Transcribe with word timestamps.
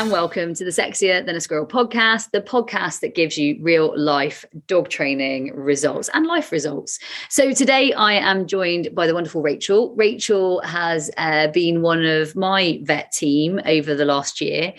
And 0.00 0.10
welcome 0.10 0.54
to 0.54 0.64
the 0.64 0.70
Sexier 0.70 1.26
Than 1.26 1.36
a 1.36 1.42
Squirrel 1.42 1.66
podcast, 1.66 2.30
the 2.30 2.40
podcast 2.40 3.00
that 3.00 3.14
gives 3.14 3.36
you 3.36 3.58
real 3.60 3.92
life 4.00 4.46
dog 4.66 4.88
training 4.88 5.54
results 5.54 6.08
and 6.14 6.26
life 6.26 6.50
results. 6.52 6.98
So 7.28 7.52
today 7.52 7.92
I 7.92 8.14
am 8.14 8.46
joined 8.46 8.94
by 8.94 9.06
the 9.06 9.12
wonderful 9.12 9.42
Rachel. 9.42 9.94
Rachel 9.96 10.62
has 10.62 11.10
uh, 11.18 11.48
been 11.48 11.82
one 11.82 12.06
of 12.06 12.34
my 12.34 12.80
vet 12.84 13.12
team 13.12 13.60
over 13.66 13.94
the 13.94 14.06
last 14.06 14.40
year 14.40 14.72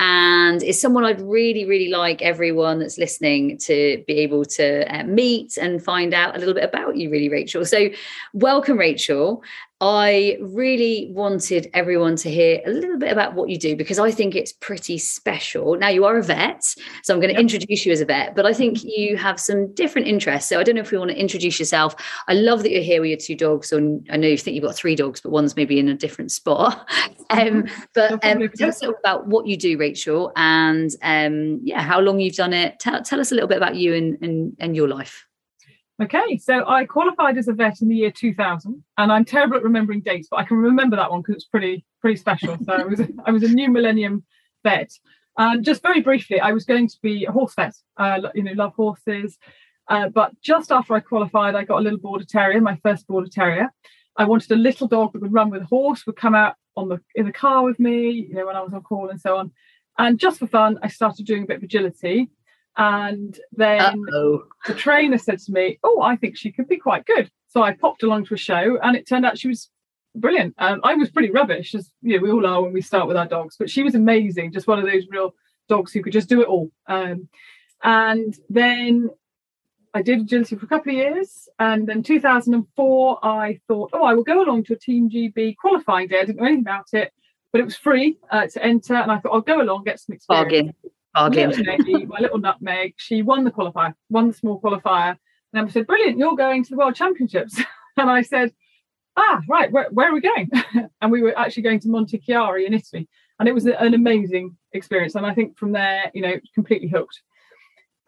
and 0.00 0.62
is 0.62 0.80
someone 0.80 1.04
I'd 1.04 1.20
really, 1.20 1.64
really 1.64 1.88
like 1.88 2.22
everyone 2.22 2.78
that's 2.78 2.98
listening 2.98 3.58
to 3.58 4.02
be 4.06 4.18
able 4.20 4.44
to 4.44 4.84
uh, 4.94 5.04
meet 5.04 5.56
and 5.56 5.82
find 5.82 6.14
out 6.14 6.36
a 6.36 6.38
little 6.38 6.54
bit 6.54 6.64
about 6.64 6.96
you, 6.96 7.10
really, 7.10 7.28
Rachel. 7.28 7.64
So, 7.64 7.88
welcome, 8.32 8.78
Rachel. 8.78 9.42
I 9.80 10.38
really 10.40 11.08
wanted 11.12 11.70
everyone 11.72 12.16
to 12.16 12.30
hear 12.30 12.60
a 12.66 12.70
little 12.70 12.98
bit 12.98 13.12
about 13.12 13.34
what 13.34 13.48
you 13.48 13.56
do 13.56 13.76
because 13.76 14.00
I 14.00 14.10
think 14.10 14.34
it's 14.34 14.52
pretty 14.52 14.98
special. 14.98 15.76
Now, 15.76 15.86
you 15.88 16.04
are 16.04 16.16
a 16.16 16.22
vet, 16.22 16.64
so 17.04 17.14
I'm 17.14 17.20
going 17.20 17.28
to 17.28 17.34
yep. 17.34 17.42
introduce 17.42 17.86
you 17.86 17.92
as 17.92 18.00
a 18.00 18.04
vet, 18.04 18.34
but 18.34 18.44
I 18.44 18.52
think 18.52 18.82
you 18.82 19.16
have 19.16 19.38
some 19.38 19.72
different 19.74 20.08
interests. 20.08 20.48
So, 20.48 20.58
I 20.60 20.64
don't 20.64 20.76
know 20.76 20.80
if 20.80 20.92
you 20.92 20.98
want 20.98 21.10
to 21.10 21.20
introduce 21.20 21.58
yourself. 21.58 21.94
I 22.28 22.34
love 22.34 22.62
that 22.62 22.70
you're 22.70 22.82
here 22.82 23.00
with 23.00 23.10
your 23.10 23.18
two 23.18 23.36
dogs. 23.36 23.72
And 23.72 24.06
I 24.10 24.16
know 24.16 24.28
you 24.28 24.38
think 24.38 24.54
you've 24.54 24.64
got 24.64 24.76
three 24.76 24.96
dogs, 24.96 25.20
but 25.20 25.30
one's 25.30 25.56
maybe 25.56 25.78
in 25.78 25.88
a 25.88 25.94
different 25.94 26.32
spot. 26.32 26.88
um, 27.30 27.66
but 27.94 28.12
um, 28.24 28.48
tell 28.56 28.68
us 28.68 28.80
a 28.80 28.86
little 28.86 28.92
bit 28.92 29.00
about 29.00 29.26
what 29.26 29.46
you 29.46 29.56
do, 29.56 29.76
Rachel 29.76 29.87
Rachel, 29.88 30.32
and 30.36 30.90
um, 31.02 31.60
yeah, 31.62 31.82
how 31.82 32.00
long 32.00 32.20
you've 32.20 32.34
done 32.34 32.52
it. 32.52 32.78
Tell, 32.78 33.02
tell 33.02 33.20
us 33.20 33.32
a 33.32 33.34
little 33.34 33.48
bit 33.48 33.56
about 33.56 33.76
you 33.76 33.94
and, 33.94 34.18
and, 34.20 34.56
and 34.58 34.76
your 34.76 34.88
life. 34.88 35.26
Okay, 36.00 36.36
so 36.36 36.64
I 36.68 36.84
qualified 36.84 37.38
as 37.38 37.48
a 37.48 37.52
vet 37.52 37.80
in 37.80 37.88
the 37.88 37.96
year 37.96 38.12
2000, 38.12 38.84
and 38.98 39.12
I'm 39.12 39.24
terrible 39.24 39.56
at 39.56 39.62
remembering 39.64 40.00
dates, 40.00 40.28
but 40.30 40.38
I 40.38 40.44
can 40.44 40.58
remember 40.58 40.96
that 40.96 41.10
one 41.10 41.22
because 41.22 41.36
it's 41.36 41.46
pretty 41.46 41.84
pretty 42.00 42.16
special. 42.16 42.56
So 42.64 42.72
I 42.72 42.84
was 42.84 43.00
I 43.26 43.30
was 43.32 43.42
a 43.42 43.48
new 43.48 43.68
millennium 43.70 44.24
vet, 44.62 44.90
and 45.36 45.64
just 45.64 45.82
very 45.82 46.00
briefly, 46.00 46.38
I 46.38 46.52
was 46.52 46.64
going 46.64 46.88
to 46.88 46.98
be 47.02 47.24
a 47.24 47.32
horse 47.32 47.54
vet. 47.56 47.74
Uh, 47.96 48.20
you 48.34 48.44
know, 48.44 48.52
love 48.52 48.74
horses, 48.74 49.38
uh, 49.88 50.08
but 50.08 50.30
just 50.40 50.70
after 50.70 50.94
I 50.94 51.00
qualified, 51.00 51.56
I 51.56 51.64
got 51.64 51.80
a 51.80 51.82
little 51.82 51.98
border 51.98 52.24
terrier, 52.24 52.60
my 52.60 52.78
first 52.82 53.06
border 53.08 53.28
terrier. 53.28 53.68
I 54.16 54.24
wanted 54.24 54.50
a 54.52 54.56
little 54.56 54.88
dog 54.88 55.12
that 55.12 55.22
would 55.22 55.32
run 55.32 55.50
with 55.50 55.62
a 55.62 55.66
horse, 55.66 56.04
would 56.06 56.16
come 56.16 56.34
out 56.34 56.54
on 56.76 56.88
the 56.88 57.00
in 57.14 57.26
the 57.26 57.32
car 57.32 57.64
with 57.64 57.78
me, 57.80 58.10
you 58.10 58.34
know, 58.34 58.46
when 58.46 58.56
I 58.56 58.62
was 58.62 58.72
on 58.72 58.82
call 58.82 59.10
and 59.10 59.20
so 59.20 59.36
on. 59.36 59.50
And 59.98 60.18
just 60.18 60.38
for 60.38 60.46
fun, 60.46 60.78
I 60.82 60.88
started 60.88 61.26
doing 61.26 61.42
a 61.42 61.46
bit 61.46 61.58
of 61.58 61.62
agility. 61.64 62.30
And 62.76 63.38
then 63.52 63.80
Uh-oh. 63.80 64.44
the 64.66 64.74
trainer 64.74 65.18
said 65.18 65.40
to 65.40 65.52
me, 65.52 65.78
Oh, 65.82 66.00
I 66.00 66.14
think 66.16 66.36
she 66.36 66.52
could 66.52 66.68
be 66.68 66.76
quite 66.76 67.04
good. 67.04 67.30
So 67.48 67.62
I 67.62 67.72
popped 67.74 68.04
along 68.04 68.26
to 68.26 68.34
a 68.34 68.38
show 68.38 68.78
and 68.82 68.96
it 68.96 69.08
turned 69.08 69.26
out 69.26 69.38
she 69.38 69.48
was 69.48 69.68
brilliant. 70.14 70.54
Um, 70.58 70.80
I 70.84 70.94
was 70.94 71.10
pretty 71.10 71.30
rubbish, 71.30 71.74
as 71.74 71.90
you 72.02 72.16
know, 72.16 72.22
we 72.22 72.30
all 72.30 72.46
are 72.46 72.62
when 72.62 72.72
we 72.72 72.80
start 72.80 73.08
with 73.08 73.16
our 73.16 73.26
dogs, 73.26 73.56
but 73.58 73.70
she 73.70 73.82
was 73.82 73.94
amazing, 73.94 74.52
just 74.52 74.68
one 74.68 74.78
of 74.78 74.84
those 74.84 75.06
real 75.10 75.34
dogs 75.68 75.92
who 75.92 76.02
could 76.02 76.12
just 76.12 76.28
do 76.28 76.40
it 76.40 76.48
all. 76.48 76.70
Um, 76.86 77.28
and 77.82 78.36
then 78.48 79.10
I 79.94 80.02
did 80.02 80.20
agility 80.20 80.56
for 80.56 80.66
a 80.66 80.68
couple 80.68 80.92
of 80.92 80.98
years. 80.98 81.48
And 81.58 81.86
then 81.88 82.02
2004, 82.02 83.18
I 83.24 83.60
thought, 83.66 83.90
oh, 83.92 84.04
I 84.04 84.14
will 84.14 84.24
go 84.24 84.42
along 84.42 84.64
to 84.64 84.74
a 84.74 84.78
Team 84.78 85.10
GB 85.10 85.56
qualifying 85.56 86.08
day. 86.08 86.20
I 86.20 86.24
didn't 86.24 86.38
know 86.38 86.46
anything 86.46 86.62
about 86.62 86.88
it 86.92 87.12
but 87.52 87.60
it 87.60 87.64
was 87.64 87.76
free 87.76 88.18
uh, 88.30 88.46
to 88.46 88.64
enter, 88.64 88.94
and 88.94 89.10
I 89.10 89.18
thought 89.18 89.32
I'll 89.32 89.40
go 89.40 89.62
along, 89.62 89.84
get 89.84 90.00
some 90.00 90.14
experience. 90.14 90.74
Bargain, 91.14 91.52
bargain. 91.52 91.64
Lady, 91.64 92.06
my 92.06 92.18
little 92.20 92.38
nutmeg, 92.38 92.94
she 92.96 93.22
won 93.22 93.44
the 93.44 93.50
qualifier, 93.50 93.94
won 94.10 94.28
the 94.28 94.34
small 94.34 94.60
qualifier, 94.60 95.16
and 95.52 95.66
I 95.66 95.70
said, 95.70 95.86
"Brilliant, 95.86 96.18
you're 96.18 96.36
going 96.36 96.64
to 96.64 96.70
the 96.70 96.76
World 96.76 96.94
Championships." 96.94 97.60
and 97.96 98.10
I 98.10 98.22
said, 98.22 98.52
"Ah, 99.16 99.40
right, 99.48 99.70
where, 99.72 99.88
where 99.90 100.10
are 100.10 100.14
we 100.14 100.20
going?" 100.20 100.50
and 101.00 101.10
we 101.10 101.22
were 101.22 101.38
actually 101.38 101.62
going 101.62 101.80
to 101.80 101.88
Montichiari 101.88 102.66
in 102.66 102.74
Italy, 102.74 103.08
and 103.38 103.48
it 103.48 103.54
was 103.54 103.66
an 103.66 103.94
amazing 103.94 104.56
experience. 104.72 105.14
And 105.14 105.26
I 105.26 105.34
think 105.34 105.56
from 105.56 105.72
there, 105.72 106.10
you 106.14 106.22
know, 106.22 106.34
completely 106.54 106.88
hooked. 106.88 107.22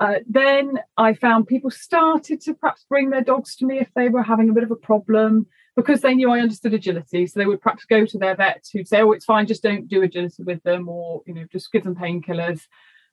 Uh, 0.01 0.21
then 0.27 0.79
I 0.97 1.13
found 1.13 1.47
people 1.47 1.71
started 1.71 2.41
to 2.43 2.55
perhaps 2.55 2.87
bring 2.89 3.11
their 3.11 3.21
dogs 3.21 3.55
to 3.57 3.67
me 3.67 3.79
if 3.81 3.91
they 3.95 4.09
were 4.09 4.23
having 4.23 4.49
a 4.49 4.53
bit 4.55 4.63
of 4.63 4.71
a 4.71 4.77
problem 4.77 5.47
because 5.77 6.01
they 6.01 6.15
knew 6.15 6.31
I 6.31 6.41
understood 6.41 6.75
agility. 6.75 7.27
So 7.27 7.39
they 7.41 7.47
would 7.47 7.61
perhaps 7.61 7.85
go 7.85 8.05
to 8.05 8.19
their 8.19 8.37
vet 8.37 8.65
who'd 8.73 8.89
say, 8.89 9.01
"Oh, 9.03 9.13
it's 9.13 9.25
fine, 9.25 9.47
just 9.47 9.63
don't 9.63 9.89
do 9.89 10.03
agility 10.03 10.43
with 10.43 10.63
them," 10.63 10.89
or 10.89 11.23
you 11.27 11.35
know, 11.35 11.45
just 11.51 11.73
give 11.73 11.85
them 11.85 11.97
painkillers. 11.97 12.63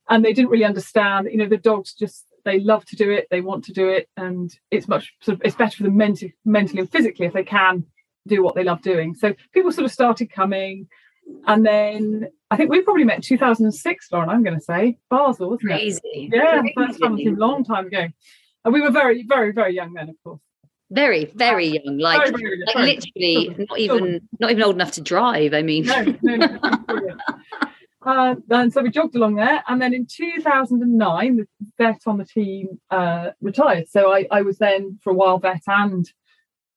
And 0.09 0.23
they 0.23 0.34
didn't 0.34 0.51
really 0.51 0.63
understand. 0.66 1.28
You 1.31 1.38
know, 1.38 1.47
the 1.47 1.57
dogs 1.57 1.94
just 1.94 2.25
they 2.46 2.59
love 2.59 2.85
to 2.85 2.96
do 2.96 3.12
it, 3.12 3.28
they 3.29 3.41
want 3.41 3.66
to 3.66 3.73
do 3.73 3.90
it, 3.90 4.09
and 4.16 4.51
it's 4.72 4.88
much 4.88 5.13
sort 5.22 5.35
of 5.35 5.41
it's 5.46 5.56
better 5.56 5.78
for 5.78 5.84
them 5.84 5.97
mentally, 5.97 6.34
mentally 6.46 6.79
and 6.79 6.91
physically 6.91 7.25
if 7.25 7.34
they 7.34 7.44
can 7.44 7.85
do 8.28 8.44
what 8.44 8.56
they 8.56 8.63
love 8.63 8.81
doing. 8.81 9.16
So 9.16 9.34
people 9.53 9.72
sort 9.72 9.85
of 9.85 9.91
started 9.91 10.31
coming. 10.31 10.88
And 11.46 11.66
then 11.66 12.29
I 12.50 12.56
think 12.56 12.69
we 12.69 12.81
probably 12.81 13.03
met 13.03 13.23
2006, 13.23 14.12
Lauren, 14.12 14.29
I'm 14.29 14.44
going 14.44 14.57
to 14.57 14.63
say. 14.63 14.97
Basel, 15.09 15.50
wasn't 15.50 15.72
Crazy. 15.72 16.00
it? 16.03 16.34
Yeah, 16.34 16.59
Crazy. 16.62 16.73
first 16.78 17.01
time, 17.01 17.17
a 17.17 17.29
long 17.31 17.63
time 17.63 17.88
ago. 17.88 18.07
And 18.63 18.73
we 18.73 18.81
were 18.81 18.91
very, 18.91 19.23
very, 19.23 19.51
very 19.51 19.75
young 19.75 19.94
then, 19.94 20.09
of 20.09 20.16
course. 20.23 20.41
Very, 20.89 21.25
very 21.35 21.67
young. 21.67 21.97
Like, 21.97 22.19
very, 22.19 22.31
very, 22.31 22.63
like 22.65 22.75
very, 22.75 22.95
literally 22.95 23.65
not 23.69 23.79
even 23.79 24.27
not 24.39 24.51
even 24.51 24.63
old 24.63 24.75
enough 24.75 24.91
to 24.93 25.01
drive. 25.01 25.53
I 25.53 25.61
mean. 25.61 25.85
No, 25.85 26.15
no, 26.21 26.35
no. 26.35 27.17
uh, 28.05 28.35
and 28.49 28.71
so 28.71 28.81
we 28.81 28.89
jogged 28.89 29.15
along 29.15 29.35
there, 29.35 29.63
and 29.67 29.81
then 29.81 29.93
in 29.93 30.07
2009, 30.09 31.35
the 31.35 31.47
vet 31.77 32.01
on 32.05 32.17
the 32.17 32.25
team 32.25 32.79
uh, 32.89 33.31
retired. 33.41 33.89
So 33.89 34.13
I, 34.13 34.27
I 34.31 34.41
was 34.43 34.57
then 34.57 34.97
for 35.03 35.11
a 35.11 35.15
while 35.15 35.39
vet 35.39 35.63
and 35.67 36.09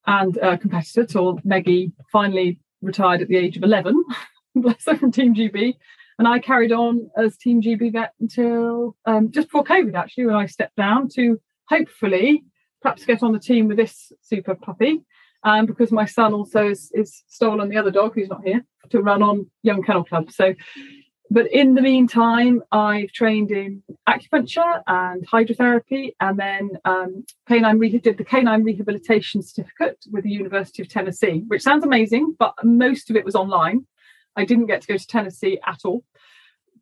and 0.07 0.39
uh, 0.39 0.57
competitor 0.57 1.05
till 1.05 1.39
Meggie 1.45 1.93
finally 2.11 2.59
retired 2.83 3.23
at 3.23 3.29
the 3.29 3.37
age 3.37 3.57
of 3.57 3.63
11. 3.63 4.03
bless 4.55 4.85
her 4.87 4.97
from 4.97 5.13
Team 5.13 5.35
GB. 5.35 5.75
And 6.19 6.29
I 6.29 6.39
carried 6.39 6.73
on 6.73 7.11
as 7.17 7.37
Team 7.37 7.63
GB 7.63 7.93
vet 7.93 8.13
until 8.21 8.97
um, 9.07 9.31
just 9.31 9.49
before 9.49 9.65
COVID, 9.65 9.95
actually, 9.95 10.27
when 10.27 10.37
I 10.37 10.47
stepped 10.47 10.77
down 10.77 11.09
to 11.15 11.41
hopefully 11.69 12.45
perhaps 12.83 13.05
get 13.05 13.23
on 13.23 13.33
the 13.33 13.39
team 13.39 13.69
with 13.69 13.77
this 13.77 14.13
super 14.23 14.55
puppy. 14.55 15.03
Um, 15.43 15.65
because 15.65 15.91
my 15.91 16.05
son 16.05 16.35
also 16.35 16.69
is, 16.69 16.91
is 16.93 17.23
stolen 17.29 17.71
the 17.71 17.79
other 17.79 17.91
dog 17.91 18.15
who's 18.15 18.29
not 18.29 18.45
here 18.45 18.63
to 18.91 19.01
run 19.01 19.23
on 19.23 19.47
Young 19.63 19.83
Kennel 19.83 20.05
Club. 20.05 20.31
So, 20.31 20.55
but 21.31 21.51
in 21.51 21.75
the 21.75 21.81
meantime, 21.81 22.63
I've 22.73 23.11
trained 23.13 23.51
in 23.51 23.83
acupuncture 24.07 24.83
and 24.87 25.27
hydrotherapy, 25.27 26.15
and 26.21 26.39
then 26.39 26.71
um, 26.85 27.25
canine 27.49 27.79
re- 27.79 27.99
did 27.99 28.19
the 28.19 28.25
canine 28.25 28.65
rehabilitation 28.65 29.41
certificate 29.43 30.05
with 30.11 30.25
the 30.25 30.31
University 30.31 30.83
of 30.83 30.89
Tennessee, 30.89 31.45
which 31.47 31.63
sounds 31.63 31.85
amazing, 31.85 32.35
but 32.39 32.55
most 32.63 33.09
of 33.09 33.17
it 33.17 33.25
was 33.25 33.35
online. 33.35 33.87
I 34.37 34.45
didn't 34.45 34.67
get 34.67 34.83
to 34.83 34.89
go 34.89 34.97
to 34.99 35.07
Tennessee 35.07 35.59
at 35.67 35.81
all 35.85 36.05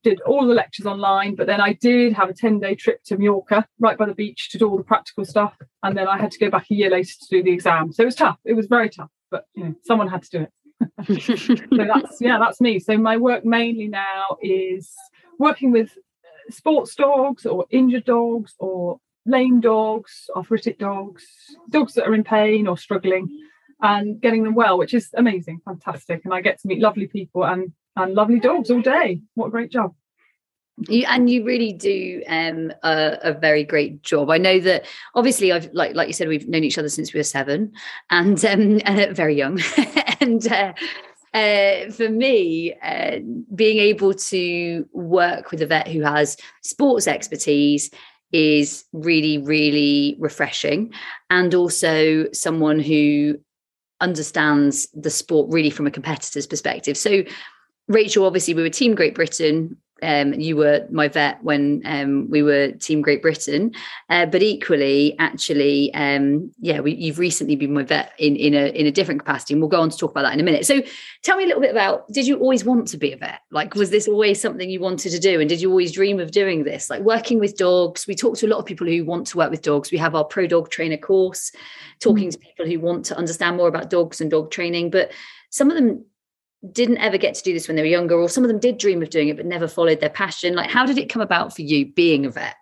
did 0.02 0.20
all 0.22 0.46
the 0.46 0.54
lectures 0.54 0.86
online, 0.86 1.34
but 1.34 1.46
then 1.46 1.60
I 1.60 1.74
did 1.74 2.12
have 2.12 2.28
a 2.28 2.34
10 2.34 2.60
day 2.60 2.74
trip 2.74 3.02
to 3.04 3.16
Mallorca, 3.16 3.66
right 3.78 3.98
by 3.98 4.06
the 4.06 4.14
beach, 4.14 4.50
to 4.50 4.58
do 4.58 4.68
all 4.68 4.76
the 4.76 4.84
practical 4.84 5.24
stuff. 5.24 5.54
And 5.82 5.96
then 5.96 6.08
I 6.08 6.18
had 6.18 6.30
to 6.32 6.38
go 6.38 6.50
back 6.50 6.66
a 6.70 6.74
year 6.74 6.90
later 6.90 7.12
to 7.20 7.26
do 7.30 7.42
the 7.42 7.52
exam. 7.52 7.92
So 7.92 8.02
it 8.02 8.06
was 8.06 8.14
tough. 8.14 8.38
It 8.44 8.54
was 8.54 8.66
very 8.66 8.90
tough, 8.90 9.10
but 9.30 9.46
you 9.54 9.64
know, 9.64 9.74
someone 9.84 10.08
had 10.08 10.22
to 10.24 10.30
do 10.30 10.42
it. 10.42 10.52
so 11.70 11.84
that's, 11.84 12.20
yeah, 12.20 12.38
that's 12.38 12.60
me. 12.60 12.78
So 12.78 12.96
my 12.96 13.16
work 13.16 13.44
mainly 13.44 13.88
now 13.88 14.36
is 14.40 14.92
working 15.38 15.72
with 15.72 15.90
uh, 15.90 16.52
sports 16.52 16.94
dogs 16.94 17.46
or 17.46 17.66
injured 17.70 18.04
dogs 18.04 18.54
or 18.58 18.98
lame 19.26 19.60
dogs, 19.60 20.30
arthritic 20.34 20.78
dogs, 20.78 21.26
dogs 21.70 21.94
that 21.94 22.06
are 22.06 22.14
in 22.14 22.24
pain 22.24 22.66
or 22.66 22.78
struggling 22.78 23.28
and 23.80 24.20
getting 24.20 24.42
them 24.42 24.54
well, 24.54 24.78
which 24.78 24.94
is 24.94 25.10
amazing, 25.14 25.60
fantastic. 25.64 26.24
And 26.24 26.34
I 26.34 26.40
get 26.40 26.60
to 26.60 26.68
meet 26.68 26.80
lovely 26.80 27.06
people 27.06 27.44
and 27.44 27.72
and 27.98 28.14
lovely 28.14 28.40
dogs 28.40 28.70
all 28.70 28.80
day. 28.80 29.20
What 29.34 29.48
a 29.48 29.50
great 29.50 29.70
job. 29.70 29.94
You, 30.88 31.04
and 31.08 31.28
you 31.28 31.44
really 31.44 31.72
do 31.72 32.22
um, 32.28 32.72
a, 32.84 33.18
a, 33.22 33.32
very 33.32 33.64
great 33.64 34.02
job. 34.02 34.30
I 34.30 34.38
know 34.38 34.60
that 34.60 34.86
obviously 35.16 35.50
I've 35.50 35.68
like 35.72 35.96
like 35.96 36.06
you 36.06 36.12
said 36.12 36.28
we've 36.28 36.48
known 36.48 36.62
each 36.62 36.78
other 36.78 36.88
since 36.88 37.12
we 37.12 37.18
were 37.18 37.24
seven, 37.24 37.72
and 38.10 38.42
um, 38.44 38.80
and 38.84 39.16
very 39.16 39.34
young, 39.34 39.60
and 40.20 40.46
uh, 40.46 40.72
uh, 41.34 41.90
for 41.90 42.08
me, 42.08 42.74
uh, 42.80 43.16
being 43.54 43.78
able 43.78 44.14
to 44.14 44.88
work 44.92 45.50
with 45.50 45.62
a 45.62 45.66
vet 45.66 45.88
who 45.88 46.02
has 46.02 46.36
sports 46.62 47.08
expertise 47.08 47.90
is 48.30 48.84
really 48.92 49.38
really 49.38 50.16
refreshing, 50.20 50.92
and 51.28 51.56
also 51.56 52.30
someone 52.32 52.78
who 52.78 53.36
understands 54.00 54.86
the 54.94 55.10
sport 55.10 55.52
really 55.52 55.70
from 55.70 55.88
a 55.88 55.90
competitor's 55.90 56.46
perspective. 56.46 56.96
So 56.96 57.24
Rachel, 57.88 58.26
obviously, 58.26 58.54
we 58.54 58.62
were 58.62 58.70
Team 58.70 58.94
Great 58.94 59.14
Britain 59.14 59.76
um, 60.02 60.34
you 60.34 60.56
were 60.56 60.86
my 60.90 61.08
vet 61.08 61.42
when 61.42 61.82
um, 61.84 62.28
we 62.30 62.42
were 62.42 62.72
Team 62.72 63.02
Great 63.02 63.22
Britain, 63.22 63.72
uh, 64.10 64.26
but 64.26 64.42
equally, 64.42 65.16
actually, 65.18 65.92
um, 65.94 66.52
yeah, 66.60 66.80
we, 66.80 66.94
you've 66.94 67.18
recently 67.18 67.56
been 67.56 67.74
my 67.74 67.82
vet 67.82 68.12
in 68.18 68.36
in 68.36 68.54
a 68.54 68.66
in 68.68 68.86
a 68.86 68.92
different 68.92 69.20
capacity, 69.20 69.54
and 69.54 69.60
we'll 69.60 69.68
go 69.68 69.80
on 69.80 69.90
to 69.90 69.96
talk 69.96 70.12
about 70.12 70.22
that 70.22 70.34
in 70.34 70.40
a 70.40 70.44
minute. 70.44 70.66
So, 70.66 70.82
tell 71.22 71.36
me 71.36 71.44
a 71.44 71.46
little 71.46 71.62
bit 71.62 71.70
about: 71.70 72.06
Did 72.12 72.26
you 72.26 72.38
always 72.38 72.64
want 72.64 72.88
to 72.88 72.96
be 72.96 73.12
a 73.12 73.16
vet? 73.16 73.40
Like, 73.50 73.74
was 73.74 73.90
this 73.90 74.06
always 74.06 74.40
something 74.40 74.70
you 74.70 74.80
wanted 74.80 75.10
to 75.10 75.18
do, 75.18 75.40
and 75.40 75.48
did 75.48 75.60
you 75.60 75.70
always 75.70 75.92
dream 75.92 76.20
of 76.20 76.30
doing 76.30 76.64
this? 76.64 76.90
Like 76.90 77.02
working 77.02 77.40
with 77.40 77.56
dogs. 77.56 78.06
We 78.06 78.14
talk 78.14 78.36
to 78.38 78.46
a 78.46 78.50
lot 78.50 78.58
of 78.58 78.66
people 78.66 78.86
who 78.86 79.04
want 79.04 79.26
to 79.28 79.36
work 79.36 79.50
with 79.50 79.62
dogs. 79.62 79.90
We 79.90 79.98
have 79.98 80.14
our 80.14 80.24
pro 80.24 80.46
dog 80.46 80.70
trainer 80.70 80.96
course, 80.96 81.50
talking 82.00 82.28
mm. 82.28 82.32
to 82.32 82.38
people 82.38 82.66
who 82.66 82.78
want 82.78 83.04
to 83.06 83.16
understand 83.16 83.56
more 83.56 83.68
about 83.68 83.90
dogs 83.90 84.20
and 84.20 84.30
dog 84.30 84.50
training, 84.50 84.90
but 84.90 85.10
some 85.50 85.70
of 85.70 85.76
them 85.76 86.04
didn't 86.72 86.98
ever 86.98 87.18
get 87.18 87.34
to 87.34 87.42
do 87.42 87.52
this 87.52 87.68
when 87.68 87.76
they 87.76 87.82
were 87.82 87.88
younger, 87.88 88.16
or 88.16 88.28
some 88.28 88.44
of 88.44 88.48
them 88.48 88.58
did 88.58 88.78
dream 88.78 89.02
of 89.02 89.10
doing 89.10 89.28
it 89.28 89.36
but 89.36 89.46
never 89.46 89.68
followed 89.68 90.00
their 90.00 90.10
passion. 90.10 90.54
Like, 90.54 90.70
how 90.70 90.86
did 90.86 90.98
it 90.98 91.08
come 91.08 91.22
about 91.22 91.54
for 91.54 91.62
you 91.62 91.92
being 91.92 92.26
a 92.26 92.30
vet? 92.30 92.56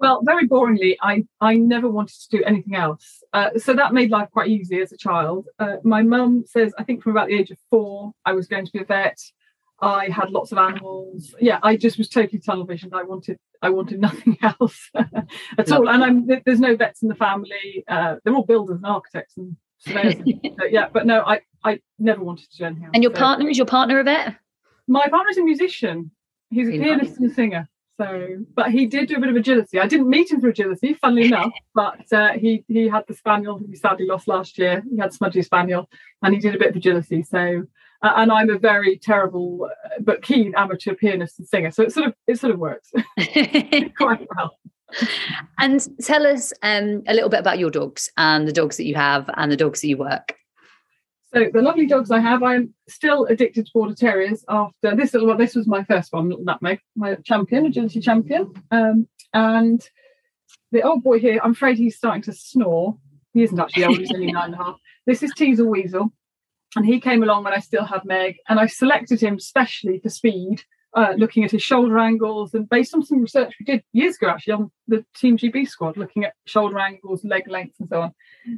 Well, 0.00 0.22
very 0.24 0.48
boringly, 0.48 0.96
I, 1.02 1.24
I 1.40 1.56
never 1.56 1.90
wanted 1.90 2.14
to 2.20 2.38
do 2.38 2.44
anything 2.44 2.76
else. 2.76 3.22
Uh, 3.32 3.50
so 3.56 3.74
that 3.74 3.92
made 3.92 4.10
life 4.10 4.28
quite 4.30 4.48
easy 4.48 4.80
as 4.80 4.92
a 4.92 4.96
child. 4.96 5.48
Uh, 5.58 5.76
my 5.82 6.02
mum 6.02 6.44
says, 6.46 6.72
I 6.78 6.84
think 6.84 7.02
from 7.02 7.12
about 7.12 7.28
the 7.28 7.34
age 7.34 7.50
of 7.50 7.58
four, 7.68 8.12
I 8.24 8.32
was 8.32 8.46
going 8.46 8.64
to 8.64 8.72
be 8.72 8.78
a 8.78 8.84
vet. 8.84 9.18
I 9.80 10.08
had 10.08 10.30
lots 10.30 10.52
of 10.52 10.58
animals. 10.58 11.34
Yeah, 11.40 11.58
I 11.62 11.76
just 11.76 11.98
was 11.98 12.08
totally 12.08 12.38
tunnel 12.38 12.64
visioned. 12.64 12.94
I 12.94 13.02
wanted, 13.02 13.38
I 13.60 13.70
wanted 13.70 14.00
nothing 14.08 14.38
else 14.40 14.88
at 14.94 15.72
all. 15.72 15.88
And 15.88 16.04
I'm, 16.04 16.26
there's 16.44 16.60
no 16.60 16.76
vets 16.76 17.02
in 17.02 17.08
the 17.08 17.14
family. 17.16 17.84
Uh, 17.88 18.16
they're 18.24 18.34
all 18.34 18.46
builders 18.46 18.76
and 18.76 18.86
architects 18.86 19.36
and. 19.36 19.56
So, 19.78 20.00
yeah, 20.70 20.88
but 20.92 21.06
no, 21.06 21.22
I, 21.22 21.40
I 21.64 21.80
never 21.98 22.22
wanted 22.22 22.50
to 22.50 22.58
do 22.58 22.64
anything. 22.64 22.90
And 22.94 23.02
your 23.02 23.12
so. 23.12 23.18
partner 23.18 23.48
is 23.48 23.56
your 23.56 23.66
partner 23.66 24.00
a 24.00 24.04
vet? 24.04 24.36
My 24.86 25.06
partner 25.08 25.30
is 25.30 25.38
a 25.38 25.42
musician. 25.42 26.10
He's 26.50 26.68
a 26.68 26.72
pianist 26.72 27.10
nice. 27.10 27.18
and 27.18 27.30
a 27.30 27.34
singer. 27.34 27.68
So, 28.00 28.44
but 28.54 28.70
he 28.70 28.86
did 28.86 29.08
do 29.08 29.16
a 29.16 29.20
bit 29.20 29.28
of 29.28 29.34
agility. 29.34 29.80
I 29.80 29.88
didn't 29.88 30.08
meet 30.08 30.30
him 30.30 30.40
for 30.40 30.48
agility, 30.48 30.94
funnily 30.94 31.24
enough, 31.26 31.52
but 31.74 32.10
uh, 32.12 32.32
he 32.32 32.64
he 32.68 32.88
had 32.88 33.04
the 33.08 33.14
spaniel 33.14 33.58
he 33.58 33.74
sadly 33.74 34.06
lost 34.06 34.28
last 34.28 34.56
year. 34.56 34.84
He 34.88 34.98
had 34.98 35.12
Smudgy 35.12 35.42
Spaniel, 35.42 35.88
and 36.22 36.32
he 36.32 36.40
did 36.40 36.54
a 36.54 36.58
bit 36.58 36.70
of 36.70 36.76
agility. 36.76 37.24
So, 37.24 37.64
uh, 38.02 38.12
and 38.16 38.30
I'm 38.30 38.50
a 38.50 38.58
very 38.58 38.98
terrible 38.98 39.68
uh, 39.84 39.88
but 40.00 40.22
keen 40.22 40.54
amateur 40.56 40.94
pianist 40.94 41.40
and 41.40 41.48
singer. 41.48 41.72
So 41.72 41.82
it 41.82 41.92
sort 41.92 42.06
of 42.06 42.14
it 42.28 42.38
sort 42.38 42.52
of 42.52 42.60
works 42.60 42.92
quite 43.98 44.28
well. 44.36 44.58
And 45.58 45.86
tell 46.00 46.26
us 46.26 46.52
um, 46.62 47.02
a 47.06 47.14
little 47.14 47.28
bit 47.28 47.40
about 47.40 47.58
your 47.58 47.70
dogs 47.70 48.10
and 48.16 48.48
the 48.48 48.52
dogs 48.52 48.76
that 48.76 48.86
you 48.86 48.94
have 48.94 49.28
and 49.36 49.50
the 49.52 49.56
dogs 49.56 49.80
that 49.80 49.88
you 49.88 49.96
work. 49.96 50.34
So 51.34 51.50
the 51.52 51.60
lovely 51.60 51.86
dogs 51.86 52.10
I 52.10 52.20
have, 52.20 52.42
I'm 52.42 52.72
still 52.88 53.26
addicted 53.26 53.66
to 53.66 53.72
border 53.74 53.94
terriers. 53.94 54.44
After 54.48 54.96
this 54.96 55.12
little 55.12 55.28
one, 55.28 55.36
this 55.36 55.54
was 55.54 55.66
my 55.66 55.84
first 55.84 56.12
one, 56.12 56.30
little 56.30 56.44
nutmeg, 56.44 56.80
my 56.96 57.16
champion, 57.16 57.66
agility 57.66 58.00
champion. 58.00 58.54
Um, 58.70 59.06
and 59.34 59.86
the 60.72 60.82
old 60.82 61.02
boy 61.02 61.18
here, 61.18 61.38
I'm 61.42 61.52
afraid 61.52 61.76
he's 61.76 61.96
starting 61.96 62.22
to 62.22 62.32
snore. 62.32 62.96
He 63.34 63.42
isn't 63.42 63.60
actually 63.60 63.84
old; 63.84 63.98
he's 63.98 64.12
only 64.12 64.32
nine 64.32 64.52
and 64.52 64.54
a 64.54 64.64
half. 64.64 64.76
This 65.06 65.22
is 65.22 65.32
Teasel 65.34 65.66
Weasel, 65.66 66.10
and 66.76 66.86
he 66.86 66.98
came 66.98 67.22
along 67.22 67.44
when 67.44 67.52
I 67.52 67.58
still 67.58 67.84
had 67.84 68.06
Meg, 68.06 68.36
and 68.48 68.58
I 68.58 68.66
selected 68.66 69.20
him 69.20 69.38
specially 69.38 70.00
for 70.00 70.08
speed, 70.08 70.62
uh, 70.94 71.14
looking 71.16 71.44
at 71.44 71.50
his 71.50 71.62
shoulder 71.62 71.98
angles, 71.98 72.54
and 72.54 72.68
based 72.68 72.94
on 72.94 73.04
some 73.04 73.20
research 73.20 73.54
we 73.60 73.64
did 73.64 73.82
years 73.92 74.16
ago, 74.16 74.28
actually 74.28 74.54
on 74.54 74.70
the 74.86 75.04
Team 75.16 75.36
GB 75.36 75.68
squad, 75.68 75.96
looking 75.96 76.24
at 76.24 76.34
shoulder 76.46 76.78
angles, 76.78 77.24
leg 77.24 77.48
length, 77.48 77.74
and 77.78 77.88
so 77.88 78.02
on. 78.02 78.14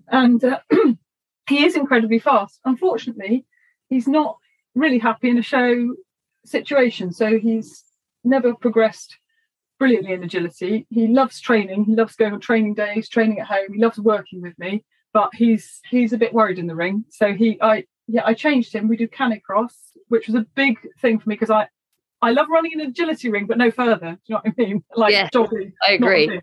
And 0.08 0.44
uh, 0.44 0.60
he 1.48 1.64
is 1.64 1.76
incredibly 1.76 2.18
fast. 2.18 2.60
Unfortunately, 2.64 3.46
he's 3.88 4.06
not 4.06 4.36
really 4.74 4.98
happy 4.98 5.28
in 5.28 5.38
a 5.38 5.42
show 5.42 5.94
situation. 6.44 7.12
So 7.12 7.38
he's 7.38 7.84
never 8.24 8.54
progressed 8.54 9.16
brilliantly 9.78 10.12
in 10.12 10.22
agility. 10.22 10.86
He 10.90 11.08
loves 11.08 11.40
training. 11.40 11.84
He 11.84 11.94
loves 11.94 12.14
going 12.14 12.34
on 12.34 12.40
training 12.40 12.74
days, 12.74 13.08
training 13.08 13.40
at 13.40 13.46
home. 13.46 13.72
He 13.72 13.80
loves 13.80 13.98
working 13.98 14.42
with 14.42 14.56
me, 14.58 14.84
but 15.12 15.30
he's 15.34 15.80
he's 15.88 16.12
a 16.12 16.18
bit 16.18 16.32
worried 16.32 16.58
in 16.58 16.66
the 16.66 16.74
ring. 16.76 17.04
So 17.10 17.32
he 17.32 17.58
I 17.60 17.84
yeah, 18.06 18.22
I 18.24 18.34
changed 18.34 18.72
him. 18.72 18.88
We 18.88 18.96
do 18.96 19.08
canicross, 19.08 19.72
which 20.08 20.26
was 20.26 20.36
a 20.36 20.46
big 20.54 20.78
thing 21.00 21.18
for 21.18 21.28
me 21.28 21.34
because 21.34 21.50
I 21.50 21.68
I 22.22 22.32
love 22.32 22.46
running 22.50 22.72
an 22.74 22.80
agility 22.80 23.30
ring, 23.30 23.46
but 23.46 23.58
no 23.58 23.70
further. 23.70 24.12
Do 24.12 24.18
you 24.26 24.34
know 24.34 24.40
what 24.42 24.54
I 24.58 24.62
mean? 24.62 24.84
Like 24.96 25.12
yeah, 25.12 25.28
jogging. 25.32 25.72
I 25.86 25.92
agree. 25.92 26.40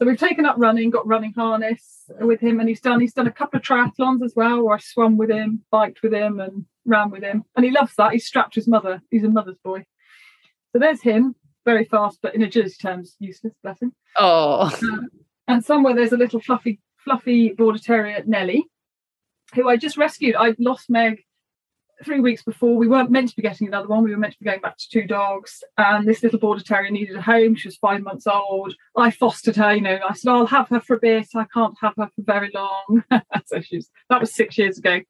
So 0.00 0.06
we've 0.06 0.18
taken 0.18 0.46
up 0.46 0.56
running, 0.58 0.90
got 0.90 1.06
running 1.06 1.32
harness 1.32 2.04
with 2.20 2.40
him, 2.40 2.60
and 2.60 2.68
he's 2.68 2.80
done 2.80 3.00
he's 3.00 3.12
done 3.12 3.26
a 3.26 3.32
couple 3.32 3.58
of 3.58 3.64
triathlons 3.64 4.24
as 4.24 4.34
well, 4.36 4.62
where 4.62 4.76
I 4.76 4.78
swum 4.78 5.16
with 5.16 5.30
him, 5.30 5.64
biked 5.70 6.02
with 6.02 6.14
him, 6.14 6.40
and 6.40 6.64
ran 6.84 7.10
with 7.10 7.22
him, 7.22 7.44
and 7.56 7.64
he 7.64 7.70
loves 7.70 7.94
that. 7.96 8.12
He's 8.12 8.26
strapped 8.26 8.54
his 8.54 8.68
mother. 8.68 9.02
He's 9.10 9.24
a 9.24 9.28
mother's 9.28 9.58
boy. 9.62 9.84
So 10.72 10.78
there's 10.78 11.02
him, 11.02 11.34
very 11.64 11.84
fast, 11.84 12.18
but 12.22 12.34
in 12.34 12.42
agility 12.42 12.76
terms, 12.80 13.16
useless. 13.18 13.54
Bless 13.62 13.82
him. 13.82 13.92
Oh. 14.16 14.70
Uh, 14.72 14.96
and 15.48 15.64
somewhere 15.64 15.94
there's 15.94 16.12
a 16.12 16.16
little 16.16 16.40
fluffy, 16.40 16.80
fluffy 16.98 17.52
border 17.52 17.78
terrier, 17.78 18.22
Nelly, 18.26 18.64
who 19.54 19.68
I 19.68 19.76
just 19.76 19.96
rescued. 19.96 20.36
I 20.36 20.54
lost 20.58 20.90
Meg 20.90 21.24
three 22.04 22.20
weeks 22.20 22.42
before 22.42 22.76
we 22.76 22.88
weren't 22.88 23.10
meant 23.10 23.28
to 23.30 23.36
be 23.36 23.42
getting 23.42 23.66
another 23.66 23.88
one. 23.88 24.04
We 24.04 24.10
were 24.10 24.18
meant 24.18 24.34
to 24.34 24.38
be 24.38 24.44
going 24.44 24.60
back 24.60 24.76
to 24.78 24.88
two 24.88 25.06
dogs. 25.06 25.62
And 25.76 26.06
this 26.06 26.22
little 26.22 26.38
border 26.38 26.62
terrier 26.62 26.90
needed 26.90 27.16
a 27.16 27.22
home. 27.22 27.54
She 27.54 27.68
was 27.68 27.76
five 27.76 28.02
months 28.02 28.26
old. 28.26 28.74
I 28.96 29.10
fostered 29.10 29.56
her 29.56 29.74
you 29.74 29.80
know 29.80 29.98
i 30.08 30.14
said 30.14 30.30
i'll 30.30 30.46
have 30.46 30.68
her 30.68 30.80
for 30.80 30.96
a 30.96 31.00
bit. 31.00 31.28
I 31.34 31.46
can't 31.52 31.74
have 31.80 31.94
her 31.96 32.08
for 32.14 32.22
very 32.22 32.50
long. 32.54 33.04
So 33.46 33.60
she's 33.60 33.90
that 34.10 34.20
was 34.20 34.34
six 34.34 34.58
years 34.58 34.78
ago. 34.78 35.00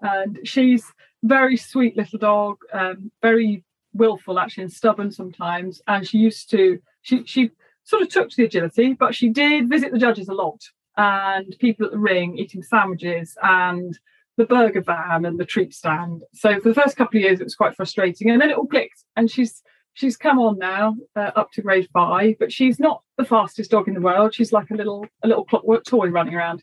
And 0.00 0.38
she's 0.44 0.84
very 1.22 1.56
sweet 1.56 1.96
little 1.96 2.18
dog 2.18 2.58
um, 2.72 3.10
very 3.20 3.64
willful 3.92 4.38
actually 4.38 4.64
and 4.64 4.72
stubborn 4.72 5.10
sometimes. 5.10 5.82
And 5.86 6.06
she 6.06 6.18
used 6.18 6.50
to 6.50 6.80
she 7.02 7.24
she 7.24 7.50
sort 7.84 8.02
of 8.02 8.08
took 8.08 8.30
to 8.30 8.36
the 8.36 8.44
agility 8.44 8.92
but 8.92 9.14
she 9.14 9.28
did 9.28 9.68
visit 9.68 9.92
the 9.92 9.98
judges 9.98 10.28
a 10.28 10.34
lot 10.34 10.60
and 10.96 11.56
people 11.58 11.86
at 11.86 11.92
the 11.92 11.98
ring 11.98 12.38
eating 12.38 12.62
sandwiches. 12.62 13.36
And 13.42 13.98
the 14.36 14.46
burger 14.46 14.80
van 14.80 15.24
and 15.24 15.38
the 15.38 15.44
treat 15.44 15.74
stand. 15.74 16.22
So 16.34 16.58
for 16.60 16.68
the 16.68 16.74
first 16.74 16.96
couple 16.96 17.18
of 17.18 17.22
years, 17.22 17.40
it 17.40 17.44
was 17.44 17.54
quite 17.54 17.76
frustrating, 17.76 18.30
and 18.30 18.40
then 18.40 18.50
it 18.50 18.56
all 18.56 18.66
clicked. 18.66 19.04
And 19.16 19.30
she's 19.30 19.62
she's 19.94 20.16
come 20.16 20.38
on 20.38 20.58
now 20.58 20.96
uh, 21.16 21.30
up 21.36 21.50
to 21.52 21.62
grade 21.62 21.88
five, 21.92 22.36
but 22.38 22.52
she's 22.52 22.78
not 22.78 23.02
the 23.18 23.24
fastest 23.24 23.70
dog 23.70 23.88
in 23.88 23.94
the 23.94 24.00
world. 24.00 24.34
She's 24.34 24.52
like 24.52 24.70
a 24.70 24.74
little 24.74 25.06
a 25.22 25.28
little 25.28 25.44
clockwork 25.44 25.84
toy 25.84 26.08
running 26.08 26.34
around. 26.34 26.62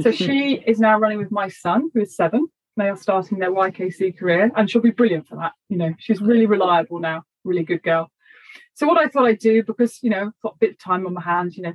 so 0.00 0.10
she 0.12 0.62
is 0.66 0.80
now 0.80 0.98
running 0.98 1.18
with 1.18 1.30
my 1.30 1.48
son, 1.48 1.90
who 1.92 2.02
is 2.02 2.16
seven. 2.16 2.46
They 2.76 2.88
are 2.88 2.96
starting 2.96 3.38
their 3.38 3.52
YKC 3.52 4.18
career, 4.18 4.50
and 4.56 4.68
she'll 4.68 4.82
be 4.82 4.90
brilliant 4.90 5.28
for 5.28 5.36
that. 5.36 5.52
You 5.68 5.76
know, 5.76 5.94
she's 5.98 6.20
really 6.20 6.46
reliable 6.46 6.98
now, 6.98 7.22
really 7.44 7.62
good 7.62 7.82
girl. 7.82 8.10
So 8.74 8.86
what 8.86 8.98
I 8.98 9.08
thought 9.08 9.26
I'd 9.26 9.38
do, 9.38 9.62
because 9.62 9.98
you 10.02 10.10
know, 10.10 10.32
got 10.42 10.54
a 10.54 10.58
bit 10.58 10.70
of 10.70 10.78
time 10.78 11.06
on 11.06 11.14
my 11.14 11.22
hands, 11.22 11.56
you 11.56 11.62
know, 11.62 11.74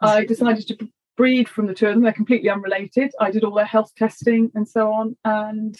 I 0.00 0.24
decided 0.24 0.66
to 0.68 0.88
breed 1.16 1.48
from 1.48 1.66
the 1.66 1.74
two 1.74 1.86
of 1.86 1.94
them. 1.94 2.02
They're 2.02 2.12
completely 2.12 2.50
unrelated. 2.50 3.12
I 3.20 3.30
did 3.30 3.44
all 3.44 3.54
their 3.54 3.64
health 3.64 3.92
testing 3.96 4.50
and 4.54 4.68
so 4.68 4.92
on, 4.92 5.16
and 5.24 5.76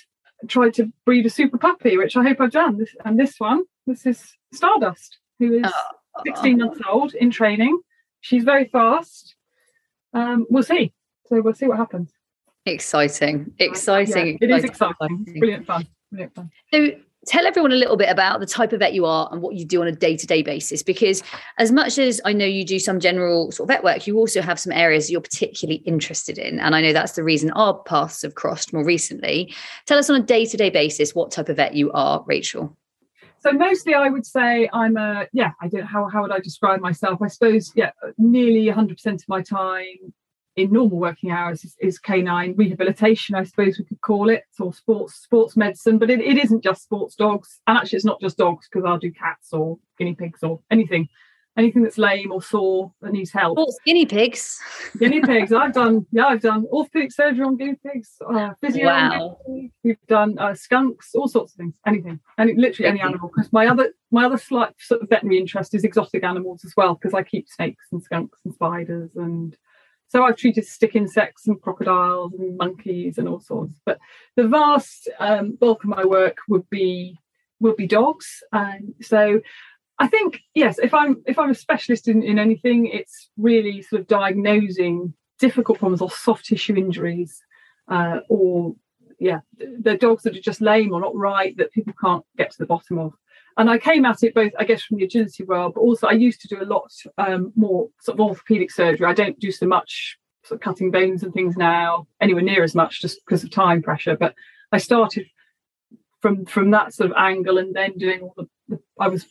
tried 0.49 0.75
to 0.75 0.93
breed 1.05 1.27
a 1.27 1.31
super 1.31 1.59
puppy, 1.59 1.97
which 1.97 2.17
I 2.17 2.23
hope 2.23 2.41
I've 2.41 2.53
done. 2.53 2.79
This, 2.79 2.95
and 3.05 3.19
this 3.19 3.35
one, 3.39 3.63
this 3.87 4.07
is 4.07 4.37
Stardust, 4.53 5.19
who 5.39 5.55
is 5.55 5.67
oh. 5.67 6.23
16 6.27 6.59
months 6.59 6.81
old 6.89 7.15
in 7.15 7.31
training. 7.31 7.79
She's 8.21 8.45
very 8.45 8.67
fast. 8.67 9.35
Um, 10.13 10.47
we'll 10.51 10.63
see. 10.63 10.93
So 11.27 11.41
we'll 11.41 11.55
see 11.55 11.67
what 11.67 11.79
happens. 11.79 12.13
Exciting, 12.67 13.53
exciting. 13.59 14.39
Yeah, 14.41 14.49
it 14.49 14.51
is 14.51 14.65
exciting. 14.65 15.25
Brilliant 15.25 15.67
fun. 15.67 15.87
Brilliant 16.11 16.35
fun. 16.35 16.51
So 16.73 16.91
tell 17.27 17.47
everyone 17.47 17.73
a 17.73 17.77
little 17.77 17.97
bit 17.97 18.09
about 18.09 18.41
the 18.41 18.47
type 18.47 18.73
of 18.73 18.81
vet 18.81 18.95
you 18.95 19.05
are 19.05 19.29
and 19.31 19.43
what 19.43 19.55
you 19.55 19.65
do 19.65 19.81
on 19.81 19.87
a 19.87 19.93
day-to-day 19.93 20.43
basis 20.43 20.83
because 20.83 21.23
as 21.59 21.71
much 21.71 21.99
as 21.99 22.21
i 22.25 22.33
know 22.33 22.45
you 22.45 22.65
do 22.65 22.79
some 22.79 22.99
general 22.99 23.53
sort 23.53 23.71
of 23.71 23.75
vet 23.75 23.85
work 23.85 24.07
you 24.07 24.17
also 24.17 24.43
have 24.43 24.59
some 24.59 24.73
areas 24.73 25.11
you're 25.11 25.21
particularly 25.21 25.83
interested 25.85 26.39
in. 26.39 26.59
And 26.59 26.75
i 26.75 26.81
know 26.81 26.93
that's 26.93 27.13
the 27.13 27.25
reason 27.25 27.51
our 27.53 27.75
paths 27.75 28.23
have 28.23 28.35
crossed 28.35 28.73
more 28.73 28.85
recently. 28.85 29.55
Tell 29.87 29.99
us 29.99 30.11
on 30.11 30.21
a 30.21 30.25
day-to-day 30.25 30.71
basis 30.71 31.15
what 31.15 31.31
type 31.31 31.49
of 31.49 31.57
vet 31.57 31.75
you 31.75 31.93
are 31.93 32.25
rachel. 32.27 32.77
So 33.41 33.53
mostly 33.53 33.95
i 33.95 34.09
would 34.09 34.27
say 34.27 34.69
i'm 34.73 34.97
a 34.97 35.27
yeah 35.33 35.53
i 35.61 35.69
don't 35.69 35.87
how, 35.87 36.09
how 36.09 36.23
would 36.23 36.33
i 36.33 36.41
describe 36.41 36.81
myself? 36.81 37.21
I 37.23 37.29
suppose 37.29 37.73
yeah 37.77 37.91
nearly 38.19 38.67
100% 38.67 39.07
of 39.07 39.29
my 39.29 39.43
time 39.43 40.13
in 40.57 40.73
normal 40.73 40.99
working 40.99 41.31
hours 41.31 41.65
is, 41.65 41.77
is, 41.81 41.99
canine 41.99 42.55
rehabilitation, 42.57 43.35
I 43.35 43.45
suppose 43.45 43.79
we 43.79 43.85
could 43.85 44.01
call 44.01 44.29
it, 44.29 44.45
or 44.61 44.73
sports 44.73 45.15
sports 45.15 45.57
medicine. 45.57 45.99
But 45.99 46.11
it, 46.11 46.21
it 46.21 46.39
isn't 46.39 46.63
just 46.63 46.83
sports 46.83 47.15
dogs, 47.15 47.61
and 47.67 47.79
actually, 47.79 47.97
it's 47.97 48.05
not 48.05 48.21
just 48.21 48.37
dogs 48.37 48.69
because 48.71 48.87
I'll 48.87 48.99
do 48.99 49.13
cats 49.13 49.53
or 49.53 49.79
guinea 49.99 50.15
pigs 50.15 50.43
or 50.43 50.61
anything, 50.71 51.09
anything 51.57 51.83
that's 51.83 51.97
lame 51.97 52.33
or 52.33 52.43
sore 52.43 52.93
that 53.01 53.13
needs 53.13 53.33
help. 53.33 53.59
Sports 53.59 53.79
guinea 53.87 54.05
pigs. 54.05 54.61
guinea 54.99 55.21
pigs. 55.25 55.55
I've 55.55 55.73
done. 55.73 56.07
Yeah, 56.13 56.27
I've 56.27 56.43
done 56.43 56.67
orthopedic 56.71 57.13
surgery 57.13 57.45
on 57.45 57.57
guinea 57.57 57.79
pigs. 57.87 58.17
Uh, 58.27 58.51
physio. 58.61 58.87
Wow. 58.87 59.39
We've 59.83 59.97
done 60.07 60.39
uh, 60.39 60.55
skunks, 60.55 61.15
all 61.15 61.29
sorts 61.29 61.55
of 61.55 61.57
things. 61.57 61.75
Anything, 61.87 62.21
any 62.39 62.55
literally 62.55 62.91
any 62.91 63.01
animal. 63.01 63.31
Because 63.35 63.51
my 63.55 63.69
other 63.69 63.93
my 64.11 64.27
other 64.27 64.37
slight 64.39 64.75
sort 64.79 65.01
of 65.01 65.09
veterinary 65.09 65.39
interest 65.39 65.75
is 65.75 65.83
exotic 65.83 66.25
animals 66.25 66.63
as 66.67 66.75
well. 66.77 66.95
Because 66.95 67.15
I 67.15 67.23
keep 67.23 67.49
snakes 67.49 67.87
and 67.91 68.03
skunks 68.03 68.39
and 68.45 68.53
spiders 68.53 69.13
and 69.17 69.57
so 70.13 70.25
I've 70.25 70.37
treated 70.37 70.67
stick 70.67 70.95
insects 70.95 71.49
and 71.49 71.59
crocodiles 71.59 72.35
and 72.35 72.59
monkeys 72.59 73.17
and 73.17 73.27
all 73.27 73.41
sorts. 73.41 73.73
But 73.87 73.99
the 74.37 74.47
vast 74.47 75.09
um, 75.19 75.53
bulk 75.53 75.85
of 75.85 75.89
my 75.89 76.05
work 76.05 76.37
would 76.51 76.69
be 76.69 77.19
would 77.61 77.77
be 77.77 77.87
dogs. 77.87 78.43
And 78.53 78.95
so 79.01 79.41
I 79.99 80.09
think 80.09 80.43
yes, 80.55 80.79
if 80.79 80.93
I'm 80.93 81.23
if 81.25 81.39
I'm 81.39 81.49
a 81.49 81.55
specialist 81.55 82.09
in, 82.09 82.23
in 82.23 82.39
anything, 82.39 82.89
it's 82.89 83.31
really 83.39 83.81
sort 83.81 84.03
of 84.03 84.07
diagnosing 84.07 85.15
difficult 85.39 85.79
problems 85.79 86.03
or 86.03 86.11
soft 86.11 86.45
tissue 86.45 86.77
injuries, 86.77 87.43
uh, 87.89 88.19
or 88.29 88.75
yeah, 89.19 89.41
the 89.57 89.97
dogs 89.97 90.25
that 90.25 90.37
are 90.37 90.41
just 90.43 90.61
lame 90.61 90.93
or 90.93 91.01
not 91.01 91.17
right 91.17 91.57
that 91.57 91.73
people 91.73 91.95
can't 91.99 92.25
get 92.37 92.51
to 92.51 92.59
the 92.59 92.67
bottom 92.67 92.99
of 92.99 93.15
and 93.57 93.71
I 93.71 93.79
came 93.79 94.05
at 94.05 94.23
it 94.23 94.35
both, 94.35 94.53
I 94.59 94.65
guess, 94.65 94.83
from 94.83 94.99
the 94.99 95.05
agility 95.05 95.45
world, 95.45 95.75
but 95.75 95.81
also 95.81 96.07
I 96.07 96.13
used 96.13 96.41
to 96.43 96.49
do 96.49 96.63
a 96.63 96.65
lot 96.65 96.91
um, 97.19 97.53
more 97.57 97.89
sort 98.01 98.19
of 98.19 98.27
orthopedic 98.27 98.71
surgery. 98.71 99.07
I 99.07 99.15
don't 99.15 99.39
do 99.39 99.53
so 99.53 99.67
much 99.67 100.19
sort 100.45 100.61
of 100.61 100.65
cutting 100.65 100.91
bones 100.91 101.23
and 101.23 101.33
things 101.33 101.57
now, 101.57 102.07
anywhere 102.21 102.43
near 102.43 102.65
as 102.65 102.75
much, 102.75 103.01
just 103.01 103.21
because 103.25 103.45
of 103.45 103.51
time 103.51 103.83
pressure. 103.83 104.17
But 104.17 104.35
I 104.73 104.79
started 104.79 105.27
from 106.21 106.47
from 106.47 106.71
that 106.71 106.95
sort 106.95 107.11
of 107.11 107.17
angle, 107.17 107.59
and 107.59 107.75
then 107.75 107.99
doing 107.99 108.21
all 108.21 108.35
the, 108.37 108.47
the 108.69 108.81
I 108.99 109.09
was 109.09 109.27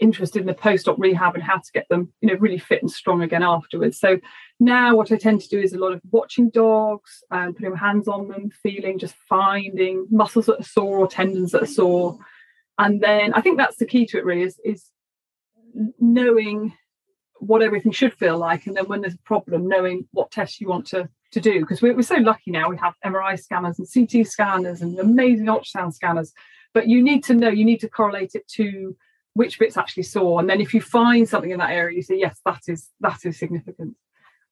interested 0.00 0.40
in 0.40 0.46
the 0.46 0.54
post-op 0.54 0.96
rehab 0.98 1.34
and 1.34 1.42
how 1.42 1.56
to 1.56 1.72
get 1.74 1.84
them, 1.88 2.12
you 2.20 2.28
know, 2.28 2.38
really 2.38 2.58
fit 2.58 2.80
and 2.82 2.90
strong 2.90 3.20
again 3.22 3.42
afterwards. 3.42 3.98
So 3.98 4.20
now 4.60 4.94
what 4.94 5.10
I 5.10 5.16
tend 5.16 5.40
to 5.40 5.48
do 5.48 5.58
is 5.58 5.72
a 5.72 5.78
lot 5.78 5.92
of 5.92 6.00
watching 6.12 6.50
dogs 6.50 7.24
and 7.32 7.56
putting 7.56 7.72
my 7.72 7.78
hands 7.78 8.06
on 8.06 8.28
them, 8.28 8.50
feeling, 8.62 9.00
just 9.00 9.16
finding 9.28 10.06
muscles 10.08 10.46
that 10.46 10.60
are 10.60 10.64
sore 10.64 10.98
or 10.98 11.08
tendons 11.08 11.50
that 11.50 11.64
are 11.64 11.66
sore 11.66 12.18
and 12.78 13.00
then 13.00 13.32
I 13.34 13.40
think 13.40 13.58
that's 13.58 13.76
the 13.76 13.86
key 13.86 14.06
to 14.06 14.18
it 14.18 14.24
really 14.24 14.42
is, 14.42 14.58
is 14.64 14.86
knowing 15.98 16.72
what 17.40 17.62
everything 17.62 17.92
should 17.92 18.14
feel 18.14 18.38
like 18.38 18.66
and 18.66 18.76
then 18.76 18.86
when 18.86 19.00
there's 19.00 19.14
a 19.14 19.24
problem 19.24 19.68
knowing 19.68 20.08
what 20.12 20.30
tests 20.30 20.60
you 20.60 20.68
want 20.68 20.86
to 20.88 21.08
to 21.30 21.40
do. 21.40 21.60
Because 21.60 21.82
we're, 21.82 21.94
we're 21.94 22.02
so 22.02 22.16
lucky 22.16 22.50
now 22.50 22.68
we 22.68 22.76
have 22.78 22.94
mri 23.04 23.38
scanners 23.38 23.78
and 23.78 23.88
ct 23.88 24.26
scanners 24.26 24.80
and 24.82 24.98
amazing 24.98 25.46
ultrasound 25.46 25.92
scanners. 25.92 26.32
But 26.74 26.88
you 26.88 27.02
need 27.02 27.24
to 27.24 27.34
know 27.34 27.48
you 27.48 27.64
need 27.64 27.80
to 27.80 27.88
correlate 27.88 28.34
it 28.34 28.48
to 28.56 28.96
which 29.34 29.58
bits 29.58 29.76
actually 29.76 30.02
saw. 30.02 30.38
And 30.38 30.50
then 30.50 30.60
if 30.60 30.74
you 30.74 30.80
find 30.80 31.28
something 31.28 31.50
in 31.50 31.58
that 31.58 31.70
area 31.70 31.96
you 31.96 32.02
say 32.02 32.18
yes 32.18 32.40
that 32.44 32.62
is 32.68 32.88
that 33.00 33.18
is 33.24 33.38
significant 33.38 33.94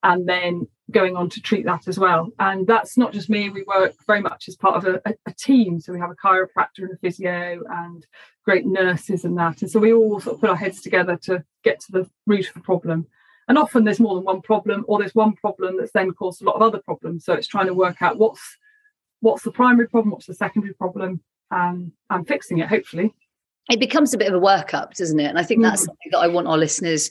and 0.03 0.29
then 0.29 0.67
going 0.91 1.17
on 1.17 1.29
to 1.31 1.41
treat 1.41 1.65
that 1.67 1.89
as 1.89 1.99
well. 1.99 2.31
And 2.39 2.67
that's 2.67 2.97
not 2.97 3.13
just 3.13 3.29
me, 3.29 3.51
we 3.51 3.65
work 3.65 3.95
very 4.07 4.21
much 4.21 4.49
as 4.49 4.57
part 4.57 4.77
of 4.77 4.85
a, 4.85 5.15
a, 5.27 5.33
team. 5.33 5.81
So 5.81 5.93
we 5.93 5.99
have 5.99 6.11
a 6.11 6.15
chiropractor 6.15 6.79
and 6.79 6.93
a 6.93 6.97
physio 6.99 7.61
and 7.69 8.07
great 8.45 8.67
nurses 8.67 9.25
and 9.25 9.37
that. 9.39 9.63
And 9.63 9.71
so 9.71 9.81
we 9.81 9.93
all 9.93 10.21
sort 10.21 10.37
of 10.37 10.41
put 10.41 10.51
our 10.51 10.57
heads 10.57 10.81
together 10.81 11.17
to 11.25 11.43
get 11.65 11.81
to 11.81 11.93
the 11.93 12.11
root 12.27 12.49
of 12.49 12.55
the 12.55 12.61
problem. 12.61 13.07
And 13.49 13.59
often 13.59 13.85
there's 13.85 14.01
more 14.01 14.15
than 14.15 14.25
one 14.25 14.43
problem, 14.43 14.85
or 14.89 14.99
there's 14.99 15.15
one 15.15 15.35
problem 15.35 15.77
that's 15.77 15.93
then 15.93 16.13
caused 16.13 16.43
a 16.43 16.45
lot 16.45 16.57
of 16.57 16.63
other 16.63 16.79
problems. 16.79 17.25
So 17.25 17.33
it's 17.33 17.47
trying 17.47 17.67
to 17.67 17.75
work 17.75 18.03
out 18.03 18.19
what's 18.19 18.43
what's 19.21 19.43
the 19.43 19.53
primary 19.53 19.89
problem, 19.89 20.11
what's 20.11 20.27
the 20.27 20.35
secondary 20.35 20.75
problem, 20.75 21.21
and 21.51 21.93
and 22.11 22.27
fixing 22.27 22.59
it, 22.59 22.69
hopefully. 22.69 23.15
It 23.71 23.81
becomes 23.81 24.15
a 24.15 24.19
bit 24.19 24.33
of 24.33 24.35
a 24.35 24.45
workup, 24.45 24.95
doesn't 24.95 25.19
it? 25.19 25.27
And 25.27 25.39
I 25.39 25.43
think 25.43 25.63
that's 25.63 25.83
mm. 25.83 25.87
something 25.87 26.11
that 26.13 26.19
I 26.19 26.29
want 26.29 26.49
our 26.49 26.59
listeners 26.59 27.11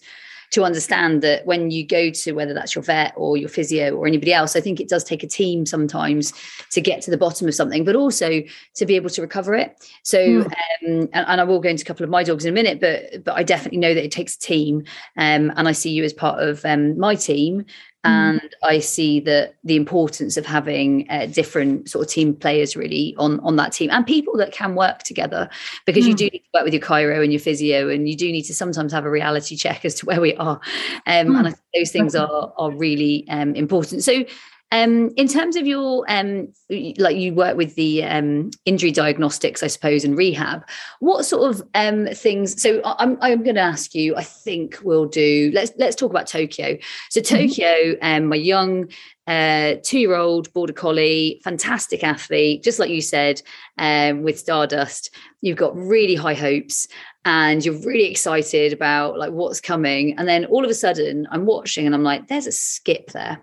to 0.56 0.64
understand 0.64 1.22
that 1.22 1.46
when 1.46 1.70
you 1.70 1.86
go 1.86 2.10
to 2.10 2.32
whether 2.32 2.54
that's 2.54 2.76
your 2.76 2.82
vet 2.82 3.14
or 3.18 3.36
your 3.36 3.50
physio 3.50 3.94
or 3.94 4.08
anybody 4.08 4.32
else, 4.32 4.56
I 4.56 4.62
think 4.62 4.80
it 4.80 4.88
does 4.88 5.04
take 5.04 5.22
a 5.22 5.28
team 5.28 5.66
sometimes 5.66 6.34
to 6.72 6.80
get 6.80 7.02
to 7.02 7.12
the 7.12 7.18
bottom 7.18 7.46
of 7.46 7.54
something, 7.54 7.84
but 7.84 7.94
also 7.94 8.42
to 8.76 8.86
be 8.86 8.96
able 8.96 9.10
to 9.10 9.22
recover 9.22 9.54
it. 9.54 9.76
So, 10.04 10.18
mm. 10.18 10.46
um, 10.46 10.52
and, 10.82 11.10
and, 11.14 11.42
I 11.42 11.44
will 11.44 11.60
go 11.60 11.68
into 11.68 11.84
a 11.84 11.86
couple 11.86 12.06
of 12.06 12.10
my 12.10 12.24
dogs 12.24 12.46
in 12.46 12.50
a 12.50 12.54
minute, 12.54 12.80
but 12.80 13.26
but 13.26 13.36
I 13.36 13.44
definitely 13.44 13.80
know 13.80 13.94
that 13.94 14.06
it 14.06 14.14
takes 14.14 14.38
a 14.38 14.40
team, 14.40 14.86
um, 15.18 15.52
and 15.58 15.68
I 15.68 15.74
see 15.74 15.92
you 15.92 16.06
as 16.06 16.14
part 16.14 16.42
of 16.42 16.64
um, 16.64 16.98
my 16.98 17.16
team. 17.16 17.66
And 18.06 18.56
I 18.64 18.80
see 18.80 19.20
that 19.22 19.56
the 19.64 19.76
importance 19.76 20.38
of 20.38 20.46
having 20.46 21.08
uh, 21.10 21.26
different 21.28 21.90
sort 21.90 22.06
of 22.06 22.12
team 22.12 22.36
players 22.36 22.76
really 22.76 23.16
on 23.18 23.40
on 23.42 23.56
that 23.58 23.74
team 23.74 23.90
and 23.92 24.06
people 24.06 24.38
that 24.38 24.52
can 24.52 24.76
work 24.76 25.04
together 25.04 25.50
because 25.86 26.06
mm. 26.06 26.10
you 26.10 26.14
do 26.16 26.26
need 26.26 26.40
to 26.40 26.50
work 26.54 26.64
with 26.66 26.74
your 26.74 26.82
chiro 26.82 27.24
and 27.24 27.32
your 27.32 27.40
physio 27.40 27.90
and 27.90 28.08
you 28.08 28.16
do 28.16 28.32
need 28.32 28.44
to 28.44 28.54
sometimes 28.54 28.92
have 28.92 29.06
a 29.06 29.10
reality 29.10 29.56
check 29.56 29.86
as 29.86 29.96
to 29.96 30.06
where 30.06 30.22
we 30.22 30.36
are 30.36 30.60
um, 31.08 31.28
mm. 31.28 31.38
and 31.38 31.48
I 31.48 31.52
think 31.52 31.62
those 31.74 31.92
things 31.92 32.16
are 32.16 32.54
are 32.58 32.72
really 32.72 33.26
um, 33.30 33.56
important 33.56 34.04
so 34.04 34.24
um, 34.72 35.12
in 35.16 35.28
terms 35.28 35.56
of 35.56 35.68
your 35.68 36.06
um, 36.10 36.52
like 36.98 37.16
you 37.16 37.34
work 37.34 37.56
with 37.56 37.76
the 37.76 38.04
um, 38.04 38.50
injury 38.66 38.92
diagnostics, 38.92 39.62
I 39.62 39.68
suppose, 39.68 40.04
and 40.04 40.18
rehab. 40.18 40.66
What 41.00 41.24
sort 41.24 41.50
of 41.52 41.68
um, 41.76 42.08
things? 42.08 42.62
So 42.62 42.82
I'm 42.84 43.18
I'm 43.22 43.44
going 43.44 43.56
to 43.56 43.62
ask 43.62 43.94
you. 43.94 44.16
I 44.16 44.24
think 44.24 44.80
we'll 44.84 45.06
do. 45.06 45.52
Let's 45.54 45.72
let's 45.78 45.96
talk 45.96 46.10
about 46.10 46.28
Tokyo. 46.28 46.78
So 47.10 47.22
mm-hmm. 47.22 47.36
Tokyo, 47.36 47.68
mm-hmm. 47.68 48.06
um, 48.06 48.26
my 48.28 48.36
young 48.36 48.90
uh, 49.28 49.76
two-year-old 49.84 50.52
border 50.54 50.74
collie, 50.74 51.42
fantastic 51.44 52.04
athlete, 52.04 52.64
just 52.64 52.80
like 52.80 52.90
you 52.90 53.02
said 53.02 53.42
um, 53.78 54.24
with 54.24 54.40
Stardust. 54.40 55.12
You've 55.42 55.58
got 55.58 55.78
really 55.78 56.16
high 56.16 56.34
hopes, 56.34 56.88
and 57.24 57.64
you're 57.64 57.80
really 57.82 58.10
excited 58.10 58.74
about 58.74 59.20
like 59.20 59.32
what's 59.32 59.62
coming. 59.62 60.18
And 60.18 60.28
then 60.28 60.46
all 60.46 60.66
of 60.66 60.72
a 60.72 60.76
sudden, 60.76 61.28
I'm 61.30 61.46
watching, 61.46 61.86
and 61.86 61.94
I'm 61.94 62.04
like, 62.04 62.28
"There's 62.28 62.48
a 62.48 62.52
skip 62.52 63.12
there." 63.12 63.40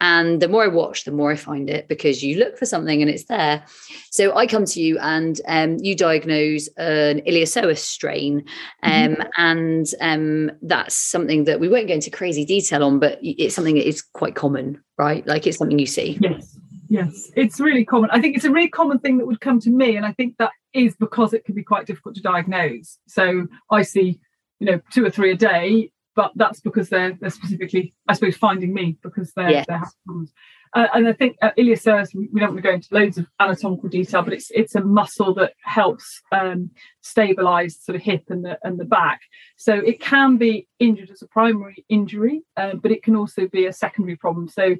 And 0.00 0.40
the 0.40 0.48
more 0.48 0.64
I 0.64 0.68
watch, 0.68 1.04
the 1.04 1.12
more 1.12 1.30
I 1.30 1.36
find 1.36 1.68
it 1.68 1.88
because 1.88 2.22
you 2.22 2.38
look 2.38 2.56
for 2.56 2.66
something 2.66 3.02
and 3.02 3.10
it's 3.10 3.24
there. 3.24 3.64
So 4.10 4.34
I 4.34 4.46
come 4.46 4.64
to 4.64 4.80
you 4.80 4.98
and 4.98 5.40
um, 5.46 5.76
you 5.80 5.94
diagnose 5.94 6.68
an 6.76 7.20
iliopsoas 7.20 7.78
strain. 7.78 8.44
Um, 8.82 8.92
mm-hmm. 8.92 9.22
And 9.36 9.86
um, 10.00 10.52
that's 10.62 10.94
something 10.94 11.44
that 11.44 11.60
we 11.60 11.68
won't 11.68 11.88
go 11.88 11.94
into 11.94 12.10
crazy 12.10 12.44
detail 12.44 12.82
on, 12.82 12.98
but 12.98 13.18
it's 13.22 13.54
something 13.54 13.74
that 13.74 13.86
is 13.86 14.02
quite 14.02 14.34
common, 14.34 14.82
right? 14.98 15.26
Like 15.26 15.46
it's 15.46 15.58
something 15.58 15.78
you 15.78 15.86
see. 15.86 16.18
Yes. 16.20 16.56
Yes, 16.92 17.30
it's 17.36 17.60
really 17.60 17.84
common. 17.84 18.10
I 18.10 18.20
think 18.20 18.34
it's 18.34 18.44
a 18.44 18.50
really 18.50 18.68
common 18.68 18.98
thing 18.98 19.18
that 19.18 19.26
would 19.26 19.40
come 19.40 19.60
to 19.60 19.70
me, 19.70 19.94
and 19.94 20.04
I 20.04 20.12
think 20.12 20.36
that 20.38 20.50
is 20.74 20.96
because 20.96 21.32
it 21.32 21.44
can 21.44 21.54
be 21.54 21.62
quite 21.62 21.86
difficult 21.86 22.16
to 22.16 22.20
diagnose. 22.20 22.98
So 23.06 23.46
I 23.70 23.82
see, 23.82 24.18
you 24.58 24.66
know, 24.66 24.80
two 24.90 25.04
or 25.06 25.10
three 25.10 25.30
a 25.30 25.36
day, 25.36 25.92
but 26.20 26.32
that's 26.36 26.60
because 26.60 26.90
they're 26.90 27.16
they're 27.18 27.30
specifically, 27.30 27.94
I 28.06 28.12
suppose, 28.12 28.36
finding 28.36 28.74
me 28.74 28.98
because 29.02 29.32
they're 29.32 29.50
yes. 29.50 29.64
they're 29.66 29.78
having 29.78 29.92
problems. 30.04 30.32
Uh, 30.74 30.86
and 30.92 31.08
I 31.08 31.14
think 31.14 31.38
uh, 31.40 31.50
we 31.56 31.74
don't 31.74 32.50
want 32.50 32.56
to 32.56 32.60
go 32.60 32.72
into 32.72 32.94
loads 32.94 33.16
of 33.16 33.26
anatomical 33.40 33.88
detail, 33.88 34.20
but 34.20 34.34
it's 34.34 34.50
it's 34.50 34.74
a 34.74 34.82
muscle 34.82 35.32
that 35.36 35.54
helps 35.64 36.20
um, 36.30 36.72
stabilize 37.00 37.80
sort 37.80 37.96
of 37.96 38.02
hip 38.02 38.24
and 38.28 38.44
the 38.44 38.58
and 38.64 38.78
the 38.78 38.84
back. 38.84 39.22
So 39.56 39.72
it 39.72 39.98
can 39.98 40.36
be 40.36 40.68
injured 40.78 41.08
as 41.10 41.22
a 41.22 41.26
primary 41.26 41.86
injury, 41.88 42.42
uh, 42.54 42.74
but 42.74 42.92
it 42.92 43.02
can 43.02 43.16
also 43.16 43.48
be 43.48 43.64
a 43.64 43.72
secondary 43.72 44.16
problem. 44.16 44.46
So 44.46 44.76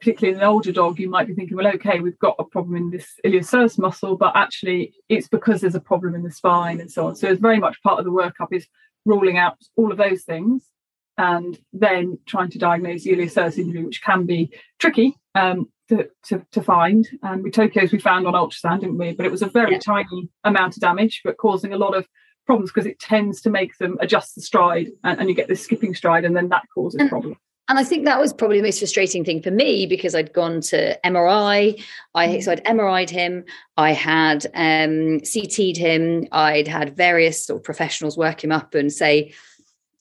particularly 0.00 0.36
in 0.36 0.42
an 0.42 0.46
older 0.46 0.70
dog, 0.70 0.98
you 0.98 1.08
might 1.08 1.28
be 1.28 1.34
thinking, 1.34 1.56
well, 1.56 1.74
okay, 1.76 2.00
we've 2.00 2.18
got 2.18 2.36
a 2.38 2.44
problem 2.44 2.76
in 2.76 2.90
this 2.90 3.08
iliopsoas 3.24 3.78
muscle, 3.78 4.18
but 4.18 4.36
actually 4.36 4.92
it's 5.08 5.28
because 5.28 5.62
there's 5.62 5.74
a 5.74 5.80
problem 5.80 6.14
in 6.14 6.24
the 6.24 6.30
spine 6.30 6.78
and 6.78 6.92
so 6.92 7.06
on. 7.06 7.16
So 7.16 7.26
it's 7.30 7.40
very 7.40 7.58
much 7.58 7.82
part 7.82 7.98
of 7.98 8.04
the 8.04 8.10
workup 8.10 8.52
is 8.52 8.66
ruling 9.06 9.38
out 9.38 9.56
all 9.76 9.90
of 9.90 9.96
those 9.98 10.24
things 10.24 10.70
and 11.16 11.58
then 11.72 12.18
trying 12.26 12.50
to 12.50 12.58
diagnose 12.58 13.06
iliopsoas 13.06 13.58
injury, 13.58 13.84
which 13.84 14.02
can 14.02 14.26
be 14.26 14.50
tricky 14.78 15.14
um, 15.34 15.68
to, 15.88 16.08
to, 16.24 16.44
to, 16.52 16.62
find. 16.62 17.08
And 17.22 17.42
with 17.42 17.54
Tokyo's, 17.54 17.92
we 17.92 17.98
found 17.98 18.26
on 18.26 18.34
ultrasound, 18.34 18.80
didn't 18.80 18.98
we? 18.98 19.12
But 19.12 19.26
it 19.26 19.32
was 19.32 19.42
a 19.42 19.46
very 19.46 19.72
yeah. 19.72 19.78
tiny 19.78 20.28
amount 20.44 20.76
of 20.76 20.80
damage, 20.80 21.20
but 21.24 21.36
causing 21.36 21.72
a 21.72 21.78
lot 21.78 21.96
of 21.96 22.06
problems 22.46 22.70
because 22.70 22.86
it 22.86 22.98
tends 22.98 23.40
to 23.42 23.50
make 23.50 23.76
them 23.78 23.96
adjust 24.00 24.34
the 24.34 24.42
stride 24.42 24.88
and, 25.02 25.20
and 25.20 25.28
you 25.28 25.34
get 25.34 25.48
this 25.48 25.62
skipping 25.62 25.94
stride, 25.94 26.24
and 26.24 26.36
then 26.36 26.48
that 26.48 26.64
causes 26.74 27.00
and, 27.00 27.08
problems. 27.08 27.36
And 27.68 27.78
I 27.78 27.84
think 27.84 28.04
that 28.04 28.20
was 28.20 28.34
probably 28.34 28.58
the 28.58 28.64
most 28.64 28.78
frustrating 28.78 29.24
thing 29.24 29.40
for 29.40 29.50
me 29.50 29.86
because 29.86 30.14
I'd 30.14 30.34
gone 30.34 30.60
to 30.62 30.98
MRI. 31.02 31.82
I 32.14 32.40
so 32.40 32.52
I'd 32.52 32.64
MRI'd 32.64 33.08
him. 33.08 33.44
I 33.78 33.92
had 33.92 34.44
um, 34.54 35.20
CT'd 35.20 35.78
him. 35.78 36.26
I'd 36.30 36.68
had 36.68 36.94
various 36.94 37.46
sort 37.46 37.60
of 37.60 37.64
professionals 37.64 38.18
work 38.18 38.44
him 38.44 38.52
up 38.52 38.74
and 38.74 38.92
say, 38.92 39.32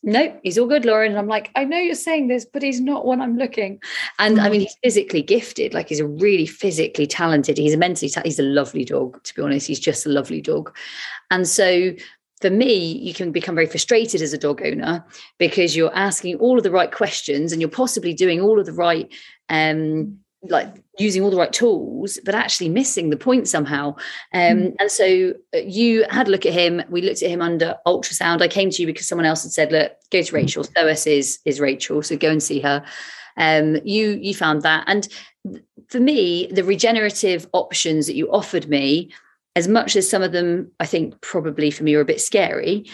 "No, 0.03 0.37
he's 0.43 0.57
all 0.57 0.67
good, 0.67 0.85
Lauren." 0.85 1.11
And 1.11 1.19
I'm 1.19 1.27
like, 1.27 1.49
"I 1.55 1.63
know 1.63 1.77
you're 1.77 1.95
saying 1.95 2.27
this, 2.27 2.45
but 2.45 2.61
he's 2.61 2.81
not 2.81 3.05
when 3.05 3.21
I'm 3.21 3.37
looking." 3.37 3.81
And 4.19 4.39
I 4.39 4.49
mean, 4.49 4.61
he's 4.61 4.75
physically 4.83 5.21
gifted. 5.21 5.73
Like 5.73 5.89
he's 5.89 5.99
a 5.99 6.07
really 6.07 6.45
physically 6.45 7.07
talented. 7.07 7.57
He's 7.57 7.73
a 7.73 7.77
mentally 7.77 8.09
ta- 8.09 8.21
he's 8.25 8.39
a 8.39 8.43
lovely 8.43 8.85
dog. 8.85 9.23
To 9.23 9.35
be 9.35 9.41
honest, 9.41 9.67
he's 9.67 9.79
just 9.79 10.05
a 10.05 10.09
lovely 10.09 10.41
dog. 10.41 10.75
And 11.31 11.47
so 11.47 11.93
for 12.41 12.49
me, 12.49 12.97
you 12.97 13.13
can 13.13 13.31
become 13.31 13.55
very 13.55 13.67
frustrated 13.67 14.21
as 14.21 14.33
a 14.33 14.37
dog 14.37 14.61
owner 14.65 15.05
because 15.37 15.77
you're 15.77 15.95
asking 15.95 16.35
all 16.39 16.57
of 16.57 16.63
the 16.63 16.71
right 16.71 16.91
questions 16.91 17.53
and 17.53 17.61
you're 17.61 17.69
possibly 17.69 18.13
doing 18.13 18.41
all 18.41 18.59
of 18.59 18.65
the 18.65 18.73
right 18.73 19.09
um, 19.47 20.19
like 20.49 20.67
using 20.99 21.23
all 21.23 21.31
the 21.31 21.37
right 21.37 21.53
tools 21.53 22.19
but 22.25 22.35
actually 22.35 22.69
missing 22.69 23.09
the 23.09 23.17
point 23.17 23.47
somehow. 23.47 23.95
Um, 24.33 24.57
mm. 24.57 24.75
and 24.79 24.91
so 24.91 25.33
uh, 25.55 25.59
you 25.59 26.05
had 26.09 26.27
a 26.27 26.31
look 26.31 26.45
at 26.45 26.53
him 26.53 26.81
we 26.89 27.01
looked 27.01 27.23
at 27.23 27.29
him 27.29 27.41
under 27.41 27.75
ultrasound. 27.87 28.41
I 28.41 28.47
came 28.47 28.69
to 28.69 28.81
you 28.81 28.87
because 28.87 29.07
someone 29.07 29.25
else 29.25 29.43
had 29.43 29.51
said 29.51 29.71
look 29.71 29.93
go 30.11 30.21
to 30.21 30.35
rachel. 30.35 30.63
psoas 30.63 31.07
is 31.07 31.39
is 31.45 31.59
rachel 31.59 32.01
so 32.01 32.17
go 32.17 32.29
and 32.29 32.43
see 32.43 32.59
her. 32.59 32.83
Um, 33.37 33.77
you 33.83 34.19
you 34.21 34.35
found 34.35 34.61
that. 34.61 34.83
And 34.87 35.07
for 35.87 35.99
me 35.99 36.47
the 36.51 36.63
regenerative 36.63 37.47
options 37.53 38.07
that 38.07 38.15
you 38.15 38.31
offered 38.31 38.67
me 38.69 39.11
as 39.55 39.67
much 39.67 39.95
as 39.95 40.09
some 40.09 40.23
of 40.23 40.31
them 40.31 40.71
i 40.79 40.85
think 40.85 41.19
probably 41.21 41.69
for 41.69 41.83
me 41.83 41.93
are 41.95 42.01
a 42.01 42.05
bit 42.05 42.21
scary 42.21 42.85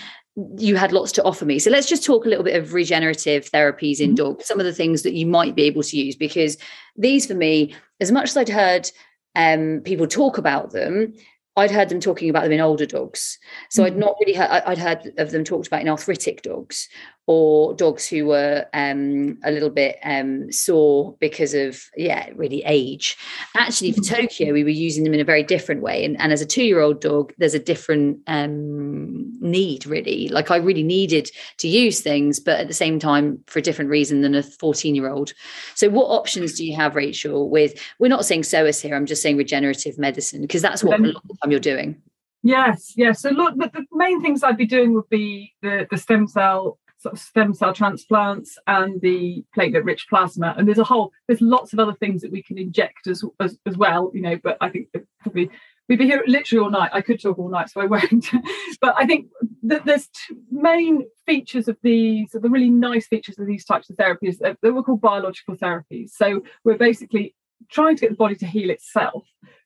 you 0.58 0.76
had 0.76 0.92
lots 0.92 1.12
to 1.14 1.24
offer 1.24 1.46
me. 1.46 1.60
So 1.60 1.70
let's 1.70 1.88
just 1.88 2.06
talk 2.06 2.26
a 2.26 2.30
little 2.30 2.44
bit 2.44 2.56
of 2.56 2.74
regenerative 2.74 3.50
therapies 3.50 4.00
in 4.00 4.10
mm-hmm. 4.10 4.16
dogs, 4.16 4.46
some 4.46 4.60
of 4.60 4.66
the 4.66 4.74
things 4.74 5.04
that 5.04 5.14
you 5.14 5.26
might 5.26 5.56
be 5.56 5.64
able 5.64 5.84
to 5.84 5.98
use, 5.98 6.16
because 6.16 6.58
these 6.96 7.26
for 7.26 7.36
me, 7.36 7.76
as 8.00 8.12
much 8.12 8.30
as 8.30 8.38
I'd 8.38 8.50
heard 8.50 8.90
um, 9.36 9.82
people 9.84 10.08
talk 10.08 10.38
about 10.38 10.72
them, 10.72 11.14
I'd 11.56 11.72
heard 11.72 11.90
them 11.90 12.00
talking 12.00 12.30
about 12.30 12.44
them 12.44 12.54
in 12.54 12.62
older 12.62 12.86
dogs. 12.86 13.38
So. 13.70 13.84
I'd 13.84 13.98
not 13.98 14.16
really 14.20 14.34
heard, 14.34 14.50
I'd 14.50 14.78
heard 14.78 15.12
of 15.18 15.32
them 15.32 15.44
talked 15.44 15.68
about 15.68 15.82
in 15.82 15.90
arthritic 15.90 16.42
dogs 16.42 16.88
or 17.30 17.76
dogs 17.76 18.08
who 18.08 18.26
were 18.26 18.66
um, 18.74 19.38
a 19.44 19.52
little 19.52 19.70
bit 19.70 20.00
um, 20.04 20.52
sore 20.52 21.16
because 21.20 21.54
of, 21.54 21.80
yeah, 21.96 22.28
really 22.34 22.64
age. 22.66 23.16
Actually, 23.56 23.92
for. 23.92 24.02
Tokyo, 24.02 24.52
we 24.52 24.64
were 24.64 24.70
using 24.72 25.04
them 25.04 25.14
in 25.14 25.20
a 25.20 25.24
very 25.24 25.44
different 25.44 25.84
way. 25.84 26.04
And, 26.04 26.20
and 26.20 26.34
as 26.34 26.42
a 26.42 26.46
two 26.48 26.64
year 26.64 26.80
old 26.80 27.00
dog, 27.02 27.32
there's 27.38 27.54
a 27.54 27.60
different 27.60 28.18
um, 28.26 29.32
need, 29.42 29.86
really. 29.86 30.28
Like 30.30 30.50
I 30.50 30.58
really 30.58 30.82
needed 30.82 31.30
to 31.60 31.68
use 31.68 32.02
things, 32.02 32.40
but 32.40 32.60
at 32.60 32.68
the 32.68 32.74
same 32.74 32.98
time, 32.98 33.44
for 33.46 33.60
a 33.60 33.62
different 33.62 33.92
reason 33.92 34.24
than 34.24 34.34
a 34.34 34.42
14 34.42 34.96
year 34.96 35.08
old. 35.08 35.34
So, 35.76 35.88
what 35.88 36.06
options 36.06 36.56
do 36.56 36.66
you 36.66 36.76
have, 36.78 36.96
Rachel, 36.96 37.48
with, 37.48 37.80
we're 38.00 38.08
not 38.08 38.26
saying 38.26 38.42
psoas 38.42 38.82
here, 38.82 38.96
I'm 38.96 39.06
just 39.06 39.22
saying 39.22 39.38
regenerative 39.38 40.00
medicine, 40.00 40.42
because 40.42 40.64
that's 40.64 40.84
what 40.84 41.00
a 41.00 41.04
lot 41.04 41.18
of 41.18 41.28
the 41.28 41.36
time 41.44 41.52
you're 41.52 41.60
doing. 41.60 42.02
Yes, 42.42 42.94
yes. 42.96 43.22
So 43.22 43.30
look, 43.30 43.56
the, 43.56 43.70
the 43.72 43.86
main 43.92 44.20
things 44.20 44.42
I'd 44.42 44.58
be 44.58 44.66
doing 44.66 44.96
would 44.96 45.10
be 45.10 45.54
the, 45.62 45.86
the 45.92 45.98
stem 45.98 46.26
cell 46.26 46.80
sort 47.00 47.14
of 47.14 47.20
stem 47.20 47.54
cell 47.54 47.74
transplants 47.74 48.58
and 48.68 49.00
the 49.02 49.44
platelet 49.56 49.86
rich 49.86 50.08
plasma. 50.10 50.54
And 50.58 50.68
there's 50.68 50.80
a 50.80 50.84
whole 50.84 51.12
there's 51.28 51.42
lots 51.42 51.74
of 51.74 51.80
other 51.80 51.94
things 51.94 52.22
that 52.22 52.32
we 52.32 52.44
can 52.44 52.58
inject 52.58 53.08
as 53.08 53.24
as, 53.40 53.58
as 53.66 53.78
well 53.78 54.12
you 54.14 54.22
know 54.22 54.38
but 54.44 54.58
i 54.62 54.70
think 54.70 54.88
probably 55.22 55.50
we'd 55.88 55.98
be 55.98 56.06
here 56.06 56.24
literally 56.28 56.64
all 56.64 56.70
night. 56.70 56.92
I 56.94 57.02
could 57.02 57.20
talk 57.20 57.40
all 57.40 57.50
night 57.50 57.70
so 57.70 57.82
i 57.82 57.86
won't. 57.86 58.28
But 58.82 58.96
i 58.98 59.06
think 59.06 59.28
that 59.64 59.86
there's 59.86 60.10
main 60.52 61.06
features 61.26 61.68
of 61.68 61.78
these 61.82 62.30
the 62.32 62.50
really 62.50 62.70
nice 62.70 63.08
features 63.08 63.40
of 63.40 63.48
these 63.48 63.66
types 63.66 63.90
of 63.90 63.96
therapies 63.96 64.36
uh, 64.36 64.50
that 64.50 64.58
they 64.62 64.72
were 64.72 64.84
called 64.84 65.02
biological 65.02 65.56
therapies. 65.56 66.12
So 66.12 66.44
we're 66.64 66.78
basically 66.78 67.36
trying 67.70 67.96
to 67.96 68.02
get 68.02 68.12
the 68.12 68.16
body 68.16 68.36
to 68.36 68.46
heal 68.46 68.70
itself 68.70 69.26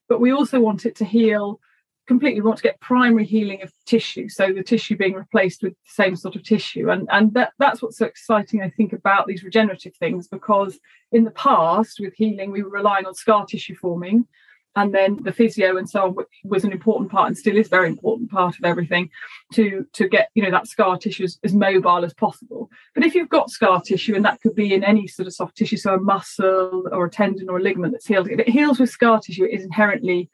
but 0.09 0.19
we 0.19 0.31
also 0.31 0.59
want 0.59 0.85
it 0.85 0.95
to 0.97 1.05
heal 1.05 1.59
completely 2.07 2.41
want 2.41 2.57
to 2.57 2.63
get 2.63 2.79
primary 2.81 3.25
healing 3.25 3.61
of 3.61 3.71
tissue 3.85 4.27
so 4.27 4.51
the 4.51 4.63
tissue 4.63 4.97
being 4.97 5.13
replaced 5.13 5.63
with 5.63 5.73
the 5.73 5.79
same 5.85 6.15
sort 6.15 6.35
of 6.35 6.43
tissue. 6.43 6.89
And 6.89 7.07
and 7.11 7.33
that 7.33 7.53
that's 7.59 7.81
what's 7.81 7.97
so 7.97 8.05
exciting 8.05 8.61
i 8.61 8.69
think 8.69 8.93
about 8.93 9.27
these 9.27 9.43
regenerative 9.43 9.95
things 9.95 10.27
because 10.27 10.79
in 11.11 11.23
the 11.23 11.31
past 11.31 11.99
with 11.99 12.13
healing 12.15 12.51
we 12.51 12.63
were 12.63 12.69
relying 12.69 13.05
on 13.05 13.13
scar 13.13 13.45
tissue 13.45 13.75
forming 13.75 14.27
and 14.75 14.93
then 14.93 15.19
the 15.21 15.31
physio 15.31 15.77
and 15.77 15.89
so 15.89 16.05
on 16.05 16.15
was 16.43 16.63
an 16.63 16.71
important 16.71 17.11
part 17.11 17.27
and 17.27 17.37
still 17.37 17.57
is 17.57 17.67
very 17.67 17.87
important 17.87 18.31
part 18.31 18.57
of 18.57 18.65
everything 18.65 19.09
to 19.53 19.85
to 19.93 20.07
get 20.07 20.29
you 20.33 20.43
know 20.43 20.51
that 20.51 20.67
scar 20.67 20.97
tissue 20.97 21.23
as, 21.23 21.39
as 21.43 21.53
mobile 21.53 22.03
as 22.03 22.13
possible. 22.13 22.69
But 22.95 23.05
if 23.05 23.15
you've 23.15 23.29
got 23.29 23.49
scar 23.49 23.81
tissue 23.81 24.15
and 24.15 24.25
that 24.25 24.41
could 24.41 24.55
be 24.55 24.73
in 24.73 24.83
any 24.83 25.07
sort 25.07 25.27
of 25.27 25.33
soft 25.33 25.57
tissue 25.57 25.77
so 25.77 25.93
a 25.93 25.99
muscle 25.99 26.87
or 26.91 27.05
a 27.05 27.09
tendon 27.09 27.49
or 27.49 27.57
a 27.57 27.61
ligament 27.61 27.93
that's 27.93 28.07
healed 28.07 28.27
if 28.27 28.39
it 28.39 28.49
heals 28.49 28.79
with 28.79 28.89
scar 28.89 29.19
tissue 29.19 29.45
it 29.45 29.53
is 29.53 29.63
inherently 29.63 30.29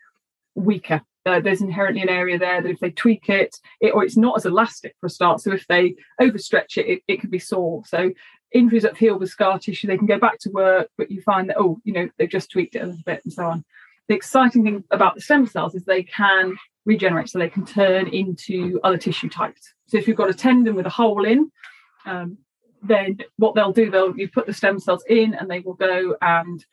weaker 0.56 1.02
uh, 1.26 1.40
there's 1.40 1.62
inherently 1.62 2.02
an 2.02 2.10
area 2.10 2.38
there 2.38 2.62
that 2.62 2.70
if 2.70 2.80
they 2.80 2.92
tweak 2.92 3.30
it, 3.30 3.56
it 3.82 3.94
or 3.94 4.04
it's 4.04 4.18
not 4.18 4.38
as 4.38 4.46
elastic 4.46 4.96
for 5.00 5.08
a 5.08 5.10
start. 5.10 5.42
So 5.42 5.52
if 5.52 5.68
they 5.68 5.96
overstretch 6.22 6.78
it, 6.78 6.88
it, 6.88 7.04
it 7.08 7.22
could 7.22 7.32
be 7.32 7.40
sore. 7.40 7.84
So 7.86 8.12
injuries 8.52 8.84
that 8.84 8.98
heal 8.98 9.20
with 9.20 9.30
scar 9.30 9.60
tissue, 9.60 9.88
they 9.88 9.98
can 9.98 10.08
go 10.08 10.20
back 10.20 10.40
to 10.40 10.50
work, 10.50 10.90
but 10.98 11.12
you 11.12 11.22
find 11.22 11.50
that, 11.50 11.60
oh, 11.60 11.80
you 11.84 11.94
know, 11.94 12.10
they've 12.18 12.30
just 12.30 12.52
tweaked 12.52 12.76
it 12.76 12.84
a 12.84 12.86
little 12.86 13.04
bit 13.06 13.22
and 13.24 13.34
so 13.34 13.44
on. 13.44 13.64
The 14.08 14.16
exciting 14.16 14.64
thing 14.64 14.84
about 14.90 15.16
the 15.16 15.22
stem 15.22 15.46
cells 15.46 15.76
is 15.76 15.84
they 15.84 16.04
can 16.04 16.58
regenerate, 16.86 17.30
so 17.30 17.38
they 17.38 17.50
can 17.50 17.66
turn 17.66 18.08
into 18.08 18.80
other 18.84 18.98
tissue 18.98 19.30
types. 19.30 19.74
So 19.88 19.98
if 19.98 20.08
you've 20.08 20.18
got 20.18 20.32
a 20.32 20.34
tendon 20.34 20.74
with 20.74 20.88
a 20.88 20.90
hole 20.90 21.26
in, 21.26 21.52
um, 22.06 22.38
then 22.82 23.20
what 23.38 23.54
they'll 23.54 23.74
do, 23.74 23.92
they'll 23.92 24.18
you 24.18 24.30
put 24.30 24.48
the 24.48 24.54
stem 24.54 24.80
cells 24.80 25.04
in 25.08 25.36
and 25.36 25.50
they 25.50 25.60
will 25.60 25.74
go 25.74 26.16
and 26.22 26.66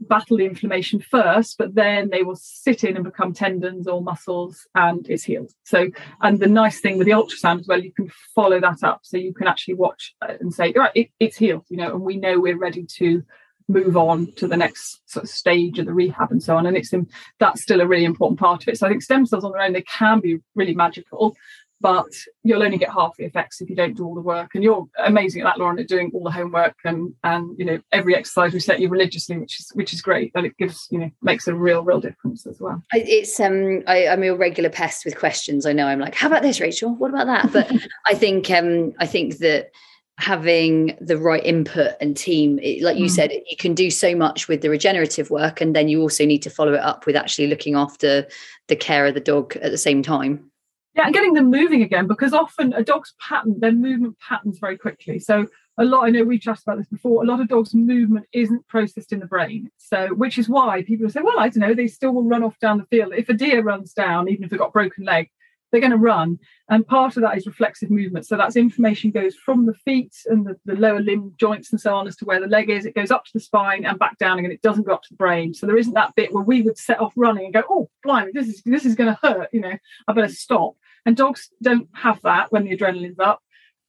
battle 0.00 0.38
the 0.38 0.46
inflammation 0.46 1.00
first, 1.00 1.58
but 1.58 1.74
then 1.74 2.08
they 2.10 2.22
will 2.22 2.36
sit 2.36 2.84
in 2.84 2.96
and 2.96 3.04
become 3.04 3.32
tendons 3.32 3.86
or 3.86 4.02
muscles 4.02 4.66
and 4.74 5.06
it's 5.08 5.24
healed. 5.24 5.52
So, 5.64 5.88
and 6.22 6.38
the 6.38 6.46
nice 6.46 6.80
thing 6.80 6.98
with 6.98 7.06
the 7.06 7.12
ultrasound 7.12 7.60
as 7.60 7.68
well, 7.68 7.82
you 7.82 7.92
can 7.92 8.10
follow 8.34 8.60
that 8.60 8.82
up. 8.82 9.00
So 9.02 9.16
you 9.16 9.34
can 9.34 9.46
actually 9.46 9.74
watch 9.74 10.14
and 10.20 10.52
say, 10.52 10.72
right, 10.74 10.92
it, 10.94 11.10
it's 11.20 11.36
healed, 11.36 11.64
you 11.68 11.76
know, 11.76 11.92
and 11.92 12.02
we 12.02 12.16
know 12.16 12.40
we're 12.40 12.58
ready 12.58 12.84
to 12.84 13.22
move 13.68 13.96
on 13.96 14.32
to 14.32 14.48
the 14.48 14.56
next 14.56 15.00
sort 15.08 15.24
of 15.24 15.30
stage 15.30 15.78
of 15.78 15.86
the 15.86 15.94
rehab 15.94 16.32
and 16.32 16.42
so 16.42 16.56
on. 16.56 16.66
And 16.66 16.76
it's 16.76 16.92
that's 17.38 17.62
still 17.62 17.80
a 17.80 17.86
really 17.86 18.04
important 18.04 18.40
part 18.40 18.62
of 18.62 18.68
it. 18.68 18.78
So 18.78 18.86
I 18.86 18.90
think 18.90 19.02
stem 19.02 19.26
cells 19.26 19.44
on 19.44 19.52
their 19.52 19.62
own, 19.62 19.72
they 19.72 19.82
can 19.82 20.20
be 20.20 20.40
really 20.54 20.74
magical 20.74 21.36
but 21.80 22.12
you'll 22.42 22.62
only 22.62 22.76
get 22.76 22.92
half 22.92 23.16
the 23.16 23.24
effects 23.24 23.60
if 23.60 23.70
you 23.70 23.76
don't 23.76 23.96
do 23.96 24.04
all 24.04 24.14
the 24.14 24.20
work. 24.20 24.50
And 24.54 24.62
you're 24.62 24.86
amazing 24.98 25.42
at 25.42 25.44
that, 25.44 25.58
Lauren, 25.58 25.78
at 25.78 25.88
doing 25.88 26.10
all 26.12 26.24
the 26.24 26.30
homework 26.30 26.74
and 26.84 27.14
and 27.24 27.58
you 27.58 27.64
know 27.64 27.80
every 27.92 28.14
exercise 28.14 28.52
we 28.52 28.60
set 28.60 28.80
you 28.80 28.88
religiously, 28.88 29.38
which 29.38 29.58
is 29.58 29.70
which 29.74 29.92
is 29.92 30.02
great. 30.02 30.30
And 30.34 30.46
it 30.46 30.56
gives 30.58 30.86
you 30.90 30.98
know 30.98 31.10
makes 31.22 31.48
a 31.48 31.54
real 31.54 31.82
real 31.82 32.00
difference 32.00 32.46
as 32.46 32.60
well. 32.60 32.82
It's 32.92 33.40
um 33.40 33.82
I, 33.86 34.04
am 34.04 34.22
a 34.22 34.30
regular 34.30 34.70
pest 34.70 35.04
with 35.04 35.18
questions. 35.18 35.66
I 35.66 35.72
know 35.72 35.86
I'm 35.86 36.00
like, 36.00 36.14
how 36.14 36.26
about 36.26 36.42
this, 36.42 36.60
Rachel? 36.60 36.94
What 36.94 37.10
about 37.10 37.26
that? 37.26 37.52
But 37.52 37.72
I 38.06 38.14
think 38.14 38.50
um 38.50 38.92
I 38.98 39.06
think 39.06 39.38
that 39.38 39.70
having 40.18 40.94
the 41.00 41.16
right 41.16 41.44
input 41.46 41.92
and 41.98 42.14
team 42.14 42.58
it, 42.62 42.82
like 42.82 42.98
you 42.98 43.06
mm. 43.06 43.10
said 43.10 43.32
you 43.32 43.56
can 43.56 43.72
do 43.72 43.90
so 43.90 44.14
much 44.14 44.48
with 44.48 44.60
the 44.60 44.68
regenerative 44.68 45.30
work 45.30 45.62
and 45.62 45.74
then 45.74 45.88
you 45.88 46.02
also 46.02 46.26
need 46.26 46.42
to 46.42 46.50
follow 46.50 46.74
it 46.74 46.80
up 46.80 47.06
with 47.06 47.16
actually 47.16 47.46
looking 47.46 47.74
after 47.74 48.26
the 48.68 48.76
care 48.76 49.06
of 49.06 49.14
the 49.14 49.20
dog 49.20 49.56
at 49.62 49.70
the 49.70 49.78
same 49.78 50.02
time 50.02 50.49
yeah, 50.94 51.04
and 51.04 51.14
getting 51.14 51.34
them 51.34 51.50
moving 51.50 51.82
again 51.82 52.06
because 52.06 52.32
often 52.32 52.72
a 52.72 52.82
dog's 52.82 53.14
pattern, 53.20 53.60
their 53.60 53.72
movement 53.72 54.18
patterns 54.18 54.58
very 54.58 54.76
quickly. 54.76 55.18
So 55.18 55.46
a 55.78 55.84
lot, 55.84 56.04
I 56.06 56.10
know 56.10 56.24
we've 56.24 56.40
chatted 56.40 56.64
about 56.66 56.78
this 56.78 56.88
before, 56.88 57.22
a 57.22 57.26
lot 57.26 57.40
of 57.40 57.48
dogs' 57.48 57.74
movement 57.74 58.26
isn't 58.32 58.66
processed 58.66 59.12
in 59.12 59.20
the 59.20 59.26
brain. 59.26 59.70
So 59.78 60.08
which 60.08 60.36
is 60.36 60.48
why 60.48 60.82
people 60.82 61.08
say, 61.08 61.20
well, 61.22 61.38
I 61.38 61.48
don't 61.48 61.60
know, 61.60 61.74
they 61.74 61.86
still 61.86 62.12
will 62.12 62.24
run 62.24 62.42
off 62.42 62.58
down 62.58 62.78
the 62.78 62.86
field. 62.86 63.12
If 63.16 63.28
a 63.28 63.34
deer 63.34 63.62
runs 63.62 63.92
down, 63.92 64.28
even 64.28 64.44
if 64.44 64.50
they've 64.50 64.58
got 64.58 64.72
broken 64.72 65.04
leg, 65.04 65.30
they're 65.70 65.80
going 65.80 65.90
to 65.90 65.96
run. 65.96 66.38
And 66.68 66.86
part 66.86 67.16
of 67.16 67.22
that 67.22 67.36
is 67.36 67.46
reflexive 67.46 67.90
movement. 67.90 68.26
So 68.26 68.36
that's 68.36 68.56
information 68.56 69.10
goes 69.10 69.34
from 69.36 69.66
the 69.66 69.74
feet 69.74 70.14
and 70.26 70.46
the, 70.46 70.56
the, 70.64 70.74
lower 70.74 71.00
limb 71.00 71.34
joints 71.38 71.70
and 71.70 71.80
so 71.80 71.94
on 71.94 72.06
as 72.06 72.16
to 72.16 72.24
where 72.24 72.40
the 72.40 72.46
leg 72.46 72.70
is. 72.70 72.86
It 72.86 72.94
goes 72.94 73.10
up 73.10 73.24
to 73.24 73.30
the 73.34 73.40
spine 73.40 73.84
and 73.84 73.98
back 73.98 74.18
down 74.18 74.38
again. 74.38 74.52
It 74.52 74.62
doesn't 74.62 74.86
go 74.86 74.94
up 74.94 75.02
to 75.02 75.08
the 75.10 75.16
brain. 75.16 75.54
So 75.54 75.66
there 75.66 75.76
isn't 75.76 75.94
that 75.94 76.14
bit 76.14 76.32
where 76.32 76.44
we 76.44 76.62
would 76.62 76.78
set 76.78 77.00
off 77.00 77.12
running 77.16 77.44
and 77.44 77.54
go, 77.54 77.62
oh, 77.68 77.90
blimey, 78.04 78.32
this 78.32 78.48
is 78.48 78.62
this 78.64 78.84
is 78.84 78.94
going 78.94 79.14
to 79.14 79.18
hurt. 79.22 79.48
You 79.52 79.60
know, 79.60 79.76
I 80.08 80.12
better 80.12 80.28
stop. 80.28 80.74
And 81.06 81.16
dogs 81.16 81.50
don't 81.62 81.88
have 81.94 82.20
that 82.22 82.52
when 82.52 82.64
the 82.64 82.76
adrenaline's 82.76 83.18
up. 83.18 83.40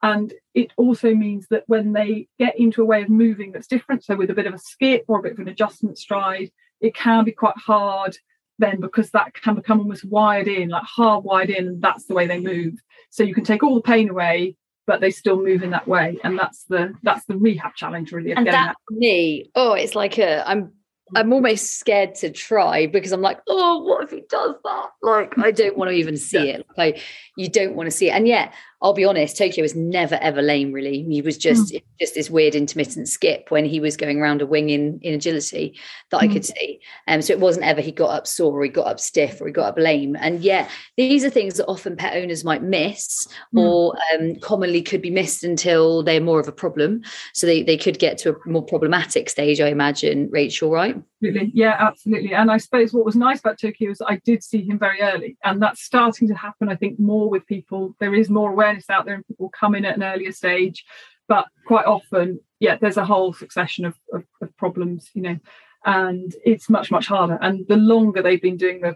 And 0.04 0.34
it 0.56 0.72
also 0.78 1.14
means 1.14 1.48
that 1.52 1.64
when 1.68 1.94
they 1.94 2.28
get 2.40 2.60
into 2.60 2.82
a 2.82 2.86
way 2.86 3.04
of 3.04 3.10
moving 3.10 3.52
that's 3.52 3.68
different, 3.68 4.04
so 4.04 4.16
with 4.16 4.32
a 4.32 4.34
bit 4.34 4.48
of 4.48 4.54
a 4.54 4.60
skip 4.60 5.06
or 5.08 5.20
a 5.20 5.22
bit 5.22 5.34
of 5.34 5.40
an 5.40 5.48
adjustment 5.48 5.98
stride, 5.98 6.50
it 6.80 6.96
can 6.96 7.24
be 7.24 7.32
quite 7.32 7.58
hard 7.58 8.18
then 8.62 8.80
because 8.80 9.12
that 9.12 9.34
can 9.34 9.56
become 9.56 9.80
almost 9.80 10.06
wired 10.06 10.48
in, 10.48 10.70
like 10.70 10.84
hard 10.84 11.24
wired 11.24 11.50
in, 11.50 11.80
that's 11.80 12.06
the 12.06 12.14
way 12.14 12.28
they 12.28 12.40
move. 12.40 12.76
So 13.10 13.24
you 13.24 13.34
can 13.34 13.44
take 13.44 13.64
all 13.64 13.76
the 13.76 13.82
pain 13.82 14.10
away, 14.10 14.56
but 14.88 15.02
they 15.02 15.12
still 15.12 15.42
move 15.42 15.64
in 15.64 15.72
that 15.72 15.88
way, 15.88 16.18
and 16.24 16.40
that's 16.40 16.64
the 16.66 16.94
that's 17.04 17.26
the 17.26 17.38
rehab 17.38 17.76
challenge 17.76 18.12
really. 18.12 18.32
and 18.32 18.48
that, 18.48 18.54
that 18.54 18.76
me, 18.90 19.52
oh, 19.56 19.74
it's 19.74 19.96
like 19.96 20.18
a 20.18 20.48
I'm 20.50 20.72
I'm 21.16 21.34
almost 21.34 21.80
scared 21.80 22.16
to 22.16 22.32
try 22.32 22.88
because 22.88 23.12
I'm 23.12 23.22
like, 23.22 23.42
oh, 23.48 23.84
what 23.84 24.04
if 24.04 24.12
he 24.12 24.24
does 24.30 24.56
that? 24.64 24.90
Like, 25.02 25.38
I 25.38 25.52
don't 25.52 25.78
want 25.78 25.90
to 25.90 25.96
even 25.96 26.16
see 26.16 26.48
yeah. 26.48 26.58
it. 26.58 26.68
Like, 26.78 27.02
you 27.36 27.50
don't 27.50 27.76
want 27.76 27.88
to 27.88 27.92
see 27.92 28.10
it. 28.10 28.14
And 28.14 28.28
yet, 28.28 28.54
I'll 28.82 28.94
be 28.94 29.06
honest, 29.06 29.38
Tokyo 29.38 29.62
was 29.62 29.76
never 29.76 30.16
ever 30.16 30.42
lame. 30.42 30.72
Really, 30.72 31.04
he 31.04 31.22
was 31.22 31.38
just 31.38 31.72
mm. 31.72 31.84
just 32.00 32.16
this 32.16 32.30
weird 32.30 32.56
intermittent 32.56 33.08
skip 33.08 33.52
when 33.52 33.64
he 33.66 33.80
was 33.80 33.96
going 33.96 34.20
around 34.20 34.42
a 34.42 34.46
wing 34.46 34.70
in 34.70 35.00
in 35.02 35.14
agility 35.14 35.80
that 36.10 36.22
mm. 36.22 36.24
I 36.24 36.28
could 36.28 36.42
mm. 36.42 36.54
see. 36.58 36.80
Um, 37.08 37.22
so 37.22 37.34
it 37.34 37.40
wasn't 37.40 37.66
ever 37.66 37.82
he 37.82 37.92
got 37.92 38.10
up 38.10 38.26
sore 38.26 38.60
or 38.60 38.64
he 38.64 38.70
got 38.70 38.88
up 38.88 39.00
stiff 39.00 39.40
or 39.40 39.48
he 39.48 39.54
got 39.54 39.70
up 39.70 39.78
lame. 39.78 40.16
And 40.20 40.42
yeah, 40.42 40.68
these 40.98 41.24
are 41.24 41.30
things 41.30 41.56
that 41.58 41.68
often 41.68 41.96
pet 41.96 42.16
owners 42.16 42.44
might 42.44 42.64
miss 42.64 43.28
mm. 43.54 43.62
or 43.62 43.96
um, 44.14 44.36
commonly 44.38 44.82
could 44.82 45.02
be 45.02 45.12
missed 45.12 45.44
until 45.44 46.02
they're 46.02 46.20
more 46.20 46.40
of 46.40 46.48
a 46.48 46.54
problem. 46.54 47.04
So 47.34 47.46
they 47.46 47.64
they 47.64 47.78
could 47.78 48.00
get 48.00 48.18
to 48.20 48.32
a 48.32 48.50
more 48.50 48.66
problematic 48.66 49.30
stage, 49.30 49.62
I 49.62 49.68
imagine. 49.68 50.30
Rachel, 50.32 50.72
right? 50.72 51.02
Absolutely. 51.22 51.52
Yeah, 51.54 51.76
absolutely. 51.80 52.34
And 52.34 52.52
I 52.52 52.58
suppose 52.58 52.94
what 52.94 53.06
was 53.06 53.16
nice 53.16 53.40
about 53.40 53.60
Tokyo 53.60 53.92
is 53.92 54.02
I 54.06 54.20
did 54.26 54.44
see 54.44 54.64
him 54.64 54.80
very 54.80 55.02
early, 55.02 55.38
and 55.44 55.62
that's 55.62 55.84
starting 55.84 56.28
to 56.28 56.34
happen. 56.36 56.70
I 56.70 56.76
think 56.76 57.00
more 57.00 57.30
with 57.30 57.46
people. 57.46 57.96
There 58.00 58.16
is 58.16 58.30
more 58.30 58.52
awareness 58.52 58.90
out 58.90 59.06
there, 59.06 59.16
and 59.16 59.28
people 59.28 59.50
come 59.50 59.76
in 59.76 59.86
at 59.86 59.98
an 59.98 60.04
earlier 60.04 60.32
stage. 60.32 60.84
But 61.28 61.46
quite 61.66 61.86
often, 61.86 62.40
yeah, 62.60 62.78
there's 62.80 62.98
a 62.98 63.06
whole 63.06 63.34
succession 63.34 63.86
of, 63.86 63.96
of, 64.14 64.24
of 64.42 64.56
problems, 64.58 65.10
you 65.14 65.22
know, 65.22 65.38
and 65.86 66.34
it's 66.44 66.70
much 66.70 66.92
much 66.92 67.08
harder. 67.08 67.38
And 67.42 67.66
the 67.68 67.78
longer 67.78 68.22
they've 68.22 68.42
been 68.42 68.58
doing 68.58 68.82
the 68.82 68.96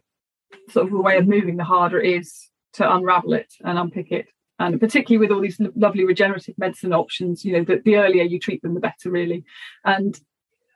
sort 0.70 0.88
of 0.88 0.92
the 0.92 1.02
way 1.02 1.18
of 1.18 1.28
moving, 1.28 1.58
the 1.58 1.64
harder 1.64 2.02
it 2.02 2.14
is 2.14 2.50
to 2.74 2.94
unravel 2.94 3.34
it 3.34 3.54
and 3.64 3.78
unpick 3.78 4.12
it 4.12 4.28
and 4.60 4.80
particularly 4.80 5.18
with 5.18 5.34
all 5.34 5.42
these 5.42 5.60
lovely 5.76 6.06
regenerative 6.06 6.56
medicine 6.58 6.94
options 6.94 7.46
you 7.46 7.54
know 7.54 7.64
the, 7.64 7.82
the 7.86 7.96
earlier 7.96 8.24
you 8.24 8.40
treat 8.40 8.62
them 8.62 8.74
the 8.74 8.80
better 8.80 9.10
really 9.10 9.44
and 9.86 10.20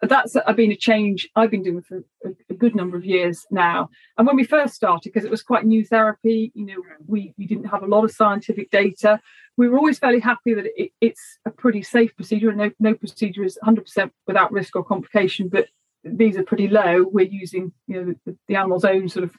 that's 0.02 0.36
been 0.56 0.72
a 0.72 0.76
change 0.76 1.28
I've 1.36 1.52
been 1.52 1.64
doing 1.64 1.82
for 1.82 2.04
a, 2.24 2.54
good 2.54 2.76
number 2.76 2.98
of 2.98 3.06
years 3.06 3.46
now. 3.52 3.90
And 4.18 4.28
when 4.28 4.36
we 4.36 4.44
first 4.44 4.76
started, 4.76 5.10
because 5.10 5.26
it 5.26 5.32
was 5.32 5.42
quite 5.42 5.66
new 5.66 5.86
therapy, 5.86 6.52
you 6.54 6.66
know, 6.66 6.76
we, 7.08 7.34
we 7.38 7.46
didn't 7.48 7.66
have 7.66 7.84
a 7.84 7.88
lot 7.88 8.04
of 8.04 8.12
scientific 8.12 8.70
data. 8.70 9.20
We 9.58 9.68
were 9.68 9.78
always 9.78 10.00
fairly 10.00 10.20
happy 10.20 10.54
that 10.54 10.66
it, 10.76 10.92
it's 11.02 11.40
a 11.46 11.52
pretty 11.52 11.84
safe 11.84 12.16
procedure, 12.16 12.50
and 12.50 12.58
no, 12.58 12.72
no 12.80 12.94
procedure 12.96 13.44
is 13.44 13.58
100% 13.64 14.12
without 14.28 14.52
risk 14.52 14.76
or 14.76 14.84
complication. 14.84 15.48
But 15.50 15.68
these 16.04 16.38
are 16.38 16.44
pretty 16.44 16.68
low. 16.68 17.04
We're 17.04 17.28
using, 17.28 17.74
you 17.88 18.04
know, 18.04 18.16
the, 18.26 18.38
the 18.48 18.56
animal's 18.56 18.86
own 18.86 19.10
sort 19.10 19.26
of 19.26 19.36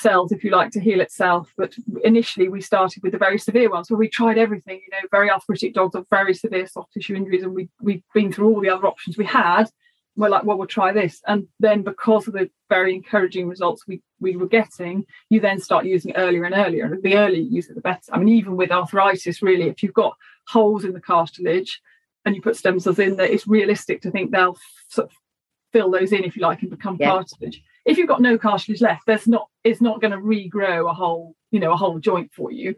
cells, 0.00 0.32
if 0.32 0.42
you 0.42 0.50
like, 0.50 0.70
to 0.72 0.80
heal 0.80 1.00
itself. 1.00 1.52
But 1.56 1.74
initially, 2.04 2.48
we 2.48 2.60
started 2.60 3.02
with 3.02 3.12
the 3.12 3.18
very 3.18 3.38
severe 3.38 3.70
ones 3.70 3.90
where 3.90 3.98
we 3.98 4.08
tried 4.08 4.38
everything. 4.38 4.80
You 4.84 4.90
know, 4.90 5.08
very 5.10 5.30
arthritic 5.30 5.74
dogs 5.74 5.94
have 5.94 6.08
very 6.10 6.34
severe 6.34 6.66
soft 6.66 6.92
tissue 6.92 7.14
injuries, 7.14 7.42
and 7.42 7.54
we 7.54 7.68
we've 7.80 8.02
been 8.14 8.32
through 8.32 8.48
all 8.48 8.60
the 8.60 8.70
other 8.70 8.86
options 8.86 9.16
we 9.16 9.24
had. 9.24 9.70
We're 10.16 10.28
like, 10.28 10.44
well, 10.44 10.58
we'll 10.58 10.66
try 10.66 10.92
this, 10.92 11.22
and 11.26 11.46
then 11.60 11.82
because 11.82 12.26
of 12.26 12.34
the 12.34 12.50
very 12.68 12.94
encouraging 12.94 13.48
results 13.48 13.86
we 13.86 14.02
we 14.20 14.36
were 14.36 14.48
getting, 14.48 15.04
you 15.28 15.40
then 15.40 15.60
start 15.60 15.86
using 15.86 16.10
it 16.10 16.18
earlier 16.18 16.44
and 16.44 16.54
earlier. 16.54 16.86
And 16.86 17.02
the 17.02 17.16
earlier 17.16 17.40
you 17.40 17.56
use 17.56 17.68
it, 17.68 17.74
the 17.74 17.80
better. 17.80 18.12
I 18.12 18.18
mean, 18.18 18.28
even 18.28 18.56
with 18.56 18.70
arthritis, 18.70 19.42
really, 19.42 19.68
if 19.68 19.82
you've 19.82 19.94
got 19.94 20.16
holes 20.48 20.84
in 20.84 20.92
the 20.92 21.00
cartilage 21.00 21.80
and 22.24 22.34
you 22.34 22.42
put 22.42 22.56
stem 22.56 22.80
cells 22.80 22.98
in 22.98 23.16
there, 23.16 23.26
it's 23.26 23.46
realistic 23.46 24.02
to 24.02 24.10
think 24.10 24.30
they'll 24.30 24.58
sort 24.88 25.08
of 25.08 25.16
fill 25.72 25.90
those 25.90 26.12
in, 26.12 26.24
if 26.24 26.36
you 26.36 26.42
like, 26.42 26.60
and 26.60 26.70
become 26.70 26.96
yeah. 27.00 27.08
cartilage 27.10 27.62
if 27.84 27.98
you've 27.98 28.08
got 28.08 28.20
no 28.20 28.38
cartilage 28.38 28.80
left, 28.80 29.06
there's 29.06 29.26
not 29.26 29.48
it's 29.64 29.80
not 29.80 30.00
going 30.00 30.12
to 30.12 30.18
regrow 30.18 30.90
a 30.90 30.94
whole, 30.94 31.34
you 31.50 31.60
know, 31.60 31.72
a 31.72 31.76
whole 31.76 31.98
joint 31.98 32.32
for 32.32 32.50
you. 32.50 32.74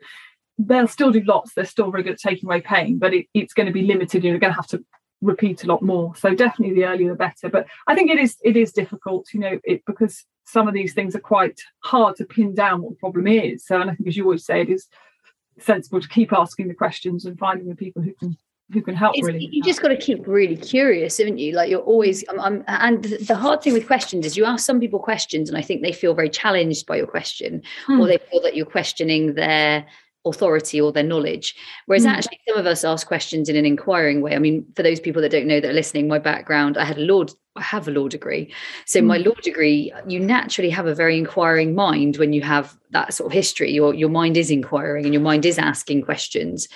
They'll 0.58 0.88
still 0.88 1.10
do 1.10 1.22
lots. 1.22 1.54
They're 1.54 1.64
still 1.64 1.90
very 1.90 2.02
good 2.02 2.14
at 2.14 2.18
taking 2.18 2.46
away 2.46 2.60
pain, 2.60 2.98
but 2.98 3.14
it, 3.14 3.26
it's 3.34 3.54
going 3.54 3.66
to 3.66 3.72
be 3.72 3.82
limited. 3.82 4.22
You're 4.22 4.38
going 4.38 4.52
to 4.52 4.56
have 4.56 4.66
to 4.68 4.84
repeat 5.20 5.64
a 5.64 5.66
lot 5.66 5.82
more. 5.82 6.14
So 6.16 6.34
definitely 6.34 6.74
the 6.74 6.84
earlier 6.84 7.10
the 7.10 7.16
better. 7.16 7.48
But 7.48 7.66
I 7.86 7.94
think 7.94 8.10
it 8.10 8.18
is 8.18 8.36
it 8.42 8.56
is 8.56 8.72
difficult, 8.72 9.26
you 9.32 9.40
know, 9.40 9.58
it 9.64 9.82
because 9.86 10.24
some 10.44 10.68
of 10.68 10.74
these 10.74 10.92
things 10.92 11.14
are 11.14 11.20
quite 11.20 11.60
hard 11.80 12.16
to 12.16 12.24
pin 12.24 12.54
down 12.54 12.82
what 12.82 12.90
the 12.90 12.96
problem 12.96 13.26
is. 13.26 13.64
So 13.64 13.80
and 13.80 13.90
I 13.90 13.94
think 13.94 14.08
as 14.08 14.16
you 14.16 14.24
always 14.24 14.44
say, 14.44 14.60
it 14.60 14.68
is 14.68 14.88
sensible 15.58 16.00
to 16.00 16.08
keep 16.08 16.32
asking 16.32 16.68
the 16.68 16.74
questions 16.74 17.24
and 17.24 17.38
finding 17.38 17.68
the 17.68 17.76
people 17.76 18.02
who 18.02 18.14
can 18.14 18.36
who 18.70 18.80
can 18.82 18.94
help 18.94 19.16
it's, 19.16 19.26
really 19.26 19.48
you 19.52 19.62
just 19.62 19.82
got 19.82 19.88
to 19.88 19.96
keep 19.96 20.26
really 20.26 20.56
curious 20.56 21.18
haven't 21.18 21.38
you 21.38 21.52
like 21.52 21.70
you're 21.70 21.80
always 21.80 22.24
I'm, 22.28 22.40
I'm, 22.40 22.64
and 22.66 23.04
the 23.04 23.34
hard 23.34 23.62
thing 23.62 23.72
with 23.72 23.86
questions 23.86 24.24
is 24.24 24.36
you 24.36 24.44
ask 24.44 24.64
some 24.64 24.80
people 24.80 24.98
questions 24.98 25.48
and 25.48 25.58
i 25.58 25.62
think 25.62 25.82
they 25.82 25.92
feel 25.92 26.14
very 26.14 26.30
challenged 26.30 26.86
by 26.86 26.96
your 26.96 27.06
question 27.06 27.62
hmm. 27.86 28.00
or 28.00 28.06
they 28.06 28.18
feel 28.18 28.40
that 28.42 28.56
you're 28.56 28.66
questioning 28.66 29.34
their 29.34 29.86
authority 30.24 30.80
or 30.80 30.92
their 30.92 31.02
knowledge 31.02 31.54
whereas 31.86 32.04
hmm. 32.04 32.10
actually 32.10 32.40
some 32.48 32.56
of 32.56 32.66
us 32.66 32.84
ask 32.84 33.06
questions 33.06 33.48
in 33.48 33.56
an 33.56 33.66
inquiring 33.66 34.20
way 34.20 34.34
i 34.34 34.38
mean 34.38 34.64
for 34.74 34.82
those 34.82 35.00
people 35.00 35.20
that 35.20 35.32
don't 35.32 35.46
know 35.46 35.60
that 35.60 35.70
are 35.70 35.74
listening 35.74 36.08
my 36.08 36.18
background 36.18 36.78
i 36.78 36.84
had 36.84 36.98
a 36.98 37.02
law 37.02 37.24
I 37.54 37.60
have 37.60 37.86
a 37.86 37.90
law 37.90 38.08
degree. 38.08 38.50
So 38.86 39.00
hmm. 39.00 39.08
my 39.08 39.18
law 39.18 39.34
degree, 39.42 39.92
you 40.06 40.18
naturally 40.18 40.70
have 40.70 40.86
a 40.86 40.94
very 40.94 41.18
inquiring 41.18 41.74
mind 41.74 42.16
when 42.16 42.32
you 42.32 42.40
have 42.40 42.74
that 42.92 43.12
sort 43.12 43.26
of 43.26 43.32
history. 43.32 43.70
Your 43.70 43.94
your 43.94 44.08
mind 44.08 44.38
is 44.38 44.50
inquiring 44.50 45.04
and 45.04 45.12
your 45.12 45.22
mind 45.22 45.44
is 45.44 45.58
asking 45.58 46.02
questions. 46.02 46.66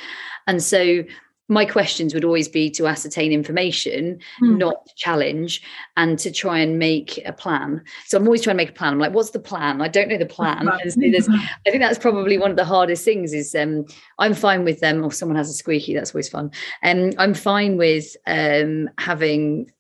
And 0.46 0.62
so 0.62 1.02
my 1.48 1.64
questions 1.64 2.12
would 2.12 2.24
always 2.24 2.48
be 2.48 2.70
to 2.70 2.86
ascertain 2.86 3.32
information, 3.32 4.18
mm. 4.42 4.58
not 4.58 4.86
challenge, 4.96 5.62
and 5.96 6.18
to 6.18 6.32
try 6.32 6.58
and 6.58 6.78
make 6.78 7.20
a 7.24 7.32
plan. 7.32 7.82
So 8.06 8.18
I'm 8.18 8.24
always 8.24 8.42
trying 8.42 8.54
to 8.54 8.62
make 8.62 8.70
a 8.70 8.72
plan. 8.72 8.94
I'm 8.94 8.98
like, 8.98 9.12
what's 9.12 9.30
the 9.30 9.38
plan? 9.38 9.80
I 9.80 9.88
don't 9.88 10.08
know 10.08 10.18
the 10.18 10.26
plan. 10.26 10.68
So 10.88 11.00
I 11.66 11.70
think 11.70 11.80
that's 11.80 11.98
probably 11.98 12.38
one 12.38 12.50
of 12.50 12.56
the 12.56 12.64
hardest 12.64 13.04
things. 13.04 13.32
Is 13.32 13.54
um, 13.54 13.86
I'm 14.18 14.34
fine 14.34 14.64
with 14.64 14.80
them, 14.80 15.04
or 15.04 15.12
someone 15.12 15.36
has 15.36 15.48
a 15.48 15.54
squeaky. 15.54 15.94
That's 15.94 16.14
always 16.14 16.28
fun. 16.28 16.50
And 16.82 17.14
um, 17.14 17.20
I'm 17.20 17.34
fine 17.34 17.76
with 17.76 18.16
um, 18.26 18.90
having 18.98 19.70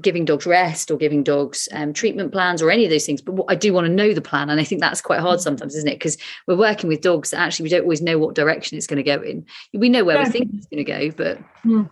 giving 0.00 0.24
dogs 0.24 0.46
rest 0.46 0.90
or 0.90 0.96
giving 0.96 1.22
dogs 1.22 1.68
um, 1.72 1.92
treatment 1.92 2.32
plans 2.32 2.60
or 2.60 2.70
any 2.70 2.84
of 2.84 2.90
those 2.90 3.06
things. 3.06 3.22
But 3.22 3.44
I 3.48 3.54
do 3.54 3.72
want 3.72 3.86
to 3.86 3.92
know 3.92 4.12
the 4.12 4.20
plan. 4.20 4.50
And 4.50 4.60
I 4.60 4.64
think 4.64 4.80
that's 4.80 5.00
quite 5.00 5.20
hard 5.20 5.38
mm. 5.38 5.42
sometimes, 5.42 5.74
isn't 5.74 5.88
it? 5.88 5.98
Because 5.98 6.18
we're 6.46 6.56
working 6.56 6.88
with 6.88 7.00
dogs 7.00 7.30
that 7.30 7.40
actually 7.40 7.64
we 7.64 7.70
don't 7.70 7.82
always 7.82 8.02
know 8.02 8.18
what 8.18 8.34
direction 8.34 8.76
it's 8.76 8.86
going 8.86 9.02
to 9.02 9.02
go 9.02 9.22
in. 9.22 9.46
We 9.72 9.88
know 9.88 10.04
where 10.04 10.16
yeah. 10.16 10.24
we 10.24 10.30
think 10.30 10.50
it's 10.54 10.66
going 10.66 10.84
to 10.84 10.92
go, 10.92 11.10
but. 11.10 11.38
Mm. 11.64 11.90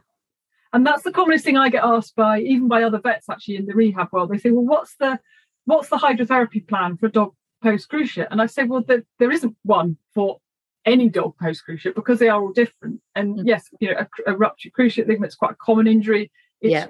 And 0.72 0.86
that's 0.86 1.02
the 1.02 1.12
commonest 1.12 1.44
thing 1.44 1.56
I 1.56 1.70
get 1.70 1.82
asked 1.82 2.14
by, 2.14 2.40
even 2.40 2.68
by 2.68 2.82
other 2.82 2.98
vets 2.98 3.30
actually 3.30 3.56
in 3.56 3.66
the 3.66 3.74
rehab 3.74 4.08
world. 4.12 4.30
They 4.30 4.38
say, 4.38 4.50
well, 4.50 4.66
what's 4.66 4.94
the 4.96 5.18
what's 5.64 5.88
the 5.88 5.96
hydrotherapy 5.96 6.66
plan 6.66 6.98
for 6.98 7.06
a 7.06 7.10
dog 7.10 7.34
post 7.62 7.90
cruciate? 7.90 8.28
And 8.30 8.42
I 8.42 8.46
say, 8.46 8.64
well, 8.64 8.82
there, 8.82 9.02
there 9.18 9.30
isn't 9.30 9.56
one 9.64 9.96
for 10.14 10.40
any 10.84 11.08
dog 11.08 11.36
post 11.40 11.62
cruciate 11.66 11.94
because 11.94 12.18
they 12.18 12.28
are 12.28 12.42
all 12.42 12.52
different. 12.52 13.00
And 13.14 13.38
mm. 13.38 13.42
yes, 13.46 13.64
you 13.80 13.94
know, 13.94 14.06
a, 14.26 14.32
a 14.32 14.36
ruptured 14.36 14.72
cruciate 14.78 15.08
ligament 15.08 15.32
is 15.32 15.36
quite 15.36 15.52
a 15.52 15.56
common 15.56 15.86
injury. 15.86 16.30
It's 16.60 16.72
yeah 16.72 16.88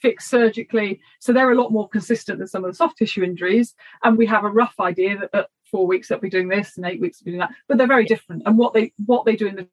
fixed 0.00 0.28
surgically. 0.28 1.00
So 1.20 1.32
they're 1.32 1.52
a 1.52 1.60
lot 1.60 1.72
more 1.72 1.88
consistent 1.88 2.38
than 2.38 2.48
some 2.48 2.64
of 2.64 2.70
the 2.70 2.76
soft 2.76 2.98
tissue 2.98 3.22
injuries. 3.22 3.74
And 4.02 4.18
we 4.18 4.26
have 4.26 4.44
a 4.44 4.48
rough 4.48 4.74
idea 4.80 5.18
that 5.18 5.34
at 5.34 5.48
four 5.70 5.86
weeks 5.86 6.08
they'll 6.08 6.18
be 6.18 6.30
doing 6.30 6.48
this 6.48 6.76
and 6.76 6.86
eight 6.86 7.00
weeks 7.00 7.20
be 7.20 7.32
doing 7.32 7.40
that. 7.40 7.52
But 7.68 7.78
they're 7.78 7.86
very 7.86 8.04
different. 8.04 8.42
And 8.46 8.58
what 8.58 8.74
they 8.74 8.92
what 9.04 9.24
they 9.24 9.36
do 9.36 9.46
in 9.46 9.56
the 9.56 9.68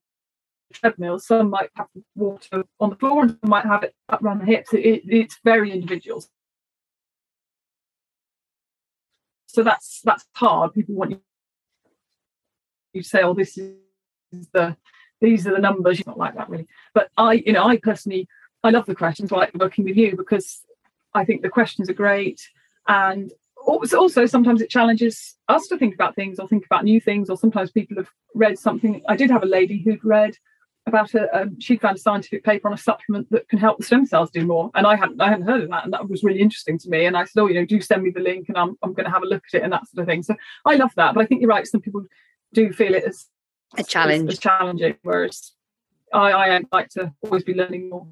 treadmill, 0.73 1.19
some 1.19 1.49
might 1.49 1.69
have 1.75 1.87
water 2.15 2.63
on 2.79 2.89
the 2.89 2.95
floor 2.95 3.23
and 3.23 3.31
some 3.31 3.49
might 3.49 3.65
have 3.65 3.83
it 3.83 3.93
up 4.09 4.23
around 4.23 4.39
the 4.39 4.45
hips. 4.45 4.73
It, 4.73 5.03
it's 5.05 5.37
very 5.43 5.71
individual. 5.71 6.23
So 9.47 9.63
that's 9.63 10.01
that's 10.03 10.25
hard. 10.35 10.73
People 10.73 10.95
want 10.95 11.11
you 12.93 13.01
to 13.01 13.07
say, 13.07 13.21
"Oh, 13.21 13.33
this 13.33 13.57
is 13.57 13.75
the 14.53 14.77
these 15.19 15.45
are 15.45 15.51
the 15.51 15.59
numbers." 15.59 15.99
You're 15.99 16.07
not 16.07 16.17
like 16.17 16.35
that 16.35 16.49
really. 16.49 16.67
But 16.93 17.09
I, 17.17 17.33
you 17.33 17.51
know, 17.51 17.65
I 17.65 17.77
personally 17.77 18.27
I 18.63 18.69
love 18.69 18.85
the 18.85 18.95
questions, 18.95 19.31
I 19.31 19.37
like 19.37 19.53
working 19.55 19.85
with 19.85 19.97
you, 19.97 20.15
because 20.15 20.61
I 21.13 21.25
think 21.25 21.41
the 21.41 21.49
questions 21.49 21.89
are 21.89 21.93
great. 21.93 22.41
And 22.87 23.31
also, 23.65 24.25
sometimes 24.25 24.61
it 24.61 24.69
challenges 24.69 25.35
us 25.47 25.67
to 25.67 25.77
think 25.77 25.93
about 25.93 26.15
things 26.15 26.39
or 26.39 26.47
think 26.47 26.65
about 26.65 26.83
new 26.83 26.99
things, 26.99 27.29
or 27.29 27.37
sometimes 27.37 27.71
people 27.71 27.97
have 27.97 28.09
read 28.33 28.57
something. 28.57 29.01
I 29.07 29.15
did 29.15 29.29
have 29.29 29.43
a 29.43 29.47
lady 29.47 29.81
who'd 29.83 30.03
read 30.03 30.35
about 30.87 31.13
a 31.13 31.41
um, 31.41 31.59
she 31.59 31.77
found 31.77 31.97
a 31.97 31.99
scientific 31.99 32.43
paper 32.43 32.67
on 32.67 32.73
a 32.73 32.77
supplement 32.77 33.29
that 33.29 33.47
can 33.49 33.59
help 33.59 33.77
the 33.77 33.83
stem 33.83 34.05
cells 34.05 34.31
do 34.31 34.45
more 34.45 34.71
and 34.73 34.87
i 34.87 34.95
hadn't 34.95 35.21
i 35.21 35.29
hadn't 35.29 35.45
heard 35.45 35.61
of 35.61 35.69
that 35.69 35.83
and 35.83 35.93
that 35.93 36.09
was 36.09 36.23
really 36.23 36.41
interesting 36.41 36.77
to 36.77 36.89
me 36.89 37.05
and 37.05 37.15
i 37.15 37.23
said 37.23 37.41
oh 37.41 37.47
you 37.47 37.53
know 37.53 37.65
do 37.65 37.79
send 37.79 38.01
me 38.01 38.09
the 38.09 38.19
link 38.19 38.49
and 38.49 38.57
i'm, 38.57 38.75
I'm 38.81 38.93
going 38.93 39.05
to 39.05 39.11
have 39.11 39.21
a 39.21 39.27
look 39.27 39.43
at 39.53 39.59
it 39.59 39.63
and 39.63 39.71
that 39.73 39.87
sort 39.87 40.01
of 40.01 40.07
thing 40.07 40.23
so 40.23 40.35
i 40.65 40.75
love 40.75 40.91
that 40.95 41.13
but 41.13 41.21
i 41.21 41.27
think 41.27 41.41
you're 41.41 41.49
right 41.49 41.67
some 41.67 41.81
people 41.81 42.03
do 42.53 42.73
feel 42.73 42.95
it 42.95 43.03
as 43.03 43.27
a 43.77 43.83
challenge 43.83 44.29
as, 44.29 44.35
as 44.35 44.39
challenging 44.39 44.95
whereas 45.03 45.51
I, 46.13 46.31
I 46.31 46.61
like 46.71 46.89
to 46.89 47.13
always 47.21 47.43
be 47.43 47.53
learning 47.53 47.89
more 47.89 48.07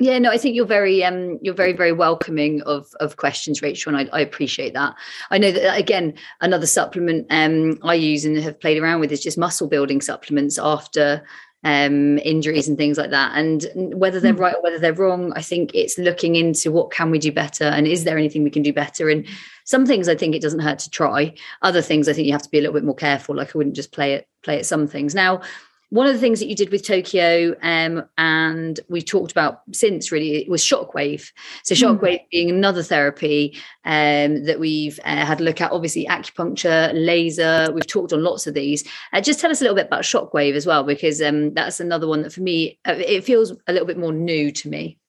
yeah, 0.00 0.18
no, 0.18 0.30
I 0.30 0.38
think 0.38 0.56
you're 0.56 0.64
very 0.64 1.04
um 1.04 1.38
you're 1.42 1.54
very 1.54 1.74
very 1.74 1.92
welcoming 1.92 2.62
of 2.62 2.88
of 3.00 3.18
questions, 3.18 3.60
Rachel, 3.60 3.94
and 3.94 4.08
I, 4.10 4.16
I 4.16 4.20
appreciate 4.22 4.72
that. 4.72 4.94
I 5.30 5.36
know 5.36 5.52
that 5.52 5.78
again, 5.78 6.14
another 6.40 6.66
supplement 6.66 7.26
um 7.28 7.78
I 7.82 7.94
use 7.94 8.24
and 8.24 8.36
have 8.38 8.58
played 8.58 8.80
around 8.80 9.00
with 9.00 9.12
is 9.12 9.22
just 9.22 9.36
muscle 9.36 9.68
building 9.68 10.00
supplements 10.00 10.58
after 10.58 11.22
um 11.64 12.16
injuries 12.20 12.66
and 12.66 12.78
things 12.78 12.96
like 12.96 13.10
that. 13.10 13.32
And 13.36 13.66
whether 13.94 14.20
they're 14.20 14.32
mm. 14.32 14.40
right 14.40 14.54
or 14.54 14.62
whether 14.62 14.78
they're 14.78 14.94
wrong, 14.94 15.34
I 15.36 15.42
think 15.42 15.74
it's 15.74 15.98
looking 15.98 16.34
into 16.34 16.72
what 16.72 16.90
can 16.90 17.10
we 17.10 17.18
do 17.18 17.30
better 17.30 17.64
and 17.64 17.86
is 17.86 18.04
there 18.04 18.16
anything 18.16 18.42
we 18.42 18.50
can 18.50 18.62
do 18.62 18.72
better. 18.72 19.10
And 19.10 19.26
some 19.64 19.84
things 19.84 20.08
I 20.08 20.14
think 20.14 20.34
it 20.34 20.40
doesn't 20.40 20.60
hurt 20.60 20.78
to 20.78 20.90
try. 20.90 21.34
Other 21.60 21.82
things 21.82 22.08
I 22.08 22.14
think 22.14 22.26
you 22.26 22.32
have 22.32 22.42
to 22.42 22.50
be 22.50 22.56
a 22.56 22.62
little 22.62 22.74
bit 22.74 22.84
more 22.84 22.94
careful. 22.94 23.36
Like 23.36 23.54
I 23.54 23.58
wouldn't 23.58 23.76
just 23.76 23.92
play 23.92 24.14
it 24.14 24.28
play 24.42 24.58
at 24.58 24.64
some 24.64 24.86
things. 24.86 25.14
Now 25.14 25.42
one 25.90 26.06
of 26.06 26.12
the 26.14 26.20
things 26.20 26.38
that 26.38 26.46
you 26.46 26.54
did 26.54 26.70
with 26.70 26.86
Tokyo, 26.86 27.54
um, 27.62 28.04
and 28.16 28.78
we've 28.88 29.04
talked 29.04 29.32
about 29.32 29.62
since 29.72 30.12
really, 30.12 30.46
was 30.48 30.62
shockwave. 30.62 31.30
So 31.64 31.74
hmm. 31.74 31.82
shockwave 31.82 32.20
mm. 32.20 32.30
being 32.30 32.50
another 32.50 32.82
therapy 32.82 33.58
um, 33.84 34.44
that 34.44 34.60
we've 34.60 34.98
uh, 35.04 35.26
had 35.26 35.40
a 35.40 35.44
look 35.44 35.60
at. 35.60 35.72
Obviously, 35.72 36.06
acupuncture, 36.06 36.92
laser. 36.94 37.70
We've 37.72 37.86
talked 37.86 38.12
on 38.12 38.22
lots 38.22 38.46
of 38.46 38.54
these. 38.54 38.84
Uh, 39.12 39.20
just 39.20 39.40
tell 39.40 39.50
us 39.50 39.60
a 39.60 39.64
little 39.64 39.76
bit 39.76 39.86
about 39.86 40.02
shockwave 40.02 40.54
as 40.54 40.64
well, 40.64 40.84
because 40.84 41.20
um, 41.20 41.54
that's 41.54 41.80
another 41.80 42.06
one 42.06 42.22
that 42.22 42.32
for 42.32 42.42
me 42.42 42.78
uh, 42.86 42.94
it 42.96 43.24
feels 43.24 43.52
a 43.66 43.72
little 43.72 43.86
bit 43.86 43.98
more 43.98 44.12
new 44.12 44.52
to 44.52 44.68
me. 44.68 44.99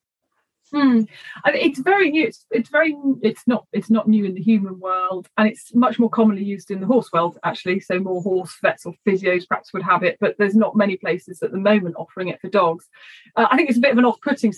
Hmm. 0.74 1.02
it's 1.48 1.80
very 1.80 2.12
new. 2.12 2.28
It's, 2.28 2.46
it's 2.50 2.70
very. 2.70 2.96
It's 3.22 3.46
not. 3.46 3.66
It's 3.74 3.90
not 3.90 4.08
new 4.08 4.24
in 4.24 4.36
the 4.36 4.42
human 4.42 4.80
world, 4.80 5.28
and 5.38 5.48
it's 5.48 5.76
much 5.76 6.00
more 6.00 6.10
commonly 6.10 6.46
used 6.46 6.72
in 6.72 6.80
the 6.80 6.88
horse 6.88 7.10
world 7.12 7.38
actually. 7.44 7.82
So 7.82 8.00
more 8.00 8.22
horse 8.22 8.56
vets 8.62 8.86
or 8.86 8.94
physios 9.06 9.46
perhaps 9.48 9.74
would 9.74 9.84
have 9.84 10.04
it, 10.04 10.18
but 10.22 10.36
there's 10.38 10.56
not 10.56 10.78
many 10.78 10.96
places 10.96 11.44
at 11.44 11.52
the 11.52 11.58
moment 11.58 11.96
offering 11.98 12.30
it 12.30 12.40
for 12.40 12.50
dogs. 12.50 12.88
Uh, 13.36 13.48
I 13.52 13.58
think 13.58 13.70
it's 13.70 13.80
a 13.80 13.82
bit 13.82 13.92
of 13.92 13.98
an 13.98 14.06
off-putting 14.06 14.54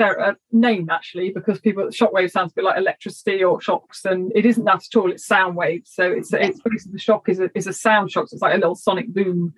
uh, 0.00 0.32
name 0.52 0.88
actually 0.90 1.30
because 1.30 1.60
people 1.60 1.84
shockwave 1.88 2.30
sounds 2.30 2.52
a 2.52 2.54
bit 2.54 2.64
like 2.64 2.78
electricity 2.78 3.44
or 3.44 3.60
shocks, 3.60 4.06
and 4.06 4.32
it 4.34 4.46
isn't 4.46 4.64
that 4.64 4.84
at 4.90 4.98
all. 4.98 5.12
It's 5.12 5.26
sound 5.26 5.54
waves. 5.54 5.90
So 5.92 6.10
it's 6.10 6.32
it's 6.32 6.60
basically 6.62 6.92
the 6.92 6.98
shock 6.98 7.28
is 7.28 7.40
a 7.40 7.50
is 7.54 7.66
a 7.66 7.74
sound 7.74 8.10
shock. 8.10 8.28
So 8.28 8.36
it's 8.36 8.42
like 8.42 8.54
a 8.54 8.58
little 8.58 8.74
sonic 8.74 9.12
boom 9.12 9.52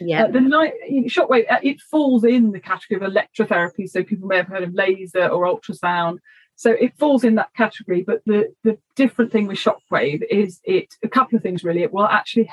yeah. 0.00 0.24
Uh, 0.24 0.28
the 0.28 0.40
night 0.40 0.72
shockwave 1.06 1.50
uh, 1.50 1.58
it 1.62 1.80
falls 1.80 2.24
in 2.24 2.52
the 2.52 2.60
category 2.60 3.04
of 3.04 3.12
electrotherapy, 3.12 3.88
so 3.88 4.02
people 4.02 4.28
may 4.28 4.36
have 4.36 4.48
heard 4.48 4.62
of 4.62 4.74
laser 4.74 5.26
or 5.26 5.46
ultrasound. 5.46 6.18
So 6.56 6.72
it 6.72 6.98
falls 6.98 7.22
in 7.24 7.36
that 7.36 7.54
category. 7.54 8.02
But 8.02 8.22
the 8.26 8.52
the 8.64 8.78
different 8.96 9.32
thing 9.32 9.46
with 9.46 9.58
shockwave 9.58 10.22
is 10.30 10.60
it 10.64 10.94
a 11.02 11.08
couple 11.08 11.36
of 11.36 11.42
things 11.42 11.64
really. 11.64 11.82
It 11.82 11.92
will 11.92 12.06
actually 12.06 12.50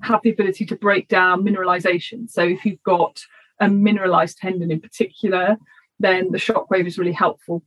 have 0.00 0.20
the 0.22 0.30
ability 0.30 0.66
to 0.66 0.76
break 0.76 1.08
down 1.08 1.44
mineralization. 1.44 2.30
So 2.30 2.42
if 2.42 2.64
you've 2.64 2.82
got 2.82 3.20
a 3.60 3.68
mineralized 3.68 4.38
tendon 4.38 4.70
in 4.70 4.80
particular, 4.80 5.56
then 5.98 6.30
the 6.30 6.38
shockwave 6.38 6.86
is 6.86 6.98
really 6.98 7.12
helpful 7.12 7.62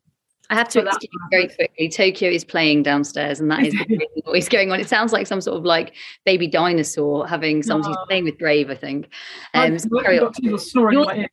I 0.50 0.56
have 0.56 0.70
to 0.70 0.80
explain 0.80 1.10
very 1.30 1.48
quickly. 1.48 1.90
Tokyo 1.90 2.30
is 2.30 2.44
playing 2.44 2.84
downstairs, 2.84 3.40
and 3.40 3.52
that 3.52 3.66
is 3.66 3.76
noise 4.26 4.50
going 4.50 4.72
on. 4.72 4.80
It 4.80 4.90
sounds 4.90 5.14
like 5.14 5.28
some 5.28 5.42
sort 5.42 5.58
of 5.58 5.64
like 5.64 5.94
baby 6.26 6.48
dinosaur 6.48 7.28
having 7.28 7.62
something 7.62 7.94
oh. 7.96 8.06
playing 8.08 8.24
with 8.24 8.38
Brave. 8.40 8.70
I 8.70 8.76
think. 8.76 9.10
Um, 9.54 9.78
so 9.78 9.88
yours, 10.10 11.28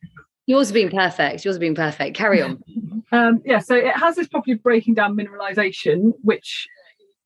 yours 0.45 0.71
being 0.71 0.89
perfect. 0.89 1.43
Yours 1.45 1.57
being 1.57 1.73
perfect. 1.73 2.15
Carry 2.15 2.43
on. 2.43 2.63
um, 3.11 3.41
yeah, 3.43 3.59
so 3.59 3.75
it 3.75 3.95
has 3.95 4.15
this 4.15 4.27
property 4.27 4.51
of 4.51 4.61
breaking 4.61 4.93
down 4.93 5.17
mineralization, 5.17 6.13
which 6.21 6.67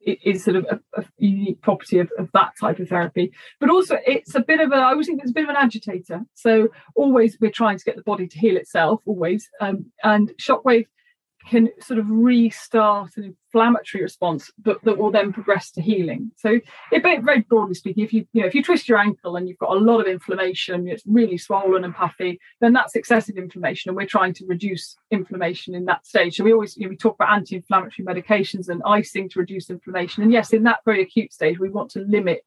is 0.04 0.44
sort 0.44 0.56
of 0.56 0.66
a, 0.66 0.80
a 1.00 1.06
unique 1.18 1.62
property 1.62 2.00
of, 2.00 2.10
of, 2.18 2.30
that 2.34 2.54
type 2.60 2.80
of 2.80 2.90
therapy. 2.90 3.32
But 3.60 3.70
also, 3.70 3.98
it's 4.08 4.34
a 4.34 4.40
bit 4.40 4.62
of 4.62 4.72
a. 4.72 4.76
I 4.76 4.92
always 4.92 5.08
think 5.08 5.22
it's 5.22 5.32
a 5.32 5.34
bit 5.34 5.44
of 5.44 5.50
an 5.50 5.58
agitator. 5.58 6.22
So 6.36 6.70
always 6.96 7.38
we're 7.42 7.52
trying 7.52 7.78
to 7.78 7.84
get 7.84 7.98
the 7.98 8.04
body 8.04 8.28
to 8.28 8.40
heal 8.40 8.56
itself. 8.56 9.02
Always, 9.06 9.50
um, 9.60 9.88
and 10.06 10.32
shockwave 10.42 10.86
can 11.48 11.70
sort 11.80 12.00
of 12.00 12.10
restart 12.10 13.18
an 13.18 13.24
inflammatory 13.24 14.04
response, 14.04 14.52
but 14.62 14.84
that 14.84 14.98
will 14.98 15.12
then 15.12 15.34
progress 15.34 15.72
to 15.72 15.82
healing. 15.82 16.32
So, 16.38 16.60
it, 16.92 17.04
very 17.04 17.42
broadly 17.42 17.74
speaking, 17.74 18.04
if 18.04 18.14
you 18.14 18.26
you 18.34 18.42
know 18.42 18.48
if 18.48 18.56
you 18.56 18.64
twist 18.64 18.88
your 18.88 18.98
ankle 18.98 19.36
and 19.36 19.48
you've 19.48 19.58
got 19.58 19.72
a 19.76 19.80
lot 19.80 20.00
of 20.00 20.08
inflammation, 20.08 20.88
it's 20.88 21.04
really 21.06 21.38
swollen 21.38 21.84
and 21.84 21.96
puffy, 21.96 22.40
then 22.60 22.74
that's 22.74 22.96
excessive 22.96 23.38
inflammation, 23.38 23.90
and 23.90 23.98
we're 23.98 24.06
trying 24.06 24.34
to 24.36 24.46
reduce 24.46 24.96
inflammation 25.10 25.76
in 25.76 25.86
that 25.86 26.06
stage. 26.06 26.36
So 26.36 26.44
we 26.44 26.54
always 26.54 26.78
you 26.78 26.86
know, 26.86 26.90
we 26.90 26.98
talk 26.98 27.16
about 27.16 27.34
anti-inflammatory 27.34 28.06
medications 28.06 28.70
and 28.70 28.82
icing 28.86 29.30
to 29.30 29.40
reduce 29.40 29.70
inflammation, 29.70 30.24
and 30.24 30.32
yes, 30.32 30.54
in 30.54 30.64
that 30.64 30.80
very 30.86 31.02
acute 31.02 31.34
stage, 31.34 31.60
we 31.60 31.70
want 31.70 31.92
to 31.92 32.00
limit 32.02 32.46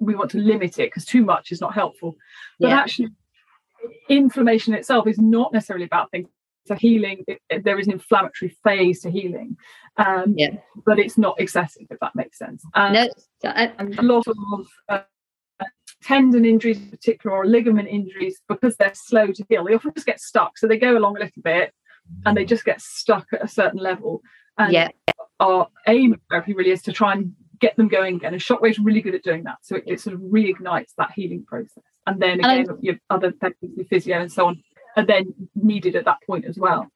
we 0.00 0.14
want 0.14 0.30
to 0.30 0.38
limit 0.38 0.78
it 0.78 0.90
because 0.90 1.04
too 1.04 1.24
much 1.24 1.50
is 1.50 1.60
not 1.60 1.74
helpful. 1.74 2.16
But 2.60 2.68
yeah. 2.68 2.80
actually, 2.80 3.08
inflammation 4.08 4.74
itself 4.74 5.06
is 5.06 5.18
not 5.18 5.52
necessarily 5.52 5.86
a 5.86 5.88
bad 5.88 6.06
thing 6.10 6.28
to 6.68 6.76
healing 6.76 7.24
it, 7.26 7.64
there 7.64 7.78
is 7.78 7.86
an 7.86 7.94
inflammatory 7.94 8.56
phase 8.64 9.00
to 9.00 9.10
healing 9.10 9.56
um, 9.98 10.34
yeah. 10.36 10.50
but 10.86 10.98
it's 10.98 11.18
not 11.18 11.38
excessive 11.40 11.86
if 11.90 11.98
that 12.00 12.14
makes 12.14 12.38
sense. 12.38 12.64
Um, 12.74 12.92
no, 12.92 13.08
I, 13.44 13.72
and 13.78 13.98
a 13.98 14.02
lot 14.02 14.24
of 14.28 14.66
uh, 14.88 15.00
tendon 16.02 16.44
injuries 16.44 16.78
in 16.78 16.88
particular 16.88 17.36
or 17.36 17.46
ligament 17.46 17.88
injuries 17.88 18.40
because 18.48 18.76
they're 18.76 18.94
slow 18.94 19.26
to 19.28 19.44
heal. 19.48 19.64
They 19.64 19.74
often 19.74 19.92
just 19.94 20.06
get 20.06 20.20
stuck 20.20 20.56
so 20.56 20.66
they 20.66 20.78
go 20.78 20.96
along 20.96 21.16
a 21.16 21.20
little 21.20 21.42
bit 21.42 21.72
and 22.24 22.36
they 22.36 22.44
just 22.44 22.64
get 22.64 22.80
stuck 22.80 23.26
at 23.32 23.44
a 23.44 23.48
certain 23.48 23.80
level. 23.80 24.22
And 24.56 24.72
yeah. 24.72 24.88
our 25.40 25.68
aim 25.86 26.14
of 26.14 26.20
therapy 26.30 26.54
really 26.54 26.70
is 26.70 26.82
to 26.82 26.92
try 26.92 27.12
and 27.12 27.32
get 27.60 27.76
them 27.76 27.88
going 27.88 28.16
again 28.16 28.32
and 28.32 28.40
shockwave 28.40 28.70
is 28.70 28.78
really 28.78 29.00
good 29.00 29.14
at 29.14 29.24
doing 29.24 29.42
that. 29.44 29.58
So 29.62 29.76
it, 29.76 29.84
it 29.86 30.00
sort 30.00 30.14
of 30.14 30.20
reignites 30.20 30.92
that 30.96 31.12
healing 31.14 31.44
process. 31.44 31.82
And 32.06 32.22
then 32.22 32.38
again 32.38 32.68
and 32.68 32.82
your 32.82 32.96
other 33.10 33.32
techniques 33.32 33.76
your 33.76 33.86
physio 33.86 34.20
and 34.20 34.32
so 34.32 34.46
on 34.46 34.62
are 34.98 35.06
then 35.06 35.32
needed 35.54 35.96
at 35.96 36.04
that 36.04 36.18
point 36.26 36.44
as 36.44 36.58
well. 36.58 36.90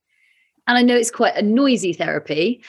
And 0.67 0.79
I 0.79 0.83
know 0.83 0.97
it's 0.97 1.11
quite 1.11 1.37
a 1.37 1.43
noisy 1.43 1.93
therapy. 1.93 2.63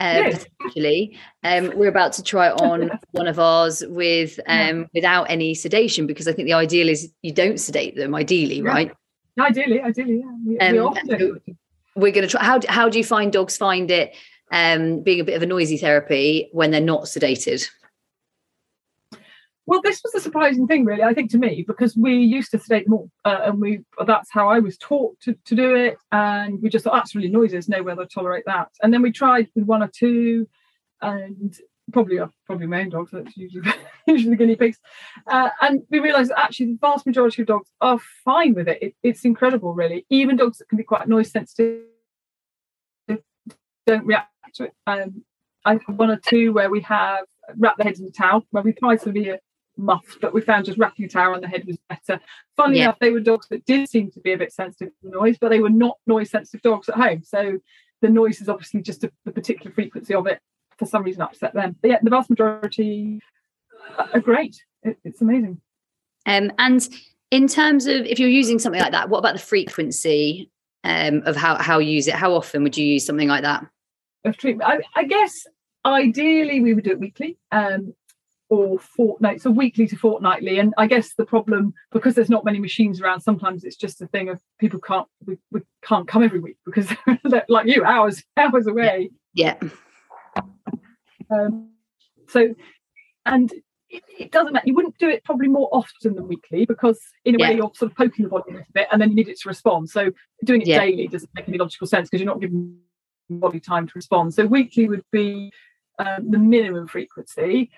Uh, 0.00 0.30
yes. 0.30 0.46
potentially 0.60 1.18
um, 1.42 1.72
we're 1.74 1.88
about 1.88 2.12
to 2.12 2.22
try 2.22 2.50
on 2.50 2.88
one 3.10 3.26
of 3.26 3.40
ours 3.40 3.82
with 3.88 4.38
um, 4.46 4.78
yeah. 4.78 4.84
without 4.94 5.24
any 5.24 5.56
sedation 5.56 6.06
because 6.06 6.28
I 6.28 6.32
think 6.32 6.46
the 6.46 6.52
ideal 6.52 6.88
is 6.88 7.12
you 7.22 7.32
don't 7.32 7.58
sedate 7.58 7.96
them 7.96 8.14
ideally 8.14 8.58
yeah. 8.58 8.68
right 8.68 8.92
ideally 9.40 9.80
ideally 9.80 10.22
yeah 10.22 10.32
we, 10.46 10.58
um, 10.60 10.94
we 11.08 11.54
we're 11.96 12.12
going 12.12 12.28
to 12.28 12.28
try 12.28 12.44
how, 12.44 12.60
how 12.68 12.88
do 12.88 12.96
you 12.96 13.02
find 13.02 13.32
dogs 13.32 13.56
find 13.56 13.90
it 13.90 14.14
um, 14.52 15.02
being 15.02 15.18
a 15.18 15.24
bit 15.24 15.34
of 15.34 15.42
a 15.42 15.46
noisy 15.46 15.76
therapy 15.76 16.48
when 16.52 16.70
they're 16.70 16.80
not 16.80 17.06
sedated 17.06 17.68
well, 19.68 19.82
this 19.82 20.00
was 20.02 20.14
a 20.14 20.20
surprising 20.20 20.66
thing, 20.66 20.86
really, 20.86 21.02
I 21.02 21.12
think, 21.12 21.30
to 21.32 21.38
me, 21.38 21.62
because 21.68 21.94
we 21.94 22.16
used 22.16 22.50
to 22.52 22.58
sedate 22.58 22.86
them 22.86 22.94
all, 22.94 23.10
uh, 23.26 23.40
and 23.44 23.60
we 23.60 23.80
that's 24.06 24.30
how 24.32 24.48
I 24.48 24.60
was 24.60 24.78
taught 24.78 25.20
to, 25.20 25.36
to 25.44 25.54
do 25.54 25.74
it, 25.74 25.98
and 26.10 26.62
we 26.62 26.70
just 26.70 26.84
thought 26.84 26.94
that's 26.94 27.14
really 27.14 27.28
noisy. 27.28 27.60
No 27.68 27.82
way 27.82 27.94
they'll 27.94 28.06
tolerate 28.06 28.44
that. 28.46 28.70
And 28.82 28.94
then 28.94 29.02
we 29.02 29.12
tried 29.12 29.48
with 29.54 29.64
one 29.64 29.82
or 29.82 29.90
two, 29.94 30.48
and 31.02 31.54
probably 31.92 32.18
uh, 32.18 32.28
probably 32.46 32.66
my 32.66 32.80
own 32.80 32.88
dogs. 32.88 33.10
That's 33.12 33.36
usually 33.36 33.70
usually 34.06 34.30
the 34.30 34.36
guinea 34.36 34.56
pigs, 34.56 34.78
uh, 35.26 35.50
and 35.60 35.82
we 35.90 35.98
realised 35.98 36.30
that 36.30 36.40
actually 36.40 36.72
the 36.72 36.78
vast 36.80 37.04
majority 37.04 37.42
of 37.42 37.48
dogs 37.48 37.70
are 37.82 37.98
fine 38.24 38.54
with 38.54 38.68
it. 38.68 38.82
it. 38.82 38.94
It's 39.02 39.26
incredible, 39.26 39.74
really. 39.74 40.06
Even 40.08 40.36
dogs 40.36 40.56
that 40.58 40.68
can 40.70 40.78
be 40.78 40.84
quite 40.84 41.08
noise 41.08 41.30
sensitive 41.30 41.82
don't 43.86 44.06
react 44.06 44.30
to 44.54 44.64
it. 44.64 44.72
Um, 44.86 45.24
I 45.64 45.72
have 45.72 45.98
one 45.98 46.10
or 46.10 46.16
two 46.16 46.54
where 46.54 46.70
we 46.70 46.80
have 46.82 47.24
wrapped 47.56 47.78
their 47.78 47.86
heads 47.86 48.00
in 48.00 48.06
a 48.06 48.10
towel 48.10 48.46
where 48.50 48.62
we 48.62 48.72
tried 48.72 49.00
severe 49.00 49.38
muffed, 49.78 50.20
but 50.20 50.34
we 50.34 50.40
found 50.40 50.66
just 50.66 50.78
wrapping 50.78 51.04
a 51.04 51.08
towel 51.08 51.34
on 51.34 51.40
the 51.40 51.48
head 51.48 51.64
was 51.66 51.78
better. 51.88 52.20
Funnily 52.56 52.78
yeah. 52.78 52.84
enough, 52.84 52.98
they 53.00 53.10
were 53.10 53.20
dogs 53.20 53.48
that 53.48 53.64
did 53.64 53.88
seem 53.88 54.10
to 54.12 54.20
be 54.20 54.32
a 54.32 54.38
bit 54.38 54.52
sensitive 54.52 54.92
to 55.02 55.08
noise, 55.08 55.38
but 55.38 55.50
they 55.50 55.60
were 55.60 55.70
not 55.70 55.96
noise 56.06 56.30
sensitive 56.30 56.62
dogs 56.62 56.88
at 56.88 56.96
home. 56.96 57.22
So 57.22 57.58
the 58.02 58.08
noise 58.08 58.40
is 58.40 58.48
obviously 58.48 58.82
just 58.82 59.04
a, 59.04 59.12
the 59.24 59.32
particular 59.32 59.72
frequency 59.72 60.14
of 60.14 60.26
it 60.26 60.40
for 60.78 60.86
some 60.86 61.02
reason 61.02 61.22
upset 61.22 61.54
them. 61.54 61.76
But 61.80 61.90
yeah, 61.90 61.98
the 62.02 62.10
vast 62.10 62.30
majority 62.30 63.20
are 64.12 64.20
great. 64.20 64.62
It, 64.82 64.98
it's 65.04 65.20
amazing. 65.20 65.60
Um, 66.26 66.52
and 66.58 66.86
in 67.30 67.48
terms 67.48 67.86
of 67.86 68.06
if 68.06 68.18
you're 68.18 68.28
using 68.28 68.58
something 68.58 68.80
like 68.80 68.92
that, 68.92 69.08
what 69.08 69.18
about 69.18 69.34
the 69.34 69.40
frequency 69.40 70.50
um, 70.84 71.22
of 71.24 71.36
how 71.36 71.56
how 71.56 71.78
you 71.78 71.92
use 71.92 72.08
it? 72.08 72.14
How 72.14 72.34
often 72.34 72.62
would 72.62 72.76
you 72.76 72.86
use 72.86 73.04
something 73.04 73.28
like 73.28 73.42
that? 73.42 73.66
Of 74.24 74.36
treatment, 74.36 74.68
I, 74.68 75.00
I 75.00 75.04
guess 75.04 75.46
ideally 75.84 76.60
we 76.60 76.74
would 76.74 76.84
do 76.84 76.90
it 76.90 77.00
weekly. 77.00 77.38
Um, 77.52 77.94
or 78.50 78.78
fortnight, 78.78 79.42
so 79.42 79.50
weekly 79.50 79.86
to 79.86 79.96
fortnightly. 79.96 80.58
And 80.58 80.72
I 80.78 80.86
guess 80.86 81.14
the 81.14 81.26
problem, 81.26 81.74
because 81.92 82.14
there's 82.14 82.30
not 82.30 82.44
many 82.44 82.58
machines 82.58 83.00
around, 83.00 83.20
sometimes 83.20 83.64
it's 83.64 83.76
just 83.76 84.00
a 84.00 84.06
thing 84.06 84.28
of 84.28 84.40
people 84.58 84.80
can't 84.80 85.06
we, 85.26 85.38
we 85.50 85.60
can't 85.82 86.08
come 86.08 86.22
every 86.22 86.40
week 86.40 86.56
because 86.64 86.88
they're 87.24 87.44
like 87.48 87.66
you, 87.66 87.84
hours 87.84 88.22
hours 88.36 88.66
away. 88.66 89.10
Yeah. 89.34 89.56
Um, 91.30 91.70
so, 92.28 92.54
and 93.26 93.52
it, 93.90 94.02
it, 94.18 94.32
doesn't 94.32 94.52
matter. 94.52 94.66
You 94.66 94.74
wouldn't 94.74 94.98
do 94.98 95.08
it 95.08 95.24
probably 95.24 95.48
more 95.48 95.68
often 95.70 96.14
than 96.14 96.26
weekly 96.26 96.64
because 96.64 97.00
in 97.24 97.34
a 97.34 97.38
yeah. 97.38 97.50
way 97.50 97.56
you're 97.56 97.70
sort 97.74 97.90
of 97.90 97.96
poking 97.96 98.24
the 98.24 98.30
body 98.30 98.50
a 98.50 98.52
little 98.52 98.66
bit 98.72 98.88
and 98.90 99.00
then 99.00 99.10
you 99.10 99.16
need 99.16 99.28
it 99.28 99.38
to 99.40 99.48
respond. 99.48 99.90
So 99.90 100.10
doing 100.44 100.62
it 100.62 100.68
yeah. 100.68 100.80
daily 100.80 101.06
doesn't 101.06 101.30
make 101.34 101.48
any 101.48 101.58
logical 101.58 101.86
sense 101.86 102.08
because 102.08 102.22
you're 102.22 102.32
not 102.32 102.40
giving 102.40 102.78
body 103.30 103.60
time 103.60 103.86
to 103.86 103.92
respond. 103.94 104.34
So 104.34 104.46
weekly 104.46 104.88
would 104.88 105.04
be 105.12 105.52
um, 105.98 106.30
the 106.30 106.38
minimum 106.38 106.86
frequency 106.86 107.70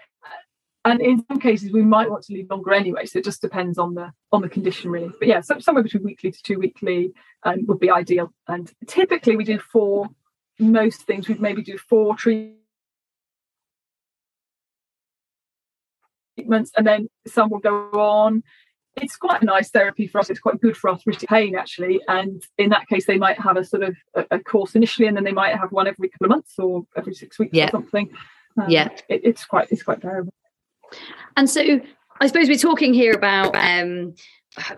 and 0.85 1.01
in 1.01 1.25
some 1.27 1.38
cases 1.38 1.73
we 1.73 1.83
might 1.83 2.11
want 2.11 2.25
to 2.25 2.33
leave 2.33 2.51
longer 2.51 2.73
anyway 2.73 3.05
so 3.05 3.19
it 3.19 3.25
just 3.25 3.43
depends 3.43 3.79
on 3.79 3.95
the 3.95 4.12
on 4.33 4.40
the 4.43 4.49
condition 4.49 4.90
really. 4.90 5.12
But 5.19 5.29
yeah 5.29 5.40
so 5.40 5.59
somewhere 5.59 5.85
between 5.85 6.05
weekly 6.05 6.31
to 6.31 6.43
two 6.43 6.59
weekly 6.59 7.12
um, 7.43 7.66
would 7.66 7.81
be 7.81 7.90
ideal. 7.90 8.33
And 8.49 8.71
typically 8.87 9.37
we 9.37 9.45
do 9.45 9.59
four 9.59 10.09
most 10.59 11.03
things 11.03 11.29
we'd 11.29 11.40
maybe 11.40 11.62
do 11.62 11.79
four 11.79 12.14
treatments 12.16 12.59
and 16.77 16.87
then 16.87 17.09
some 17.27 17.51
will 17.51 17.59
go 17.59 17.90
on. 17.93 18.43
It's 19.01 19.16
quite 19.16 19.40
a 19.43 19.45
nice 19.45 19.71
therapy 19.71 20.07
for 20.09 20.19
us. 20.19 20.31
It's 20.31 20.40
quite 20.40 20.61
good 20.61 20.77
for 20.77 20.90
arthritic 20.90 21.29
pain 21.29 21.55
actually. 21.57 22.01
And 22.09 22.43
in 22.59 22.71
that 22.71 22.88
case 22.88 23.07
they 23.07 23.19
might 23.19 23.38
have 23.38 23.57
a 23.57 23.64
sort 23.64 23.83
of 23.83 23.97
a, 24.14 24.27
a 24.33 24.38
course 24.38 24.75
initially 24.75 25.09
and 25.09 25.16
then 25.16 25.25
they 25.25 25.33
might 25.33 25.57
have 25.57 25.73
one 25.73 25.87
every 25.87 26.09
couple 26.09 26.27
of 26.27 26.31
months 26.31 26.55
or 26.59 26.85
every 26.97 27.14
six 27.14 27.38
weeks 27.38 27.53
yeah. 27.55 27.66
or 27.66 27.71
something 27.71 28.11
um, 28.59 28.69
yeah 28.69 28.88
it, 29.09 29.21
it's 29.25 29.45
quite 29.45 29.69
it's 29.71 29.83
quite 29.83 30.01
variable 30.03 30.33
and 31.37 31.48
so 31.48 31.81
I 32.20 32.26
suppose 32.26 32.48
we're 32.48 32.57
talking 32.57 32.92
here 32.92 33.12
about 33.12 33.57
um, 33.57 34.14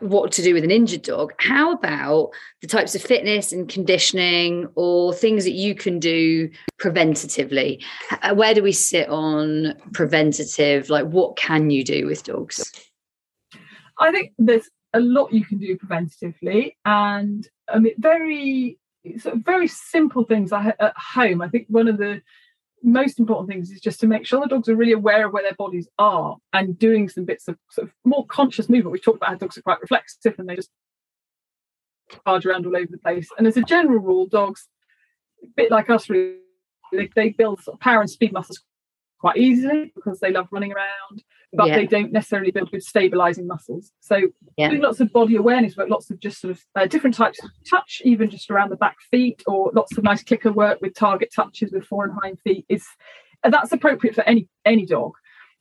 what 0.00 0.32
to 0.32 0.42
do 0.42 0.54
with 0.54 0.64
an 0.64 0.70
injured 0.70 1.02
dog. 1.02 1.32
How 1.38 1.72
about 1.72 2.30
the 2.60 2.68
types 2.68 2.94
of 2.94 3.02
fitness 3.02 3.52
and 3.52 3.68
conditioning 3.68 4.68
or 4.74 5.12
things 5.14 5.44
that 5.44 5.52
you 5.52 5.74
can 5.74 5.98
do 5.98 6.50
preventatively? 6.78 7.82
Where 8.34 8.54
do 8.54 8.62
we 8.62 8.72
sit 8.72 9.08
on 9.08 9.74
preventative? 9.92 10.90
Like, 10.90 11.06
what 11.06 11.36
can 11.36 11.70
you 11.70 11.84
do 11.84 12.06
with 12.06 12.24
dogs? 12.24 12.72
I 13.98 14.12
think 14.12 14.32
there's 14.38 14.68
a 14.94 15.00
lot 15.00 15.32
you 15.32 15.44
can 15.44 15.58
do 15.58 15.76
preventatively, 15.78 16.74
and 16.84 17.48
I 17.68 17.78
mean, 17.78 17.94
very 17.98 18.78
sort 19.18 19.36
of 19.36 19.44
very 19.44 19.66
simple 19.66 20.24
things 20.24 20.52
at 20.52 20.76
home. 20.96 21.42
I 21.42 21.48
think 21.48 21.66
one 21.68 21.88
of 21.88 21.98
the 21.98 22.22
most 22.82 23.18
important 23.18 23.48
things 23.48 23.70
is 23.70 23.80
just 23.80 24.00
to 24.00 24.06
make 24.06 24.26
sure 24.26 24.40
the 24.40 24.46
dogs 24.46 24.68
are 24.68 24.76
really 24.76 24.92
aware 24.92 25.26
of 25.26 25.32
where 25.32 25.42
their 25.42 25.54
bodies 25.54 25.88
are 25.98 26.36
and 26.52 26.78
doing 26.78 27.08
some 27.08 27.24
bits 27.24 27.48
of 27.48 27.56
sort 27.70 27.88
of 27.88 27.94
more 28.04 28.26
conscious 28.26 28.68
movement. 28.68 28.92
We've 28.92 29.04
talked 29.04 29.18
about 29.18 29.30
how 29.30 29.36
dogs 29.36 29.56
are 29.58 29.62
quite 29.62 29.80
reflexive 29.80 30.34
and 30.38 30.48
they 30.48 30.56
just 30.56 30.70
charge 32.26 32.46
around 32.46 32.66
all 32.66 32.76
over 32.76 32.88
the 32.90 32.98
place. 32.98 33.28
And 33.38 33.46
as 33.46 33.56
a 33.56 33.62
general 33.62 34.00
rule, 34.00 34.26
dogs, 34.26 34.68
a 35.42 35.46
bit 35.56 35.70
like 35.70 35.90
us, 35.90 36.08
really, 36.10 36.36
they, 36.92 37.08
they 37.14 37.30
build 37.30 37.62
sort 37.62 37.76
of 37.76 37.80
power 37.80 38.00
and 38.00 38.10
speed 38.10 38.32
muscles 38.32 38.62
quite 39.18 39.36
easily 39.36 39.92
because 39.94 40.20
they 40.20 40.32
love 40.32 40.48
running 40.50 40.72
around, 40.72 41.22
but 41.52 41.68
yeah. 41.68 41.76
they 41.76 41.86
don't 41.86 42.12
necessarily 42.12 42.50
build 42.50 42.70
good 42.70 42.82
stabilizing 42.82 43.46
muscles. 43.46 43.92
So 44.00 44.28
yeah. 44.56 44.70
doing 44.70 44.82
lots 44.82 45.00
of 45.00 45.12
body 45.12 45.36
awareness 45.36 45.76
work, 45.76 45.90
lots 45.90 46.10
of 46.10 46.18
just 46.18 46.40
sort 46.40 46.52
of 46.52 46.60
uh, 46.74 46.86
different 46.86 47.14
types 47.14 47.42
of 47.42 47.50
touch, 47.68 48.00
even 48.04 48.30
just 48.30 48.50
around 48.50 48.70
the 48.70 48.76
back 48.76 48.96
feet, 49.10 49.42
or 49.46 49.70
lots 49.74 49.96
of 49.96 50.04
nice 50.04 50.22
clicker 50.22 50.52
work 50.52 50.80
with 50.80 50.94
target 50.94 51.30
touches 51.34 51.72
with 51.72 51.84
fore 51.84 52.04
and 52.04 52.14
hind 52.22 52.38
feet 52.42 52.64
is 52.68 52.86
uh, 53.44 53.50
that's 53.50 53.72
appropriate 53.72 54.14
for 54.14 54.22
any 54.24 54.48
any 54.64 54.86
dog. 54.86 55.12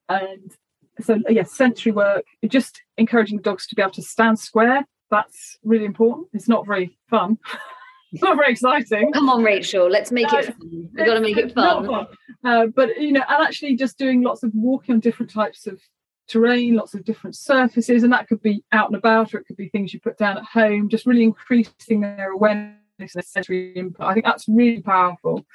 And 0.08 0.56
so 1.01 1.15
yes, 1.15 1.23
yeah, 1.30 1.43
sensory 1.43 1.91
work, 1.91 2.25
just 2.47 2.82
encouraging 2.97 3.39
dogs 3.39 3.67
to 3.67 3.75
be 3.75 3.82
able 3.82 3.91
to 3.91 4.01
stand 4.01 4.39
square. 4.39 4.86
That's 5.10 5.58
really 5.63 5.86
important. 5.86 6.27
It's 6.34 6.47
not 6.47 6.65
very 6.65 6.97
fun. 7.10 7.38
it's 8.12 8.21
not 8.21 8.36
very 8.36 8.52
exciting. 8.52 9.12
Come 9.13 9.30
on, 9.30 9.43
Rachel, 9.43 9.89
let's 9.89 10.12
make 10.12 10.32
it 10.34 10.45
fun. 10.45 10.89
We've 10.93 11.06
got 11.06 11.13
to 11.13 11.21
make 11.21 11.38
it 11.38 11.54
fun. 11.54 11.88
fun. 11.88 12.08
Uh, 12.43 12.65
but 12.67 13.00
you 13.00 13.12
know, 13.12 13.24
and 13.28 13.43
actually 13.43 13.76
just 13.76 13.97
doing 13.97 14.21
lots 14.21 14.43
of 14.43 14.52
walking 14.54 14.93
on 14.93 15.00
different 15.00 15.32
types 15.32 15.67
of 15.67 15.80
terrain, 16.28 16.76
lots 16.76 16.93
of 16.93 17.04
different 17.04 17.36
surfaces, 17.36 18.04
and 18.04 18.12
that 18.12 18.28
could 18.28 18.41
be 18.41 18.63
out 18.71 18.88
and 18.88 18.95
about, 18.95 19.34
or 19.34 19.39
it 19.39 19.45
could 19.45 19.58
be 19.58 19.69
things 19.69 19.93
you 19.93 20.00
put 20.00 20.17
down 20.17 20.38
at 20.38 20.43
home. 20.43 20.89
Just 20.89 21.06
really 21.06 21.24
increasing 21.24 22.02
their 22.02 22.32
awareness 22.32 22.76
and 23.00 23.24
sensory 23.24 23.74
input. 23.74 24.06
I 24.06 24.13
think 24.13 24.26
that's 24.26 24.47
really 24.47 24.82
powerful. 24.82 25.45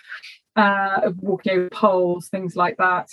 Uh, 0.54 1.00
of 1.04 1.18
walking 1.18 1.52
over 1.52 1.68
poles, 1.68 2.28
things 2.28 2.56
like 2.56 2.78
that. 2.78 3.10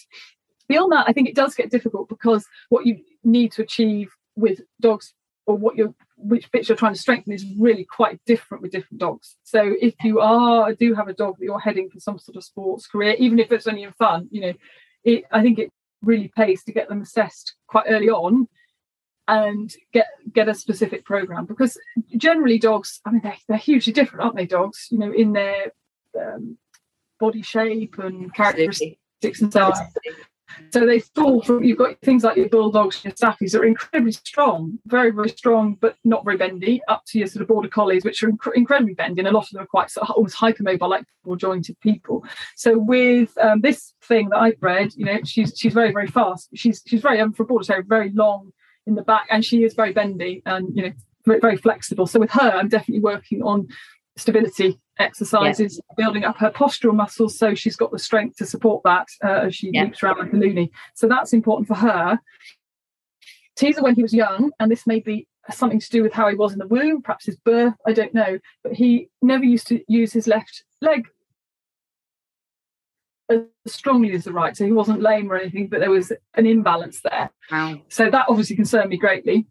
Beyond 0.69 0.93
that, 0.93 1.09
I 1.09 1.11
think 1.11 1.27
it 1.27 1.35
does 1.35 1.55
get 1.55 1.69
difficult 1.69 2.07
because 2.07 2.45
what 2.69 2.85
you 2.85 3.01
need 3.25 3.51
to 3.53 3.63
achieve 3.63 4.09
with 4.37 4.61
dogs 4.79 5.13
or 5.45 5.57
what 5.57 5.75
you're 5.75 5.93
which 6.23 6.51
bits 6.51 6.69
you're 6.69 6.77
trying 6.77 6.93
to 6.93 6.99
strengthen 6.99 7.33
is 7.33 7.45
really 7.57 7.85
quite 7.85 8.19
different 8.25 8.61
with 8.61 8.71
different 8.71 8.99
dogs. 8.99 9.35
So 9.43 9.73
if 9.81 9.93
you 10.03 10.19
are 10.19 10.73
do 10.73 10.93
have 10.93 11.07
a 11.07 11.13
dog 11.13 11.37
that 11.37 11.45
you're 11.45 11.59
heading 11.59 11.89
for 11.89 11.99
some 11.99 12.17
sort 12.17 12.37
of 12.37 12.43
sports 12.43 12.87
career, 12.87 13.15
even 13.19 13.39
if 13.39 13.51
it's 13.51 13.67
only 13.67 13.83
in 13.83 13.91
fun, 13.93 14.27
you 14.31 14.41
know, 14.41 14.53
it, 15.03 15.25
I 15.31 15.41
think 15.41 15.59
it 15.59 15.71
really 16.01 16.31
pays 16.35 16.63
to 16.63 16.71
get 16.71 16.89
them 16.89 17.01
assessed 17.01 17.55
quite 17.67 17.85
early 17.87 18.09
on 18.09 18.47
and 19.27 19.73
get 19.93 20.07
get 20.33 20.49
a 20.49 20.53
specific 20.53 21.05
program 21.05 21.45
because 21.45 21.77
generally 22.17 22.59
dogs, 22.59 22.99
I 23.05 23.11
mean, 23.11 23.21
they're, 23.23 23.37
they're 23.47 23.57
hugely 23.57 23.93
different, 23.93 24.23
aren't 24.23 24.35
they? 24.35 24.45
Dogs, 24.45 24.87
you 24.91 24.97
know, 24.97 25.13
in 25.13 25.33
their 25.33 25.71
um, 26.19 26.57
body 27.19 27.41
shape 27.41 27.97
and 27.99 28.33
characteristics 28.33 29.41
and 29.41 29.51
so 29.51 29.65
on. 29.65 29.73
So 30.71 30.85
they 30.85 30.99
fall 30.99 31.41
from 31.41 31.63
you've 31.63 31.77
got 31.77 31.99
things 32.01 32.23
like 32.23 32.37
your 32.37 32.49
bulldogs 32.49 32.97
and 32.97 33.05
your 33.05 33.13
staffies 33.13 33.51
that 33.51 33.61
are 33.61 33.65
incredibly 33.65 34.11
strong, 34.11 34.79
very, 34.85 35.11
very 35.11 35.29
strong, 35.29 35.77
but 35.79 35.95
not 36.03 36.25
very 36.25 36.37
bendy, 36.37 36.81
up 36.87 37.03
to 37.07 37.19
your 37.19 37.27
sort 37.27 37.41
of 37.41 37.47
border 37.47 37.69
collies, 37.69 38.03
which 38.03 38.23
are 38.23 38.29
inc- 38.29 38.55
incredibly 38.55 38.93
bendy, 38.93 39.19
and 39.19 39.27
a 39.27 39.31
lot 39.31 39.45
of 39.45 39.49
them 39.51 39.63
are 39.63 39.67
quite 39.67 39.89
sort 39.89 40.09
of 40.09 40.15
almost 40.15 40.35
hypermobile, 40.35 40.89
like 40.89 41.05
more 41.25 41.37
jointed 41.37 41.79
people. 41.79 42.23
So 42.55 42.77
with 42.77 43.37
um, 43.39 43.61
this 43.61 43.93
thing 44.03 44.29
that 44.29 44.37
I've 44.37 44.59
bred, 44.59 44.93
you 44.95 45.05
know, 45.05 45.19
she's 45.25 45.53
she's 45.57 45.73
very, 45.73 45.91
very 45.91 46.07
fast. 46.07 46.49
She's 46.53 46.81
she's 46.85 47.01
very 47.01 47.19
um, 47.19 47.33
for 47.33 47.43
a 47.43 47.45
border 47.45 47.83
very 47.87 48.11
long 48.11 48.51
in 48.85 48.95
the 48.95 49.03
back, 49.03 49.27
and 49.29 49.43
she 49.43 49.63
is 49.63 49.73
very 49.73 49.93
bendy 49.93 50.41
and 50.45 50.75
you 50.75 50.83
know 50.83 50.93
very, 51.25 51.39
very 51.39 51.57
flexible. 51.57 52.05
So 52.07 52.19
with 52.19 52.31
her, 52.31 52.51
I'm 52.51 52.69
definitely 52.69 53.01
working 53.01 53.43
on 53.43 53.67
stability 54.17 54.79
exercises, 54.99 55.77
yeah. 55.77 55.95
building 55.97 56.23
up 56.23 56.37
her 56.37 56.51
postural 56.51 56.93
muscles 56.93 57.37
so 57.37 57.55
she's 57.55 57.75
got 57.75 57.91
the 57.91 57.99
strength 57.99 58.37
to 58.37 58.45
support 58.45 58.81
that 58.83 59.07
uh, 59.23 59.45
as 59.45 59.55
she 59.55 59.71
yeah. 59.73 59.83
leaps 59.83 60.03
around 60.03 60.19
like 60.19 60.33
a 60.33 60.35
loony. 60.35 60.71
So 60.93 61.07
that's 61.07 61.33
important 61.33 61.67
for 61.67 61.75
her. 61.75 62.19
Teaser, 63.55 63.83
when 63.83 63.95
he 63.95 64.01
was 64.01 64.13
young, 64.13 64.51
and 64.59 64.71
this 64.71 64.87
may 64.87 64.99
be 64.99 65.27
something 65.51 65.79
to 65.79 65.89
do 65.89 66.01
with 66.01 66.13
how 66.13 66.27
he 66.29 66.35
was 66.35 66.53
in 66.53 66.59
the 66.59 66.67
womb, 66.67 67.01
perhaps 67.01 67.25
his 67.25 67.35
birth, 67.35 67.73
I 67.85 67.93
don't 67.93 68.13
know, 68.13 68.39
but 68.63 68.73
he 68.73 69.09
never 69.21 69.43
used 69.43 69.67
to 69.67 69.83
use 69.87 70.13
his 70.13 70.27
left 70.27 70.63
leg 70.81 71.07
as 73.29 73.41
strongly 73.67 74.13
as 74.13 74.23
the 74.23 74.31
right. 74.31 74.55
So 74.55 74.65
he 74.65 74.71
wasn't 74.71 75.01
lame 75.01 75.31
or 75.31 75.37
anything, 75.37 75.67
but 75.67 75.79
there 75.79 75.91
was 75.91 76.11
an 76.35 76.45
imbalance 76.45 77.01
there. 77.01 77.29
Wow. 77.51 77.81
So 77.89 78.09
that 78.09 78.25
obviously 78.29 78.55
concerned 78.55 78.89
me 78.89 78.97
greatly. 78.97 79.47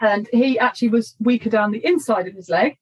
And 0.00 0.28
he 0.32 0.58
actually 0.58 0.88
was 0.88 1.16
weaker 1.20 1.48
down 1.48 1.70
the 1.70 1.84
inside 1.84 2.26
of 2.26 2.34
his 2.34 2.50
leg. 2.50 2.76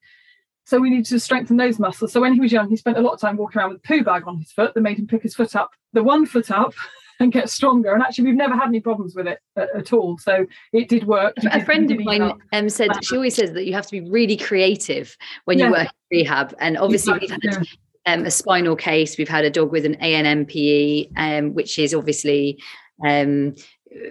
So 0.64 0.81
we 0.81 0.90
needed 0.90 1.07
to 1.07 1.20
strengthen 1.20 1.57
those 1.57 1.79
muscles. 1.79 2.12
So 2.12 2.20
when 2.20 2.33
he 2.33 2.40
was 2.40 2.53
young, 2.53 2.68
he 2.68 2.77
spent 2.77 2.96
a 2.96 3.00
lot 3.00 3.12
of 3.12 3.20
time 3.20 3.37
walking 3.37 3.61
around 3.61 3.70
with 3.70 3.79
a 3.79 3.87
poo 3.87 4.03
bag 4.03 4.24
on 4.27 4.38
his 4.38 4.50
foot 4.50 4.74
that 4.74 4.81
made 4.81 4.98
him 4.98 5.07
pick 5.07 5.22
his 5.22 5.35
foot 5.35 5.55
up, 5.55 5.70
the 5.92 6.03
one 6.03 6.27
foot 6.27 6.50
up, 6.50 6.74
and 7.20 7.33
get 7.33 7.48
stronger. 7.48 7.92
And 7.92 8.03
actually, 8.03 8.24
we've 8.24 8.35
never 8.35 8.55
had 8.55 8.68
any 8.68 8.81
problems 8.81 9.14
with 9.14 9.27
it 9.27 9.38
at, 9.57 9.68
at 9.77 9.92
all. 9.92 10.18
So 10.18 10.46
it 10.72 10.88
did 10.88 11.07
work. 11.07 11.35
A 11.53 11.64
friend 11.64 11.90
of 11.90 12.00
mine 12.00 12.33
um, 12.53 12.68
said 12.68 12.90
she 13.05 13.16
always 13.16 13.37
says 13.37 13.53
that 13.53 13.66
you 13.66 13.72
have 13.72 13.87
to 13.87 13.92
be 13.92 14.11
really 14.11 14.37
creative 14.37 15.16
when 15.44 15.59
you 15.59 15.70
work 15.70 15.88
in 16.11 16.18
rehab. 16.18 16.55
And 16.59 16.77
obviously, 16.77 17.18
we've 17.20 17.31
had 17.31 17.40
yeah. 17.44 17.61
um, 18.07 18.24
a 18.24 18.31
spinal 18.31 18.74
case. 18.74 19.16
We've 19.16 19.29
had 19.29 19.44
a 19.44 19.50
dog 19.50 19.70
with 19.70 19.85
an 19.85 19.94
ANNPE, 19.96 21.12
um, 21.16 21.55
which 21.55 21.79
is 21.79 21.94
obviously 21.94 22.59
um, 23.07 23.55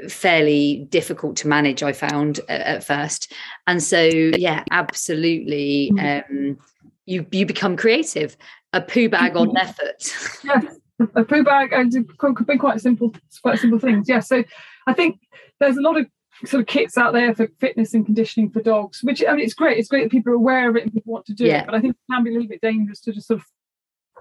fairly 0.08 0.88
difficult 0.89 1.36
to 1.38 1.48
manage 1.48 1.84
i 1.84 1.91
found 1.91 2.39
at, 2.50 2.62
at 2.62 2.84
first. 2.84 3.34
And 3.67 3.82
so 3.82 4.02
yeah 4.02 4.63
absolutely 4.72 5.91
mm. 5.93 6.30
um, 6.30 6.58
you 7.06 7.26
you 7.32 7.46
become 7.46 7.76
creative. 7.76 8.38
A 8.74 8.82
poo 8.82 9.08
bag 9.08 9.36
on 9.36 9.54
their 9.54 9.67
foot 9.67 10.13
yes. 10.43 10.80
A 11.15 11.24
poo 11.24 11.43
bag 11.43 11.74
and 11.74 11.93
could 12.17 12.48
be 12.48 12.58
quite 12.58 12.82
simple 12.82 13.13
quite 13.41 13.60
simple 13.60 13.80
things. 13.80 14.08
Yeah 14.08 14.19
so 14.19 14.43
i 14.88 14.93
think 14.93 15.19
there's 15.60 15.78
a 15.78 15.82
lot 15.82 15.98
of 15.98 16.08
sort 16.46 16.62
of 16.62 16.67
kits 16.67 16.98
out 16.98 17.13
there 17.13 17.34
for 17.36 17.48
fitness 17.60 17.93
and 17.93 18.06
conditioning 18.06 18.50
for 18.50 18.62
dogs 18.62 19.00
which 19.04 19.24
i 19.28 19.32
mean 19.32 19.46
it's 19.46 19.54
great. 19.54 19.78
It's 19.78 19.88
great 19.88 20.04
that 20.04 20.12
people 20.12 20.32
are 20.34 20.36
aware 20.36 20.69
of 20.69 20.76
it 20.76 20.84
and 20.84 20.93
people 20.93 21.13
want 21.13 21.26
to 21.28 21.34
do 21.34 21.46
yeah. 21.46 21.62
it 21.62 21.65
but 21.65 21.76
i 21.76 21.80
think 21.80 21.96
it 21.96 22.12
can 22.12 22.24
be 22.24 22.32
a 22.32 22.34
little 22.34 22.48
bit 22.48 22.62
dangerous 22.62 23.00
to 23.02 23.13
just 23.13 23.28
sort 23.28 23.39
of 23.39 23.46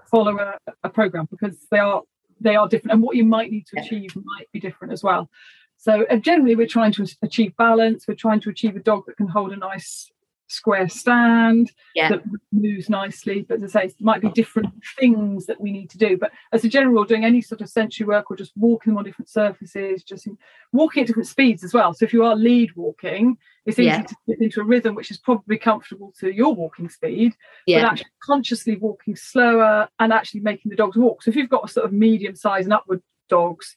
follow 0.09 0.37
a, 0.37 0.57
a 0.83 0.89
program 0.89 1.27
because 1.31 1.57
they 1.71 1.79
are 1.79 2.03
they 2.43 2.55
are 2.55 2.67
different 2.67 2.93
and 2.93 3.01
what 3.01 3.15
you 3.15 3.25
might 3.25 3.51
need 3.51 3.65
to 3.67 3.79
achieve 3.79 4.15
might 4.15 4.51
be 4.51 4.59
different 4.59 4.93
as 4.93 5.03
well. 5.03 5.29
So 5.77 6.05
uh, 6.09 6.17
generally 6.17 6.55
we're 6.55 6.67
trying 6.67 6.93
to 6.93 7.07
achieve 7.21 7.55
balance 7.57 8.07
we're 8.07 8.15
trying 8.15 8.39
to 8.41 8.49
achieve 8.49 8.75
a 8.75 8.79
dog 8.79 9.05
that 9.07 9.17
can 9.17 9.27
hold 9.27 9.51
a 9.51 9.57
nice 9.57 10.11
square 10.47 10.87
stand 10.87 11.71
yeah. 11.95 12.09
that 12.09 12.21
moves 12.51 12.89
nicely 12.89 13.41
but 13.41 13.63
as 13.63 13.75
i 13.75 13.81
say 13.81 13.85
it 13.87 13.95
might 13.99 14.21
be 14.21 14.29
different 14.29 14.71
things 14.99 15.45
that 15.45 15.59
we 15.59 15.71
need 15.71 15.89
to 15.89 15.97
do. 15.97 16.17
But 16.17 16.31
as 16.51 16.63
a 16.63 16.69
general 16.69 16.93
rule 16.93 17.05
doing 17.05 17.25
any 17.25 17.41
sort 17.41 17.61
of 17.61 17.69
sensory 17.69 18.05
work 18.05 18.29
or 18.29 18.37
just 18.37 18.53
walking 18.55 18.91
them 18.91 18.97
on 18.97 19.03
different 19.03 19.29
surfaces 19.29 20.03
just 20.03 20.27
walking 20.71 21.01
at 21.01 21.07
different 21.07 21.27
speeds 21.27 21.63
as 21.63 21.73
well. 21.73 21.93
So 21.93 22.05
if 22.05 22.13
you 22.13 22.23
are 22.23 22.35
lead 22.35 22.75
walking 22.75 23.37
it's 23.65 23.79
easy 23.79 23.87
yeah. 23.87 24.01
to 24.03 24.15
get 24.27 24.41
into 24.41 24.61
a 24.61 24.63
rhythm 24.63 24.95
which 24.95 25.11
is 25.11 25.17
probably 25.17 25.57
comfortable 25.57 26.13
to 26.19 26.33
your 26.33 26.53
walking 26.53 26.89
speed 26.89 27.33
yeah. 27.65 27.81
but 27.81 27.91
actually 27.91 28.11
consciously 28.23 28.75
walking 28.75 29.15
slower 29.15 29.87
and 29.99 30.11
actually 30.13 30.41
making 30.41 30.69
the 30.69 30.75
dogs 30.75 30.97
walk 30.97 31.23
so 31.23 31.29
if 31.29 31.35
you've 31.35 31.49
got 31.49 31.65
a 31.65 31.67
sort 31.67 31.85
of 31.85 31.93
medium 31.93 32.35
size 32.35 32.65
and 32.65 32.73
upward 32.73 33.01
dogs 33.29 33.75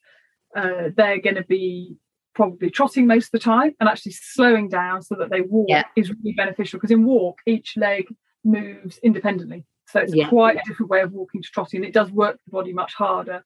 uh, 0.57 0.91
they're 0.97 1.21
going 1.21 1.37
to 1.37 1.45
be 1.45 1.97
probably 2.35 2.71
trotting 2.71 3.07
most 3.07 3.27
of 3.27 3.33
the 3.33 3.39
time 3.39 3.75
and 3.81 3.89
actually 3.89 4.13
slowing 4.13 4.69
down 4.69 5.03
so 5.03 5.15
that 5.15 5.31
they 5.31 5.41
walk 5.41 5.67
yeah. 5.69 5.85
is 5.97 6.11
really 6.11 6.35
beneficial 6.37 6.79
because 6.79 6.91
in 6.91 7.05
walk 7.05 7.39
each 7.47 7.75
leg 7.77 8.07
moves 8.45 8.99
independently 9.03 9.65
so 9.89 10.01
it's 10.01 10.15
yeah. 10.15 10.29
quite 10.29 10.57
a 10.57 10.63
different 10.67 10.91
way 10.91 11.01
of 11.01 11.13
walking 11.13 11.43
to 11.43 11.49
trotting 11.53 11.79
and 11.79 11.87
it 11.87 11.95
does 11.95 12.11
work 12.11 12.39
the 12.45 12.51
body 12.51 12.73
much 12.73 12.93
harder 12.95 13.43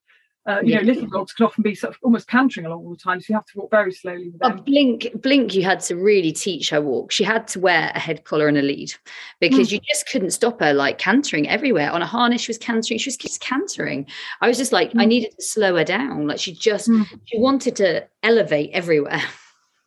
uh, 0.48 0.61
you 0.62 0.72
yeah. 0.72 0.81
know, 0.81 0.85
little 0.85 1.07
dogs 1.07 1.33
can 1.35 1.44
often 1.44 1.62
be 1.62 1.74
sort 1.74 1.94
of 1.94 1.98
almost 2.03 2.26
cantering 2.26 2.64
along 2.64 2.85
all 2.85 2.90
the 2.90 2.96
time, 2.96 3.20
so 3.20 3.26
you 3.29 3.35
have 3.35 3.44
to 3.44 3.59
walk 3.59 3.70
very 3.70 3.92
slowly. 3.92 4.31
With 4.31 4.40
them. 4.40 4.62
Blink, 4.64 5.09
Blink, 5.20 5.55
you 5.55 5.62
had 5.62 5.81
to 5.81 5.96
really 5.96 6.33
teach 6.33 6.70
her 6.70 6.81
walk. 6.81 7.12
She 7.12 7.24
had 7.24 7.46
to 7.48 7.61
wear 7.61 7.92
a 7.94 7.98
head 7.98 8.24
collar 8.24 8.48
and 8.48 8.57
a 8.57 8.62
lead 8.62 8.94
because 9.38 9.68
mm. 9.68 9.72
you 9.72 9.81
just 9.81 10.09
couldn't 10.09 10.31
stop 10.31 10.61
her 10.61 10.72
like 10.72 10.96
cantering 10.96 11.46
everywhere. 11.48 11.90
On 11.90 12.00
a 12.00 12.07
harness, 12.07 12.40
she 12.40 12.50
was 12.50 12.59
cantering. 12.59 12.98
She 12.98 13.09
was 13.09 13.18
just 13.18 13.40
cantering. 13.40 14.07
I 14.40 14.48
was 14.48 14.57
just 14.57 14.72
like, 14.72 14.92
mm. 14.92 15.03
I 15.03 15.05
needed 15.05 15.37
to 15.37 15.42
slow 15.42 15.76
her 15.76 15.85
down. 15.85 16.26
Like 16.26 16.38
she 16.38 16.53
just, 16.53 16.88
mm. 16.88 17.07
she 17.26 17.38
wanted 17.38 17.76
to 17.76 18.09
elevate 18.22 18.70
everywhere. 18.72 19.22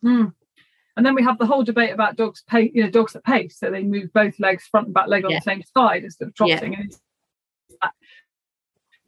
Mm. 0.03 0.33
And 0.97 1.05
then 1.05 1.15
we 1.15 1.23
have 1.23 1.37
the 1.37 1.45
whole 1.45 1.63
debate 1.63 1.93
about 1.93 2.17
dogs 2.17 2.43
pace, 2.45 2.71
you 2.73 2.83
know, 2.83 2.89
dogs 2.89 3.13
that 3.13 3.23
pace. 3.23 3.57
So 3.57 3.71
they 3.71 3.83
move 3.83 4.11
both 4.13 4.37
legs, 4.37 4.67
front 4.67 4.87
and 4.87 4.93
back 4.93 5.07
leg 5.07 5.23
on 5.23 5.31
yeah. 5.31 5.39
the 5.39 5.43
same 5.43 5.63
side 5.75 6.03
instead 6.03 6.27
of 6.27 6.35
trotting. 6.35 6.73
Yeah. 6.73 7.89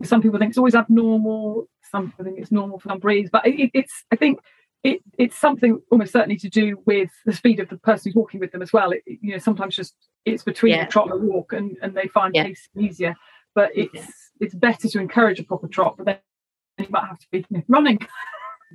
Some 0.05 0.21
people 0.21 0.39
think 0.39 0.49
it's 0.49 0.57
always 0.57 0.75
abnormal. 0.75 1.67
Some 1.91 2.11
people 2.11 2.25
think 2.25 2.39
it's 2.39 2.51
normal 2.51 2.79
for 2.79 2.89
some 2.89 2.99
breeds, 2.99 3.29
but 3.31 3.45
it, 3.45 3.71
it's 3.73 4.03
I 4.11 4.15
think 4.15 4.39
it, 4.83 5.01
it's 5.17 5.35
something 5.35 5.81
almost 5.91 6.13
certainly 6.13 6.37
to 6.37 6.49
do 6.49 6.81
with 6.85 7.09
the 7.25 7.33
speed 7.33 7.59
of 7.59 7.69
the 7.69 7.77
person 7.77 8.03
who's 8.09 8.15
walking 8.15 8.39
with 8.39 8.51
them 8.51 8.61
as 8.61 8.71
well. 8.71 8.91
It, 8.91 9.01
you 9.05 9.31
know, 9.31 9.39
sometimes 9.39 9.75
just 9.75 9.95
it's 10.25 10.43
between 10.43 10.73
yeah. 10.73 10.85
the 10.85 10.91
trot 10.91 11.09
and 11.09 11.19
the 11.19 11.25
walk, 11.25 11.53
and, 11.53 11.75
and 11.81 11.95
they 11.95 12.07
find 12.07 12.35
yeah. 12.35 12.43
pace 12.43 12.69
easier. 12.77 13.15
But 13.55 13.71
it's 13.75 13.93
yeah. 13.93 14.05
it's 14.41 14.55
better 14.55 14.87
to 14.87 14.99
encourage 14.99 15.39
a 15.39 15.43
proper 15.43 15.67
trot, 15.67 15.95
but 15.97 16.05
then 16.05 16.17
you 16.77 16.87
might 16.89 17.07
have 17.07 17.19
to 17.19 17.27
be 17.31 17.39
you 17.39 17.57
know, 17.57 17.63
running, 17.67 17.99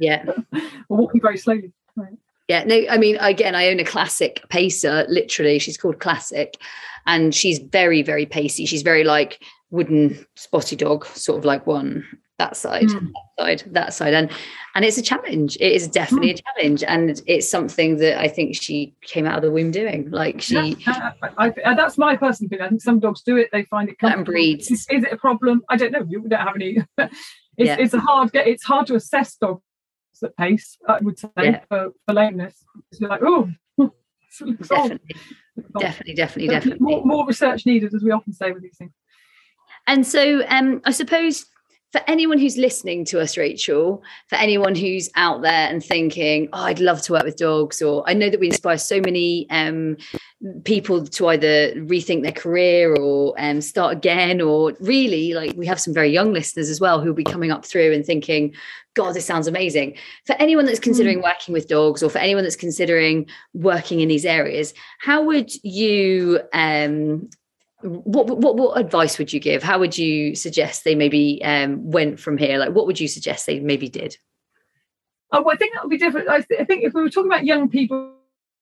yeah, 0.01 0.25
or 0.89 0.97
walking 0.97 1.21
very 1.21 1.39
slowly. 1.39 1.73
Right. 1.97 2.19
Yeah, 2.49 2.65
no, 2.65 2.83
I 2.91 2.99
mean, 2.99 3.17
again, 3.21 3.55
I 3.55 3.69
own 3.69 3.79
a 3.79 3.85
classic 3.85 4.43
pacer, 4.49 5.07
literally. 5.09 5.61
She's 5.61 5.77
called 5.77 6.01
Classic, 6.01 6.57
and 7.07 7.33
she's 7.33 7.61
very, 7.61 8.03
very 8.03 8.27
pacey. 8.27 8.67
She's 8.67 8.83
very 8.83 9.05
like 9.05 9.41
wooden 9.71 10.27
spotty 10.37 10.77
dog, 10.77 11.07
sort 11.07 11.39
of 11.39 11.45
like 11.45 11.67
one 11.67 12.07
that 12.39 12.57
side, 12.57 12.89
mm. 12.89 13.11
that 13.37 13.45
side, 13.45 13.73
that 13.73 13.95
side. 13.95 14.15
And 14.15 14.31
and 14.75 14.85
it's 14.85 14.97
a 14.97 15.03
challenge. 15.03 15.57
It 15.61 15.73
is 15.73 15.89
definitely 15.89 16.31
mm. 16.31 16.39
a 16.39 16.43
challenge. 16.43 16.85
And 16.85 17.23
it's 17.27 17.49
something 17.49 17.99
that 17.99 18.19
I 18.19 18.29
think 18.29 18.57
she 18.57 18.95
came 19.03 19.27
out 19.27 19.37
of 19.37 19.43
the 19.43 19.51
womb 19.51 19.71
doing. 19.71 20.11
Like 20.11 20.41
she 20.41 20.77
yeah, 20.87 21.13
I, 21.39 21.53
I, 21.65 21.75
that's 21.75 21.99
my 21.99 22.17
personal 22.17 22.49
opinion. 22.49 22.67
I 22.67 22.69
think 22.71 22.83
some 22.83 22.99
dogs 22.99 23.23
do 23.23 23.37
it, 23.37 23.51
they 23.53 23.65
find 23.65 23.89
it 23.89 23.97
and 24.01 24.25
breeds. 24.25 24.71
Is, 24.71 24.87
is, 24.91 25.05
it 25.05 25.13
a 25.13 25.17
problem? 25.17 25.63
I 25.69 25.77
don't 25.77 25.93
know. 25.93 26.05
You 26.09 26.23
don't 26.27 26.41
have 26.41 26.57
any 26.57 26.79
it's, 26.99 27.13
yeah. 27.59 27.77
it's 27.79 27.95
a 27.95 28.01
hard 28.01 28.33
get 28.33 28.47
it's 28.47 28.65
hard 28.65 28.87
to 28.87 28.95
assess 28.95 29.37
dogs 29.37 29.63
at 30.23 30.37
pace, 30.37 30.77
I 30.87 30.99
would 31.01 31.19
say, 31.19 31.29
yeah. 31.39 31.61
for, 31.69 31.91
for 32.07 32.15
lameness. 32.15 32.65
You're 32.99 33.11
like, 33.11 33.23
oh, 33.23 33.51
definitely. 34.39 35.17
definitely, 35.79 36.15
definitely, 36.15 36.49
definitely. 36.49 36.79
More, 36.81 37.05
more, 37.05 37.27
research 37.27 37.67
needed, 37.67 37.95
as 37.95 38.03
we 38.03 38.11
often 38.11 38.33
say 38.33 38.53
with 38.53 38.63
these 38.63 38.77
things. 38.77 38.93
And 39.91 40.07
so, 40.07 40.45
um, 40.47 40.81
I 40.85 40.93
suppose 40.93 41.47
for 41.91 42.01
anyone 42.07 42.39
who's 42.39 42.57
listening 42.57 43.05
to 43.07 43.19
us, 43.19 43.37
Rachel, 43.37 44.05
for 44.29 44.37
anyone 44.37 44.77
who's 44.77 45.11
out 45.17 45.43
there 45.43 45.69
and 45.69 45.85
thinking, 45.85 46.49
oh, 46.53 46.63
I'd 46.63 46.79
love 46.79 47.03
to 47.03 47.13
work 47.15 47.25
with 47.25 47.37
dogs, 47.37 47.83
or 47.83 48.05
I 48.07 48.15
know 48.15 48.31
that 48.31 48.39
we 48.39 48.47
inspire 48.47 48.79
so 48.79 49.01
many 49.01 49.51
um, 49.51 49.97
people 50.63 51.05
to 51.05 51.27
either 51.27 51.75
rethink 51.75 52.23
their 52.23 52.31
career 52.31 52.95
or 52.95 53.35
um, 53.37 53.61
start 53.61 53.93
again, 53.97 54.41
or 54.41 54.75
really, 54.79 55.35
like 55.35 55.57
we 55.57 55.67
have 55.67 55.81
some 55.81 55.93
very 55.93 56.13
young 56.13 56.33
listeners 56.33 56.71
as 56.71 56.81
well 56.81 57.01
who'll 57.01 57.13
be 57.13 57.25
coming 57.25 57.51
up 57.51 57.67
through 57.67 57.93
and 57.93 58.07
thinking, 58.07 58.55
God, 58.95 59.17
this 59.17 59.27
sounds 59.27 59.49
amazing. 59.49 59.97
For 60.25 60.37
anyone 60.39 60.67
that's 60.67 60.79
considering 60.79 61.19
mm. 61.19 61.25
working 61.25 61.53
with 61.53 61.67
dogs, 61.67 62.01
or 62.01 62.11
for 62.11 62.19
anyone 62.19 62.45
that's 62.45 62.55
considering 62.55 63.27
working 63.55 63.99
in 63.99 64.09
these 64.09 64.25
areas, 64.25 64.73
how 65.01 65.25
would 65.25 65.51
you 65.65 66.39
um, 66.53 67.29
what, 67.83 68.27
what 68.27 68.57
what 68.57 68.79
advice 68.79 69.19
would 69.19 69.33
you 69.33 69.41
give? 69.41 69.63
How 69.63 69.79
would 69.79 69.97
you 69.97 70.35
suggest 70.35 70.85
they 70.85 70.95
maybe 70.95 71.43
um, 71.45 71.91
went 71.91 72.21
from 72.21 72.37
here? 72.37 72.59
Like, 72.59 72.73
what 72.73 72.87
would 72.87 73.01
you 73.01 73.09
suggest 73.09 73.47
they 73.47 73.61
maybe 73.61 73.89
did? 73.89 74.17
Oh, 75.33 75.43
well, 75.43 75.55
I 75.55 75.57
think 75.57 75.75
that 75.75 75.85
would 75.85 75.91
be 75.91 75.99
different. 75.99 76.29
I, 76.29 76.41
th- 76.41 76.61
I, 76.61 76.65
think 76.65 76.85
if 76.85 76.93
we 76.93 77.03
were 77.03 77.09
talking 77.09 77.31
about 77.31 77.45
young 77.45 77.69
people 77.69 78.15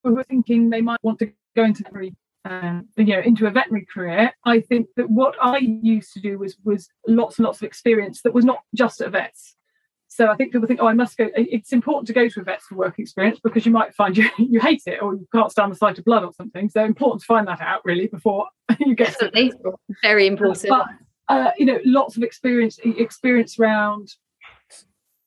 who 0.05 0.15
were 0.15 0.25
thinking 0.25 0.69
they 0.69 0.83
might 0.83 1.03
want 1.03 1.19
to 1.21 1.33
go 1.57 1.65
into 1.65 1.83
very, 1.91 2.15
um, 2.45 2.89
you 2.97 3.07
know, 3.07 3.21
into 3.21 3.47
a 3.47 3.51
veterinary 3.51 3.87
career, 3.93 4.33
I 4.45 4.61
think 4.61 4.89
that 4.97 5.09
what 5.09 5.35
I 5.41 5.59
used 5.59 6.13
to 6.13 6.21
do 6.21 6.39
was 6.39 6.57
was 6.65 6.89
lots 7.07 7.39
and 7.39 7.47
lots 7.47 7.59
of 7.59 7.67
experience 7.67 8.23
that 8.23 8.35
was 8.35 8.45
not 8.45 8.61
just 8.75 9.01
at 9.01 9.13
vets. 9.13 9.57
So 10.19 10.27
I 10.27 10.35
think 10.35 10.51
people 10.51 10.67
think, 10.67 10.81
oh, 10.83 10.89
I 10.89 10.95
must 10.95 11.17
go. 11.17 11.31
It's 11.37 11.73
important 11.73 12.09
to 12.09 12.13
go 12.13 12.29
to 12.29 12.41
a 12.41 12.43
vet 12.43 12.61
for 12.61 12.75
work 12.75 12.99
experience 12.99 13.39
because 13.39 13.65
you 13.65 13.71
might 13.71 13.95
find 13.95 14.17
you 14.17 14.29
you 14.37 14.59
hate 14.59 14.83
it 14.85 15.01
or 15.01 15.15
you 15.15 15.29
can't 15.33 15.53
stand 15.53 15.71
the 15.71 15.77
sight 15.77 15.97
of 15.97 16.05
blood 16.05 16.25
or 16.25 16.33
something. 16.33 16.69
So 16.69 16.85
important 16.85 17.21
to 17.21 17.27
find 17.27 17.47
that 17.47 17.61
out 17.61 17.83
really 17.85 18.09
before 18.09 18.49
you 18.81 18.97
get 18.97 19.13
Definitely. 19.13 19.51
to 19.51 19.75
very 20.03 20.27
important. 20.27 20.71
But, 20.71 20.87
uh, 21.29 21.53
you 21.57 21.67
know, 21.67 21.79
lots 21.85 22.17
of 22.17 22.25
experience 22.25 22.81
experience 22.83 23.61
around 23.61 24.09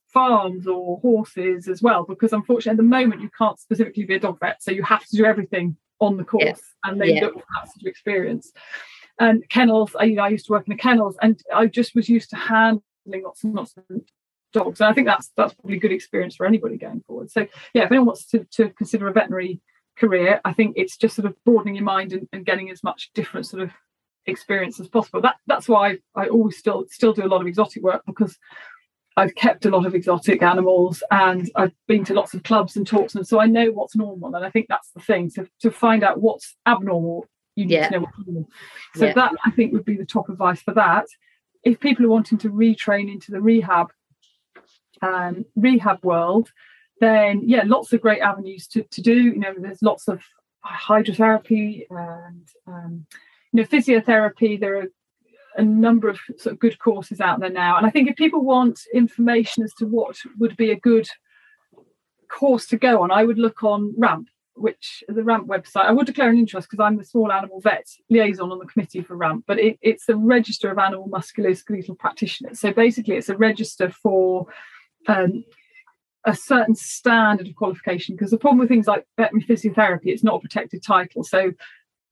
farms 0.10 0.68
or 0.68 1.00
horses 1.00 1.70
as 1.70 1.82
well 1.82 2.04
because 2.04 2.34
unfortunately 2.34 2.72
at 2.72 2.76
the 2.76 2.84
moment 2.84 3.22
you 3.22 3.30
can't 3.38 3.58
specifically 3.58 4.04
be 4.04 4.16
a 4.16 4.20
dog 4.20 4.38
vet 4.42 4.62
so 4.62 4.70
you 4.70 4.84
have 4.84 5.06
to 5.06 5.16
do 5.16 5.24
everything 5.24 5.78
on 6.02 6.18
the 6.18 6.24
course 6.26 6.44
yes. 6.44 6.62
and 6.84 7.00
they 7.00 7.14
yeah. 7.14 7.22
look 7.22 7.36
for 7.36 7.46
that 7.56 7.66
sort 7.68 7.82
of 7.82 7.88
experience 7.88 8.52
and 9.22 9.48
kennels 9.48 9.96
I, 9.98 10.04
you 10.04 10.16
know, 10.18 10.24
I 10.24 10.28
used 10.28 10.48
to 10.48 10.52
work 10.52 10.68
in 10.68 10.74
the 10.74 10.82
kennels 10.82 11.16
and 11.22 11.42
I 11.56 11.68
just 11.68 11.96
was 11.96 12.10
used 12.10 12.30
to 12.32 12.36
handling 12.36 13.24
lots 13.24 13.46
and 13.46 13.54
lots 13.54 13.74
of 13.78 13.86
dogs. 14.52 14.80
And 14.80 14.90
I 14.90 14.94
think 14.94 15.08
that's 15.08 15.32
that's 15.36 15.54
probably 15.54 15.78
a 15.78 15.80
good 15.80 15.92
experience 15.92 16.36
for 16.36 16.46
anybody 16.46 16.78
going 16.78 17.02
forward. 17.08 17.32
So 17.32 17.48
yeah, 17.74 17.84
if 17.84 17.92
anyone 17.92 18.08
wants 18.08 18.26
to, 18.28 18.46
to 18.52 18.70
consider 18.70 19.08
a 19.08 19.14
veterinary 19.14 19.62
career, 19.98 20.42
I 20.46 20.54
think 20.54 20.74
it's 20.78 20.98
just 20.98 21.16
sort 21.16 21.28
of 21.28 21.36
broadening 21.46 21.76
your 21.76 21.86
mind 21.86 22.14
and, 22.14 22.28
and 22.34 22.46
getting 22.46 22.72
as 22.72 22.84
much 22.84 23.12
different 23.14 23.46
sort 23.46 23.64
of 23.64 23.72
experience 24.26 24.80
as 24.80 24.88
possible. 24.88 25.22
That 25.22 25.36
that's 25.48 25.68
why 25.68 25.98
I, 26.16 26.24
I 26.24 26.28
always 26.28 26.58
still 26.58 26.86
still 26.90 27.14
do 27.14 27.26
a 27.26 27.28
lot 27.28 27.42
of 27.42 27.48
exotic 27.48 27.84
work 27.84 28.04
because 28.06 28.38
I've 29.18 29.36
kept 29.36 29.66
a 29.66 29.70
lot 29.70 29.86
of 29.86 29.94
exotic 29.94 30.42
animals 30.42 31.04
and 31.12 31.52
I've 31.56 31.74
been 31.88 32.06
to 32.06 32.14
lots 32.14 32.34
of 32.34 32.44
clubs 32.44 32.78
and 32.78 32.88
talks 32.88 33.16
and 33.16 33.28
so 33.28 33.42
I 33.42 33.46
know 33.46 33.72
what's 33.72 33.96
normal 33.96 34.34
and 34.36 34.46
I 34.46 34.50
think 34.50 34.68
that's 34.70 34.90
the 34.92 35.02
thing 35.02 35.30
to, 35.32 35.48
to 35.62 35.72
find 35.72 36.04
out 36.04 36.22
what's 36.22 36.56
abnormal 36.66 37.28
you 37.56 37.66
need 37.66 37.74
yeah. 37.74 37.90
to 37.90 37.94
know 37.94 38.00
what's 38.02 38.18
normal 38.26 38.50
so 38.96 39.08
yeah. 39.08 39.14
that 39.14 39.34
I 39.46 39.52
think 39.52 39.74
would 39.74 39.84
be 39.84 39.98
the 39.98 40.06
top 40.06 40.30
advice 40.30 40.62
for 40.62 40.74
that 40.76 41.08
if 41.64 41.80
people 41.80 42.06
are 42.06 42.10
wanting 42.10 42.38
to 42.40 42.50
retrain 42.50 43.12
into 43.12 43.32
the 43.32 43.42
rehab 43.42 43.92
um, 45.02 45.46
rehab 45.56 46.04
world, 46.04 46.52
then 47.00 47.42
yeah, 47.46 47.64
lots 47.66 47.92
of 47.94 48.02
great 48.02 48.22
avenues 48.22 48.68
to, 48.68 48.84
to 48.84 49.02
do. 49.02 49.16
You 49.16 49.40
know, 49.40 49.54
there's 49.58 49.82
lots 49.82 50.08
of 50.08 50.22
hydrotherapy 50.66 51.86
and 51.90 52.48
um, 52.68 53.06
you 53.52 53.62
know 53.62 53.64
physiotherapy. 53.64 54.60
There 54.60 54.78
are 54.78 54.88
a 55.58 55.64
number 55.64 56.08
of 56.08 56.20
sort 56.38 56.54
of 56.54 56.60
good 56.60 56.80
courses 56.80 57.20
out 57.20 57.40
there 57.40 57.50
now, 57.50 57.78
and 57.78 57.86
I 57.86 57.90
think 57.90 58.10
if 58.10 58.16
people 58.16 58.44
want 58.44 58.82
information 58.94 59.64
as 59.64 59.74
to 59.76 59.86
what 59.86 60.16
would 60.40 60.56
be 60.56 60.72
a 60.72 60.80
good 60.80 61.10
course 62.32 62.68
to 62.68 62.78
go 62.78 63.02
on, 63.02 63.12
I 63.12 63.24
would 63.24 63.38
look 63.40 63.64
on 63.64 63.94
RAMP, 63.98 64.30
which 64.56 65.04
is 65.10 65.16
the 65.16 65.24
RAMP 65.24 65.48
website. 65.48 65.86
I 65.86 65.92
would 65.92 66.06
declare 66.06 66.30
an 66.30 66.38
interest 66.38 66.70
because 66.70 66.84
I'm 66.84 66.98
the 66.98 67.04
small 67.04 67.32
animal 67.32 67.60
vet 67.60 67.88
liaison 68.10 68.52
on 68.52 68.60
the 68.60 68.66
committee 68.66 69.02
for 69.02 69.18
RAMP, 69.18 69.44
but 69.48 69.60
it, 69.60 69.78
it's 69.82 70.08
a 70.08 70.16
register 70.16 70.72
of 70.72 70.78
animal 70.78 71.10
musculoskeletal 71.10 71.98
practitioners. 71.98 72.60
So 72.60 72.72
basically, 72.72 73.16
it's 73.16 73.30
a 73.30 73.38
register 73.38 73.90
for 73.90 74.48
um, 75.08 75.44
a 76.26 76.36
certain 76.36 76.76
standard 76.76 77.48
of 77.48 77.56
qualification 77.56 78.16
because 78.16 78.32
the 78.32 78.38
problem 78.38 78.60
with 78.60 78.70
things 78.70 78.88
like 78.88 79.06
veterinary 79.18 79.46
physiotherapy 79.46 80.08
it's 80.08 80.24
not 80.24 80.36
a 80.36 80.40
protected 80.40 80.84
title. 80.84 81.24
So 81.24 81.52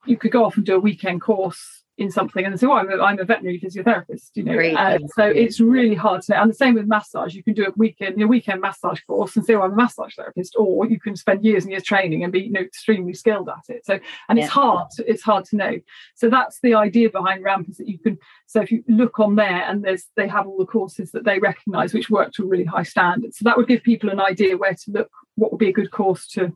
you 0.06 0.18
could 0.18 0.32
go 0.32 0.46
off 0.46 0.58
and 0.58 0.66
do 0.66 0.76
a 0.76 0.80
weekend 0.80 1.22
course 1.22 1.79
in 2.00 2.10
something 2.10 2.46
and 2.46 2.58
say, 2.60 2.66
"Oh, 2.66 2.74
I'm 2.74 2.90
a, 2.90 3.02
I'm 3.04 3.20
a 3.20 3.26
veterinary 3.26 3.60
physiotherapist," 3.60 4.32
you 4.36 4.44
know. 4.44 4.58
Uh, 4.58 4.98
so 5.16 5.24
it's 5.26 5.60
really 5.60 5.96
hard 5.96 6.22
to 6.24 6.32
know. 6.32 6.42
And 6.42 6.50
the 6.50 6.56
same 6.56 6.74
with 6.76 6.88
massage. 6.88 7.36
You 7.36 7.44
can 7.44 7.54
do 7.54 7.66
a 7.66 7.72
weekend, 7.76 8.22
a 8.22 8.28
weekend 8.28 8.62
massage 8.62 9.02
course 9.02 9.36
and 9.36 9.46
say, 9.46 9.54
"Oh, 9.56 9.62
I'm 9.62 9.74
a 9.74 9.76
massage 9.76 10.16
therapist," 10.16 10.56
or 10.58 10.88
you 10.88 11.00
can 11.00 11.16
spend 11.16 11.44
years 11.44 11.66
and 11.66 11.72
years 11.72 11.84
training 11.84 12.24
and 12.24 12.32
be, 12.32 12.42
you 12.42 12.52
know, 12.52 12.62
extremely 12.62 13.14
skilled 13.14 13.50
at 13.50 13.76
it. 13.76 13.86
So, 13.86 14.00
and 14.30 14.38
yeah. 14.38 14.46
it's 14.46 14.54
hard. 14.54 14.90
To, 14.92 15.10
it's 15.10 15.24
hard 15.24 15.46
to 15.46 15.58
know. 15.58 15.80
So 16.16 16.30
that's 16.30 16.60
the 16.62 16.74
idea 16.74 17.10
behind 17.10 17.44
Ramp 17.44 17.70
is 17.70 17.78
that 17.78 17.88
you 17.88 18.00
can. 18.00 18.18
So 18.48 18.62
if 18.62 18.72
you 18.72 18.84
look 18.88 19.20
on 19.20 19.36
there 19.36 19.64
and 19.68 19.84
there's 19.84 20.08
they 20.16 20.28
have 20.28 20.48
all 20.48 20.58
the 20.58 20.66
courses 20.66 21.12
that 21.12 21.26
they 21.26 21.40
recognise 21.40 21.94
which 21.94 22.10
work 22.10 22.32
to 22.34 22.44
a 22.44 22.48
really 22.48 22.66
high 22.66 22.84
standard. 22.84 23.36
So 23.36 23.44
that 23.44 23.58
would 23.58 23.68
give 23.68 23.84
people 23.84 24.10
an 24.10 24.22
idea 24.22 24.58
where 24.58 24.74
to 24.74 24.92
look, 24.92 25.12
what 25.36 25.52
would 25.52 25.60
be 25.60 25.70
a 25.70 25.74
good 25.74 25.92
course 25.92 26.28
to 26.30 26.56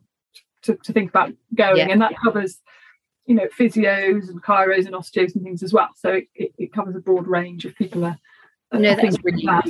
to, 0.62 0.76
to 0.76 0.92
think 0.92 1.10
about 1.10 1.32
going, 1.54 1.76
yeah. 1.76 1.88
and 1.90 2.00
that 2.00 2.14
covers 2.22 2.62
you 3.26 3.34
know 3.34 3.46
physios 3.58 4.28
and 4.28 4.42
chiros 4.42 4.86
and 4.86 4.94
osteos 4.94 5.34
and 5.34 5.42
things 5.42 5.62
as 5.62 5.72
well. 5.72 5.88
So 5.96 6.12
it, 6.12 6.28
it, 6.34 6.52
it 6.58 6.72
covers 6.72 6.96
a 6.96 7.00
broad 7.00 7.26
range 7.26 7.64
of 7.64 7.74
people 7.74 8.04
are, 8.04 8.18
no 8.72 8.94
that's 8.94 9.22
really 9.22 9.44
that. 9.46 9.68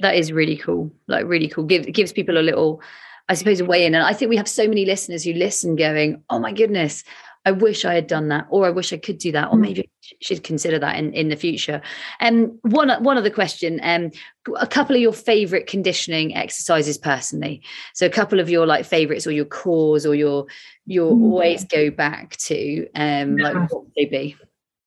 that 0.00 0.14
is 0.14 0.32
really 0.32 0.56
cool 0.56 0.90
like 1.08 1.26
really 1.26 1.48
cool. 1.48 1.64
Give, 1.64 1.90
gives 1.92 2.12
people 2.12 2.38
a 2.38 2.42
little 2.42 2.80
i 3.28 3.34
suppose 3.34 3.60
a 3.60 3.64
way 3.64 3.84
in. 3.84 3.94
And 3.94 4.04
i 4.04 4.12
think 4.12 4.28
we 4.28 4.36
have 4.36 4.48
so 4.48 4.68
many 4.68 4.84
listeners 4.84 5.24
who 5.24 5.32
listen 5.32 5.76
going 5.76 6.22
oh 6.30 6.38
my 6.38 6.52
goodness 6.52 7.04
I 7.46 7.52
wish 7.52 7.84
I 7.84 7.94
had 7.94 8.08
done 8.08 8.28
that, 8.28 8.46
or 8.50 8.66
I 8.66 8.70
wish 8.70 8.92
I 8.92 8.96
could 8.96 9.18
do 9.18 9.30
that, 9.30 9.48
or 9.52 9.54
mm. 9.56 9.60
maybe 9.60 9.82
I 9.82 10.16
should 10.20 10.42
consider 10.42 10.80
that 10.80 10.96
in, 10.96 11.12
in 11.14 11.28
the 11.28 11.36
future. 11.36 11.80
And 12.18 12.46
um, 12.46 12.58
one 12.62 12.90
one 13.04 13.16
other 13.16 13.30
question: 13.30 13.78
um, 13.84 14.10
a 14.58 14.66
couple 14.66 14.96
of 14.96 15.00
your 15.00 15.12
favorite 15.12 15.68
conditioning 15.68 16.34
exercises 16.34 16.98
personally. 16.98 17.62
So 17.94 18.04
a 18.04 18.10
couple 18.10 18.40
of 18.40 18.50
your 18.50 18.66
like 18.66 18.84
favorites, 18.84 19.28
or 19.28 19.30
your 19.30 19.44
cores, 19.44 20.04
or 20.04 20.16
your 20.16 20.46
your 20.86 21.12
mm. 21.12 21.22
always 21.22 21.64
go 21.64 21.90
back 21.90 22.36
to. 22.38 22.88
Um, 22.96 23.38
yeah. 23.38 23.44
like 23.44 23.70
what 23.70 23.84
would 23.84 23.92
they 23.96 24.06
be? 24.06 24.36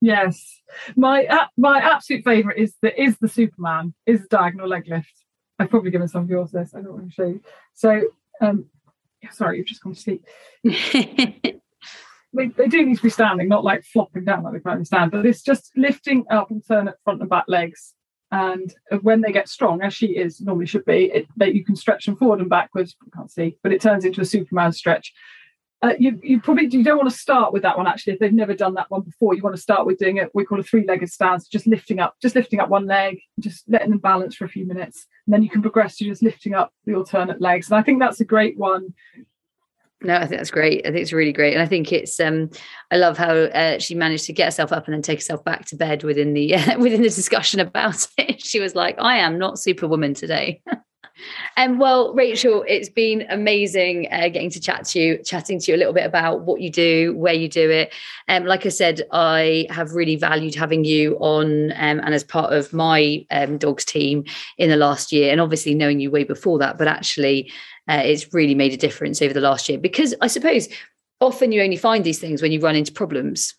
Yes, 0.01 0.61
my 0.97 1.25
uh, 1.27 1.47
my 1.57 1.79
absolute 1.79 2.25
favorite 2.25 2.57
is 2.57 2.75
the 2.81 3.01
is 3.01 3.17
the 3.19 3.29
Superman 3.29 3.93
is 4.05 4.23
the 4.23 4.27
diagonal 4.27 4.67
leg 4.67 4.83
lift. 4.89 5.13
I've 5.59 5.69
probably 5.69 5.91
given 5.91 6.09
some 6.09 6.23
of 6.23 6.29
yours 6.29 6.51
this. 6.51 6.73
I 6.75 6.81
don't 6.81 6.93
want 6.93 7.07
to 7.07 7.13
show 7.13 7.25
you. 7.25 7.41
So, 7.73 8.01
um, 8.41 8.65
sorry, 9.31 9.57
you've 9.57 9.67
just 9.67 9.81
gone 9.81 9.93
to 9.93 9.99
sleep. 9.99 10.25
they, 12.33 12.47
they 12.47 12.67
do 12.67 12.85
need 12.85 12.97
to 12.97 13.03
be 13.03 13.09
standing, 13.09 13.47
not 13.47 13.63
like 13.63 13.83
flopping 13.83 14.25
down 14.25 14.43
like 14.43 14.53
they 14.53 14.59
currently 14.59 14.85
stand, 14.85 15.11
but 15.11 15.25
it's 15.25 15.41
just 15.41 15.71
lifting 15.75 16.25
up 16.29 16.51
alternate 16.51 16.95
front 17.03 17.21
and 17.21 17.29
back 17.29 17.45
legs. 17.47 17.93
And 18.31 18.73
when 19.01 19.21
they 19.21 19.31
get 19.31 19.49
strong, 19.49 19.81
as 19.81 19.93
she 19.93 20.07
is 20.17 20.39
normally 20.39 20.67
should 20.67 20.85
be, 20.85 21.05
it, 21.05 21.27
that 21.37 21.55
you 21.55 21.65
can 21.65 21.75
stretch 21.75 22.05
them 22.05 22.15
forward 22.15 22.39
and 22.39 22.49
backwards. 22.49 22.95
You 23.03 23.11
can't 23.11 23.31
see, 23.31 23.57
but 23.63 23.73
it 23.73 23.81
turns 23.81 24.05
into 24.05 24.21
a 24.21 24.25
Superman 24.25 24.71
stretch. 24.71 25.13
Uh, 25.81 25.93
you, 25.97 26.19
you 26.21 26.41
probably 26.41 26.67
you 26.67 26.83
don't 26.83 26.97
want 26.97 27.09
to 27.09 27.17
start 27.17 27.53
with 27.53 27.61
that 27.61 27.77
one 27.77 27.87
actually 27.87 28.11
if 28.11 28.19
they've 28.19 28.33
never 28.33 28.53
done 28.53 28.73
that 28.73 28.91
one 28.91 29.01
before. 29.01 29.33
You 29.33 29.41
want 29.41 29.55
to 29.55 29.61
start 29.61 29.85
with 29.85 29.97
doing 29.97 30.17
it 30.17 30.29
we 30.33 30.43
call 30.43 30.59
a 30.59 30.63
three-legged 30.63 31.09
stance, 31.09 31.47
just 31.47 31.65
lifting 31.65 31.99
up, 31.99 32.15
just 32.21 32.35
lifting 32.35 32.59
up 32.59 32.67
one 32.67 32.85
leg, 32.85 33.19
just 33.39 33.63
letting 33.69 33.91
them 33.91 33.99
balance 33.99 34.35
for 34.35 34.43
a 34.43 34.49
few 34.49 34.67
minutes, 34.67 35.07
and 35.25 35.33
then 35.33 35.41
you 35.41 35.49
can 35.49 35.61
progress 35.61 35.95
to 35.97 36.03
just 36.03 36.21
lifting 36.21 36.53
up 36.53 36.73
the 36.85 36.95
alternate 36.95 37.39
legs. 37.39 37.71
And 37.71 37.79
I 37.79 37.81
think 37.81 37.99
that's 37.99 38.19
a 38.19 38.25
great 38.25 38.57
one 38.57 38.93
no, 40.01 40.15
I 40.15 40.27
think 40.27 40.39
that's 40.39 40.51
great. 40.51 40.85
I 40.85 40.91
think 40.91 41.01
it's 41.01 41.11
really 41.11 41.33
great, 41.33 41.53
and 41.53 41.61
I 41.61 41.65
think 41.65 41.91
it's. 41.91 42.19
Um, 42.19 42.49
I 42.89 42.97
love 42.97 43.17
how 43.17 43.33
uh, 43.33 43.79
she 43.79 43.95
managed 43.95 44.25
to 44.25 44.33
get 44.33 44.45
herself 44.45 44.71
up 44.71 44.85
and 44.85 44.93
then 44.93 45.01
take 45.01 45.19
herself 45.19 45.43
back 45.43 45.65
to 45.65 45.75
bed 45.75 46.03
within 46.03 46.33
the 46.33 46.55
uh, 46.55 46.79
within 46.79 47.01
the 47.01 47.09
discussion 47.09 47.59
about 47.59 48.07
it. 48.17 48.41
She 48.41 48.59
was 48.59 48.75
like, 48.75 48.95
"I 48.99 49.17
am 49.17 49.37
not 49.37 49.59
Superwoman 49.59 50.13
today." 50.13 50.61
Um, 51.57 51.77
well, 51.77 52.13
Rachel, 52.13 52.63
it's 52.67 52.89
been 52.89 53.25
amazing 53.29 54.07
uh, 54.11 54.29
getting 54.29 54.49
to 54.51 54.59
chat 54.59 54.85
to 54.85 54.99
you, 54.99 55.17
chatting 55.23 55.59
to 55.59 55.71
you 55.71 55.77
a 55.77 55.79
little 55.79 55.93
bit 55.93 56.05
about 56.05 56.41
what 56.41 56.61
you 56.61 56.69
do, 56.69 57.13
where 57.17 57.33
you 57.33 57.49
do 57.49 57.69
it. 57.69 57.93
Um, 58.27 58.45
like 58.45 58.65
I 58.65 58.69
said, 58.69 59.01
I 59.11 59.67
have 59.69 59.93
really 59.93 60.15
valued 60.15 60.55
having 60.55 60.85
you 60.85 61.17
on 61.19 61.71
um, 61.73 61.99
and 61.99 62.13
as 62.13 62.23
part 62.23 62.53
of 62.53 62.71
my 62.71 63.25
um, 63.31 63.57
dogs 63.57 63.83
team 63.83 64.23
in 64.57 64.69
the 64.69 64.77
last 64.77 65.11
year, 65.11 65.31
and 65.31 65.41
obviously 65.41 65.75
knowing 65.75 65.99
you 65.99 66.11
way 66.11 66.23
before 66.23 66.59
that, 66.59 66.77
but 66.77 66.87
actually, 66.87 67.51
uh, 67.89 68.01
it's 68.03 68.33
really 68.33 68.55
made 68.55 68.73
a 68.73 68.77
difference 68.77 69.21
over 69.21 69.33
the 69.33 69.41
last 69.41 69.67
year 69.67 69.77
because 69.77 70.13
I 70.21 70.27
suppose 70.27 70.69
often 71.19 71.51
you 71.51 71.61
only 71.61 71.75
find 71.75 72.03
these 72.03 72.19
things 72.19 72.41
when 72.41 72.51
you 72.51 72.59
run 72.59 72.75
into 72.75 72.91
problems 72.91 73.55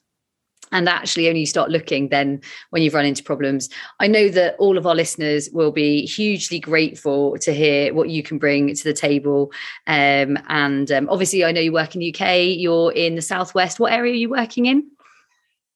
and 0.73 0.89
actually 0.89 1.29
only 1.29 1.45
start 1.45 1.71
looking 1.71 2.09
then 2.09 2.41
when 2.71 2.83
you've 2.83 2.95
run 2.95 3.05
into 3.05 3.25
problems. 3.25 3.69
I 3.99 4.07
know 4.07 4.29
that 4.29 4.55
all 4.59 4.79
of 4.79 4.87
our 4.87 4.95
listeners 4.95 5.49
will 5.53 5.73
be 5.73 6.07
hugely 6.07 6.61
grateful 6.61 7.37
to 7.39 7.53
hear 7.53 7.93
what 7.93 8.09
you 8.09 8.23
can 8.23 8.39
bring 8.39 8.73
to 8.73 8.85
the 8.85 8.93
table. 8.93 9.51
Um, 9.89 10.39
and 10.49 10.91
um, 10.93 11.09
obviously, 11.09 11.45
I 11.45 11.51
know 11.51 11.61
you 11.61 11.73
work 11.73 11.97
in 11.97 12.01
the 12.01 12.15
UK, 12.15 12.57
you're 12.57 12.93
in 12.93 13.17
the 13.17 13.23
Southwest. 13.23 13.81
What 13.81 13.93
area 13.93 14.13
are 14.13 14.17
you 14.17 14.31
working 14.31 14.67
in? 14.67 14.91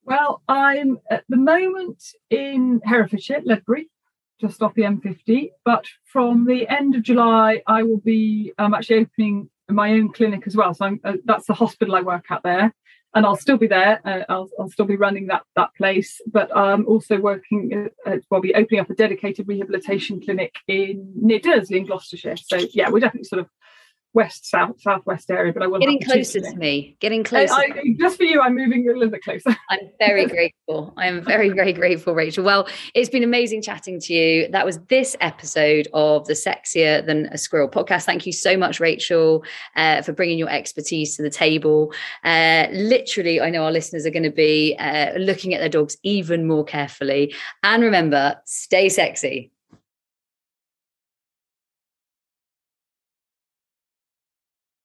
Well, 0.05 0.43
I'm 0.49 0.99
at 1.11 1.25
the 1.29 1.39
moment 1.39 2.05
in 2.31 2.81
Herefordshire, 2.85 3.41
Ledbury, 3.45 3.89
just 4.49 4.63
off 4.63 4.75
the 4.75 4.83
M50. 4.83 5.51
But 5.65 5.87
from 6.05 6.45
the 6.47 6.69
end 6.69 6.95
of 6.95 7.03
July, 7.03 7.63
I 7.67 7.83
will 7.83 8.01
be 8.01 8.53
um, 8.59 8.75
actually 8.75 9.01
opening 9.01 9.51
my 9.69 9.93
own 9.93 10.13
clinic 10.13 10.45
as 10.47 10.57
well. 10.57 10.75
So 10.75 10.99
uh, 11.05 11.15
that's 11.25 11.47
the 11.47 11.55
hospital 11.55 11.95
I 11.95 12.03
work 12.03 12.31
at 12.31 12.43
there 12.43 12.73
and 13.15 13.25
I'll 13.25 13.37
still 13.37 13.57
be 13.57 13.67
there. 13.67 14.01
Uh, 14.05 14.25
I'll, 14.29 14.51
I'll 14.59 14.69
still 14.69 14.85
be 14.85 14.97
running 14.97 15.29
that 15.29 15.43
that 15.57 15.75
place, 15.77 16.21
but 16.27 16.55
I'm 16.57 16.87
also 16.87 17.19
working. 17.19 17.91
Uh, 18.07 18.11
uh 18.11 18.17
well, 18.31 18.41
be 18.41 18.55
opening 18.55 18.81
up 18.81 18.91
a 18.91 18.95
dedicated 18.95 19.49
rehabilitation 19.49 20.21
clinic 20.21 20.55
in 20.67 21.13
near 21.15 21.39
Dursley 21.39 21.79
in 21.79 21.87
Gloucestershire. 21.87 22.37
So 22.37 22.59
yeah, 22.73 22.91
we're 22.91 23.01
definitely 23.01 23.29
sort 23.29 23.41
of 23.41 23.49
west, 24.15 24.49
south, 24.49 24.81
southwest 24.81 25.29
area, 25.31 25.53
but 25.53 25.63
I 25.63 25.67
will 25.67 25.81
getting 25.81 26.01
closer 26.01 26.41
to 26.41 26.55
me. 26.55 26.97
Getting 27.01 27.25
closer. 27.25 27.53
I, 27.53 27.69
I, 27.75 27.95
just 27.99 28.17
for 28.17 28.23
you, 28.23 28.41
I'm 28.41 28.55
moving 28.55 28.89
a 28.89 28.93
little 28.93 29.11
bit 29.11 29.25
closer. 29.25 29.57
I'm 29.71 29.91
very 29.99 30.27
grateful. 30.27 30.95
I 30.97 31.09
am 31.09 31.23
very, 31.23 31.51
very 31.51 31.73
grateful, 31.73 32.15
Rachel. 32.15 32.45
Well, 32.45 32.69
it's 32.95 33.11
been 33.11 33.25
amazing 33.25 33.63
chatting 33.63 34.01
to 34.01 34.15
you. 34.15 34.49
That 34.49 34.65
was 34.65 34.79
this 34.89 35.17
episode 35.21 35.89
of 35.93 36.27
the 36.27 36.35
Sexier 36.35 37.05
Than 37.05 37.27
a 37.27 37.39
Squirrel 37.39 37.69
podcast. 37.69 38.05
Thank 38.05 38.25
you 38.25 38.33
so 38.33 38.57
much, 38.57 38.79
Rachel, 38.79 39.45
uh, 39.75 40.03
for 40.03 40.13
bringing 40.13 40.39
your 40.39 40.51
expertise 40.51 41.17
to 41.17 41.23
the 41.23 41.31
table. 41.31 41.93
Uh, 42.23 42.69
literally, 42.71 43.41
I 43.41 43.51
know 43.51 43.65
our 43.65 43.73
listeners 43.73 44.07
are 44.07 44.11
going 44.11 44.23
to 44.23 44.31
be 44.31 44.77
uh, 44.79 45.19
looking 45.19 45.55
at 45.55 45.61
their 45.61 45.69
dogs 45.69 45.97
even 46.05 46.47
more 46.47 46.65
carefully. 46.65 47.35
And 47.65 47.83
remember, 47.83 48.37
stay 48.45 48.89
sexy. 48.89 49.51